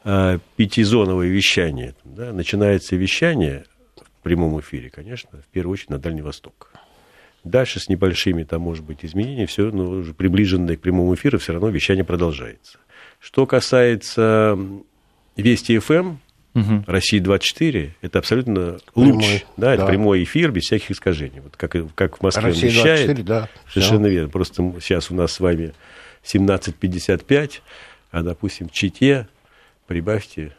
а, 0.03 0.39
пятизоновое 0.57 1.29
вещание. 1.29 1.95
Да, 2.03 2.33
начинается 2.33 2.97
вещание 2.97 3.65
в 3.95 4.23
прямом 4.23 4.59
эфире, 4.59 4.89
конечно, 4.89 5.41
в 5.41 5.45
первую 5.45 5.73
очередь 5.73 5.91
на 5.91 5.99
Дальний 5.99 6.21
Восток. 6.21 6.71
Дальше 7.45 7.79
с 7.79 7.89
небольшими, 7.89 8.43
там, 8.43 8.61
может 8.61 8.83
быть, 8.83 9.03
изменениями, 9.03 9.45
все 9.45 9.69
ну, 9.71 9.89
уже 9.89 10.13
приближенное 10.13 10.75
к 10.75 10.81
прямому 10.81 11.13
эфиру, 11.13 11.39
все 11.39 11.53
равно 11.53 11.69
вещание 11.69 12.03
продолжается. 12.03 12.79
Что 13.19 13.45
касается 13.45 14.57
Вести 15.35 15.79
ФМ, 15.79 16.17
Угу. 16.55 16.83
Россия 16.85 17.19
24 17.19 17.95
это 18.01 18.19
абсолютно 18.19 18.77
прямой, 18.93 19.13
луч, 19.13 19.45
да, 19.57 19.67
да, 19.67 19.73
это 19.73 19.85
прямой 19.87 20.23
эфир 20.23 20.51
без 20.51 20.63
всяких 20.63 20.91
искажений. 20.91 21.39
Вот 21.39 21.57
как, 21.57 21.75
как 21.95 22.17
в 22.17 22.21
Москве 22.21 22.43
Россия 22.43 22.69
вещает. 22.69 23.07
24, 23.07 23.23
да. 23.23 23.49
Совершенно 23.71 24.05
верно. 24.05 24.29
Просто 24.29 24.73
сейчас 24.79 25.09
у 25.09 25.15
нас 25.15 25.31
с 25.31 25.39
вами 25.39 25.73
17.55, 26.23 27.61
а, 28.11 28.21
допустим, 28.21 28.69
в 28.69 28.71
Чите 28.71 29.27
прибавьте 29.87 30.53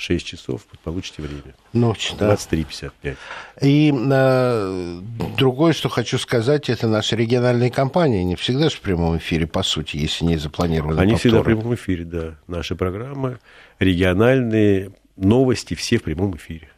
6 0.00 0.26
часов, 0.26 0.66
получите 0.82 1.20
время. 1.20 1.54
Ночь, 1.74 2.14
да. 2.18 2.34
23.55. 2.34 3.16
И 3.60 3.92
э, 3.94 5.00
другое, 5.36 5.74
что 5.74 5.90
хочу 5.90 6.18
сказать, 6.18 6.70
это 6.70 6.88
наши 6.88 7.16
региональные 7.16 7.70
компании. 7.70 8.22
Не 8.22 8.34
всегда 8.36 8.70
же 8.70 8.76
в 8.76 8.80
прямом 8.80 9.18
эфире, 9.18 9.46
по 9.46 9.62
сути, 9.62 9.98
если 9.98 10.24
не 10.24 10.38
запланированы 10.38 10.98
Они 10.98 11.12
повторы. 11.12 11.18
всегда 11.18 11.42
в 11.42 11.44
прямом 11.44 11.74
эфире, 11.74 12.04
да. 12.04 12.34
Наши 12.46 12.76
программы, 12.76 13.38
региональные 13.78 14.92
новости, 15.16 15.74
все 15.74 15.98
в 15.98 16.04
прямом 16.04 16.34
эфире. 16.36 16.70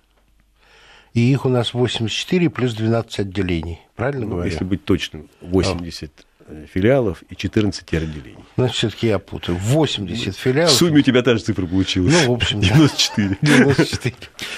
И 1.15 1.21
их 1.21 1.45
у 1.45 1.49
нас 1.49 1.75
84 1.75 2.51
плюс 2.51 2.75
12 2.75 3.21
отделений. 3.21 3.81
Правильно 3.95 4.27
ну, 4.27 4.33
говорю? 4.33 4.51
Если 4.51 4.65
быть 4.65 4.85
точным, 4.85 5.29
80 5.43 6.27
филиалов 6.73 7.23
и 7.29 7.37
14 7.37 7.83
отделений. 7.95 8.37
Значит, 8.57 8.77
все-таки 8.77 9.07
я 9.07 9.19
путаю. 9.19 9.59
80 9.59 10.37
филиалов. 10.37 10.73
В 10.73 10.77
сумме 10.77 10.99
у 10.99 11.03
тебя 11.03 11.23
та 11.23 11.37
же 11.37 11.43
цифра 11.43 11.67
получилась. 11.67 12.13
Ну, 12.13 12.33
в 12.33 12.35
общем, 12.35 12.61
94. 12.61 13.39
94. 13.41 14.15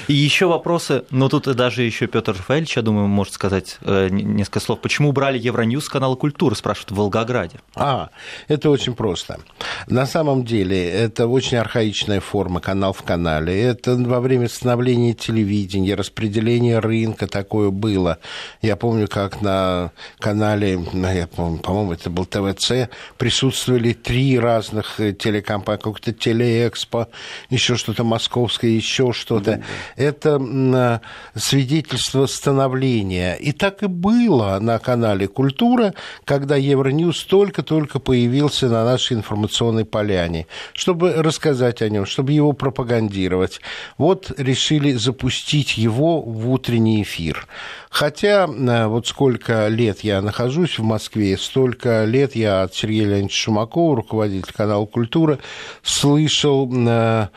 И 0.08 0.12
еще 0.12 0.46
вопросы, 0.46 1.04
но 1.10 1.28
тут 1.28 1.44
даже 1.54 1.82
еще 1.82 2.06
Петр 2.06 2.32
Рафаэльевич, 2.32 2.76
я 2.76 2.82
думаю, 2.82 3.08
может 3.08 3.34
сказать 3.34 3.78
э, 3.82 4.08
несколько 4.10 4.60
слов. 4.60 4.80
Почему 4.80 5.10
убрали 5.10 5.38
Евроньюз 5.38 5.84
с 5.84 5.88
канала 5.88 6.16
«Культура», 6.16 6.54
спрашивают 6.54 6.90
в 6.90 6.94
Волгограде? 6.96 7.60
А, 7.74 8.10
это 8.48 8.70
очень 8.70 8.94
просто. 8.94 9.38
На 9.86 10.06
самом 10.06 10.44
деле, 10.44 10.88
это 10.88 11.26
очень 11.26 11.58
архаичная 11.58 12.20
форма, 12.20 12.60
канал 12.60 12.92
в 12.92 13.02
канале. 13.02 13.60
Это 13.60 13.94
во 13.96 14.20
время 14.20 14.48
становления 14.48 15.14
телевидения, 15.14 15.94
распределения 15.94 16.78
рынка 16.78 17.26
такое 17.26 17.70
было. 17.70 18.18
Я 18.62 18.76
помню, 18.76 19.08
как 19.08 19.40
на 19.40 19.92
канале, 20.18 20.78
я 20.92 21.26
помню, 21.26 21.58
по-моему, 21.58 21.83
это 21.92 22.10
был 22.10 22.24
ТВЦ, 22.24 22.88
присутствовали 23.18 23.92
три 23.92 24.38
разных 24.38 25.00
э, 25.00 25.12
телекомпании, 25.12 25.80
какой-то 25.80 26.12
Телеэкспо, 26.12 27.08
еще 27.50 27.76
что-то 27.76 28.04
московское, 28.04 28.70
еще 28.70 29.12
что-то. 29.12 29.62
Это 29.96 30.40
э, 30.40 31.38
свидетельство 31.38 32.26
становления. 32.26 33.34
И 33.34 33.52
так 33.52 33.82
и 33.82 33.86
было 33.86 34.58
на 34.60 34.78
канале 34.78 35.26
«Культура», 35.28 35.94
когда 36.24 36.56
Евроньюз 36.56 37.24
только-только 37.24 37.98
появился 37.98 38.68
на 38.68 38.84
нашей 38.84 39.16
информационной 39.16 39.84
поляне, 39.84 40.46
чтобы 40.72 41.12
рассказать 41.14 41.82
о 41.82 41.88
нем, 41.88 42.06
чтобы 42.06 42.32
его 42.32 42.52
пропагандировать. 42.52 43.60
Вот 43.98 44.32
решили 44.38 44.92
запустить 44.92 45.76
его 45.76 46.20
в 46.20 46.50
утренний 46.50 47.02
эфир. 47.02 47.46
Хотя 47.90 48.46
э, 48.46 48.86
вот 48.86 49.06
сколько 49.06 49.68
лет 49.68 50.00
я 50.00 50.20
нахожусь 50.20 50.78
в 50.78 50.82
Москве, 50.82 51.38
столько 51.64 52.04
лет 52.04 52.36
я 52.36 52.64
от 52.64 52.74
Сергея 52.74 53.06
Леонидовича 53.06 53.44
Шумакова, 53.44 53.96
руководителя 53.96 54.52
канала 54.52 54.84
«Культура», 54.84 55.38
слышал 55.82 56.70
э, 56.70 57.28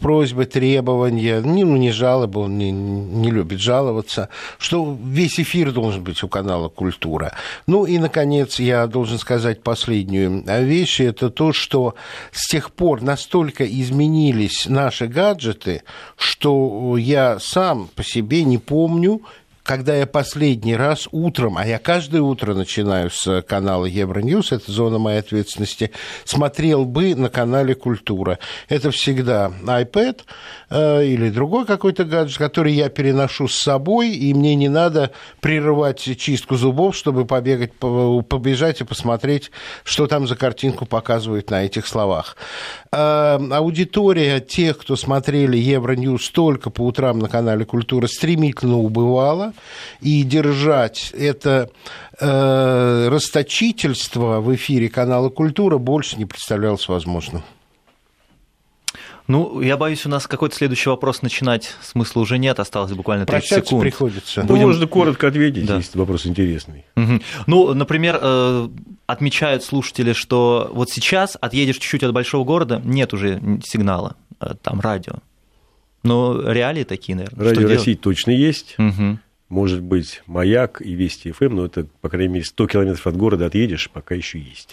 просьбы, 0.00 0.46
требования, 0.46 1.42
не, 1.42 1.64
ну, 1.64 1.76
не 1.76 1.90
жалобы, 1.90 2.40
он 2.40 2.56
не, 2.56 2.70
не 2.70 3.30
любит 3.30 3.60
жаловаться, 3.60 4.30
что 4.56 4.96
весь 5.04 5.38
эфир 5.38 5.70
должен 5.70 6.02
быть 6.02 6.22
у 6.22 6.28
канала 6.28 6.70
«Культура». 6.70 7.34
Ну 7.66 7.84
и, 7.84 7.98
наконец, 7.98 8.58
я 8.58 8.86
должен 8.86 9.18
сказать 9.18 9.62
последнюю 9.62 10.42
вещь, 10.64 11.00
это 11.00 11.28
то, 11.28 11.52
что 11.52 11.94
с 12.32 12.48
тех 12.48 12.70
пор 12.70 13.02
настолько 13.02 13.66
изменились 13.66 14.64
наши 14.66 15.08
гаджеты, 15.08 15.82
что 16.16 16.96
я 16.96 17.38
сам 17.38 17.90
по 17.94 18.02
себе 18.02 18.44
не 18.44 18.56
помню 18.56 19.20
когда 19.62 19.94
я 19.94 20.06
последний 20.06 20.74
раз 20.74 21.08
утром, 21.12 21.56
а 21.56 21.66
я 21.66 21.78
каждое 21.78 22.20
утро 22.20 22.54
начинаю 22.54 23.10
с 23.10 23.42
канала 23.42 23.84
Евроньюз, 23.84 24.52
это 24.52 24.70
зона 24.70 24.98
моей 24.98 25.20
ответственности, 25.20 25.92
смотрел 26.24 26.84
бы 26.84 27.14
на 27.14 27.28
канале 27.28 27.74
Культура. 27.74 28.38
Это 28.68 28.90
всегда 28.90 29.52
iPad 29.62 30.20
э, 30.70 31.06
или 31.06 31.30
другой 31.30 31.64
какой-то 31.64 32.04
гаджет, 32.04 32.38
который 32.38 32.72
я 32.72 32.88
переношу 32.88 33.46
с 33.46 33.54
собой, 33.54 34.10
и 34.10 34.34
мне 34.34 34.56
не 34.56 34.68
надо 34.68 35.12
прерывать 35.40 36.00
чистку 36.18 36.56
зубов, 36.56 36.96
чтобы 36.96 37.24
побегать, 37.24 37.72
побежать 37.74 38.80
и 38.80 38.84
посмотреть, 38.84 39.52
что 39.84 40.06
там 40.08 40.26
за 40.26 40.34
картинку 40.34 40.86
показывают 40.86 41.50
на 41.50 41.64
этих 41.64 41.86
словах. 41.86 42.36
Э, 42.90 43.38
аудитория 43.52 44.40
тех, 44.40 44.78
кто 44.78 44.96
смотрели 44.96 45.56
Евроньюз 45.56 46.30
только 46.30 46.70
по 46.70 46.82
утрам 46.82 47.20
на 47.20 47.28
канале 47.28 47.64
Культура, 47.64 48.08
стремительно 48.08 48.78
убывала 48.78 49.51
и 50.00 50.22
держать 50.22 51.12
это 51.16 51.70
э, 52.20 53.08
расточительство 53.08 54.40
в 54.40 54.54
эфире 54.54 54.88
канала 54.88 55.28
«Культура» 55.28 55.78
больше 55.78 56.16
не 56.16 56.26
представлялось 56.26 56.88
возможным. 56.88 57.42
Ну, 59.28 59.60
я 59.60 59.76
боюсь, 59.76 60.04
у 60.04 60.08
нас 60.08 60.26
какой-то 60.26 60.54
следующий 60.54 60.90
вопрос 60.90 61.22
начинать 61.22 61.74
смысла 61.80 62.20
уже 62.20 62.38
нет, 62.38 62.58
осталось 62.58 62.92
буквально 62.92 63.24
30 63.24 63.40
Прощаться 63.40 63.66
секунд. 63.68 63.82
приходится. 63.82 64.42
Ну, 64.42 64.48
Будем... 64.48 64.66
можно 64.66 64.86
коротко 64.86 65.28
ответить, 65.28 65.64
да. 65.64 65.76
если 65.76 65.96
вопрос 65.96 66.26
интересный. 66.26 66.84
Угу. 66.96 67.20
Ну, 67.46 67.74
например, 67.74 68.18
э, 68.20 68.68
отмечают 69.06 69.62
слушатели, 69.62 70.12
что 70.12 70.70
вот 70.74 70.90
сейчас 70.90 71.38
отъедешь 71.40 71.76
чуть-чуть 71.76 72.02
от 72.02 72.12
большого 72.12 72.44
города, 72.44 72.80
нет 72.84 73.14
уже 73.14 73.40
сигнала, 73.64 74.16
э, 74.40 74.54
там 74.60 74.80
радио. 74.80 75.14
Но 76.02 76.50
реалии 76.50 76.82
такие, 76.82 77.14
наверное. 77.14 77.50
Радио 77.50 77.68
России 77.68 77.94
точно 77.94 78.32
есть. 78.32 78.74
Угу 78.78 79.18
может 79.52 79.82
быть, 79.82 80.22
Маяк 80.26 80.80
и 80.80 80.94
Вести 80.94 81.30
ФМ, 81.30 81.54
но 81.54 81.66
это, 81.66 81.86
по 82.00 82.08
крайней 82.08 82.32
мере, 82.32 82.44
100 82.46 82.66
километров 82.68 83.06
от 83.06 83.16
города 83.16 83.46
отъедешь, 83.46 83.90
пока 83.92 84.14
еще 84.14 84.38
есть. 84.38 84.70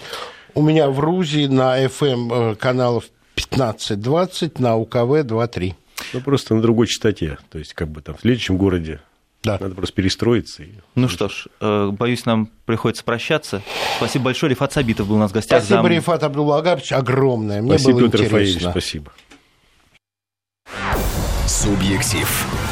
У 0.56 0.62
меня 0.62 0.90
в 0.90 1.02
Рузи 1.02 1.48
на 1.48 1.84
FM 1.84 2.54
э, 2.54 2.56
каналов 2.56 3.04
15-20, 3.36 4.62
на 4.62 4.78
УКВ 4.78 5.26
2-3. 5.26 5.74
Ну, 6.14 6.22
просто 6.22 6.56
на 6.56 6.62
другой 6.62 6.88
частоте. 6.88 7.38
То 7.50 7.60
есть, 7.60 7.74
как 7.74 7.90
бы 7.90 8.02
там 8.02 8.16
в 8.16 8.22
следующем 8.22 8.58
городе 8.58 9.02
да. 9.42 9.58
Надо 9.60 9.74
просто 9.74 9.96
перестроиться. 9.96 10.64
И... 10.64 10.72
Ну 10.96 11.08
что 11.08 11.30
ж, 11.30 11.48
э, 11.62 11.92
боюсь, 11.92 12.26
нам 12.26 12.50
приходится 12.66 13.06
прощаться. 13.06 13.62
Спасибо 13.96 14.26
большое. 14.26 14.50
Рифат 14.50 14.74
Сабитов 14.74 15.08
был 15.08 15.16
у 15.16 15.20
нас 15.20 15.32
в 15.32 15.34
гостях. 15.34 15.60
Спасибо, 15.60 15.82
зам... 15.82 15.88
Рифат 15.88 16.24
Абдуллагарович, 16.24 16.92
огромное. 16.92 17.62
Мне 17.62 17.80
спасибо, 17.80 18.00
было 18.00 18.12
Петр 18.12 18.18
интересно. 18.18 18.38
Рафаэльевич, 18.38 18.70
спасибо. 18.70 19.14
Субъектив. 21.48 22.69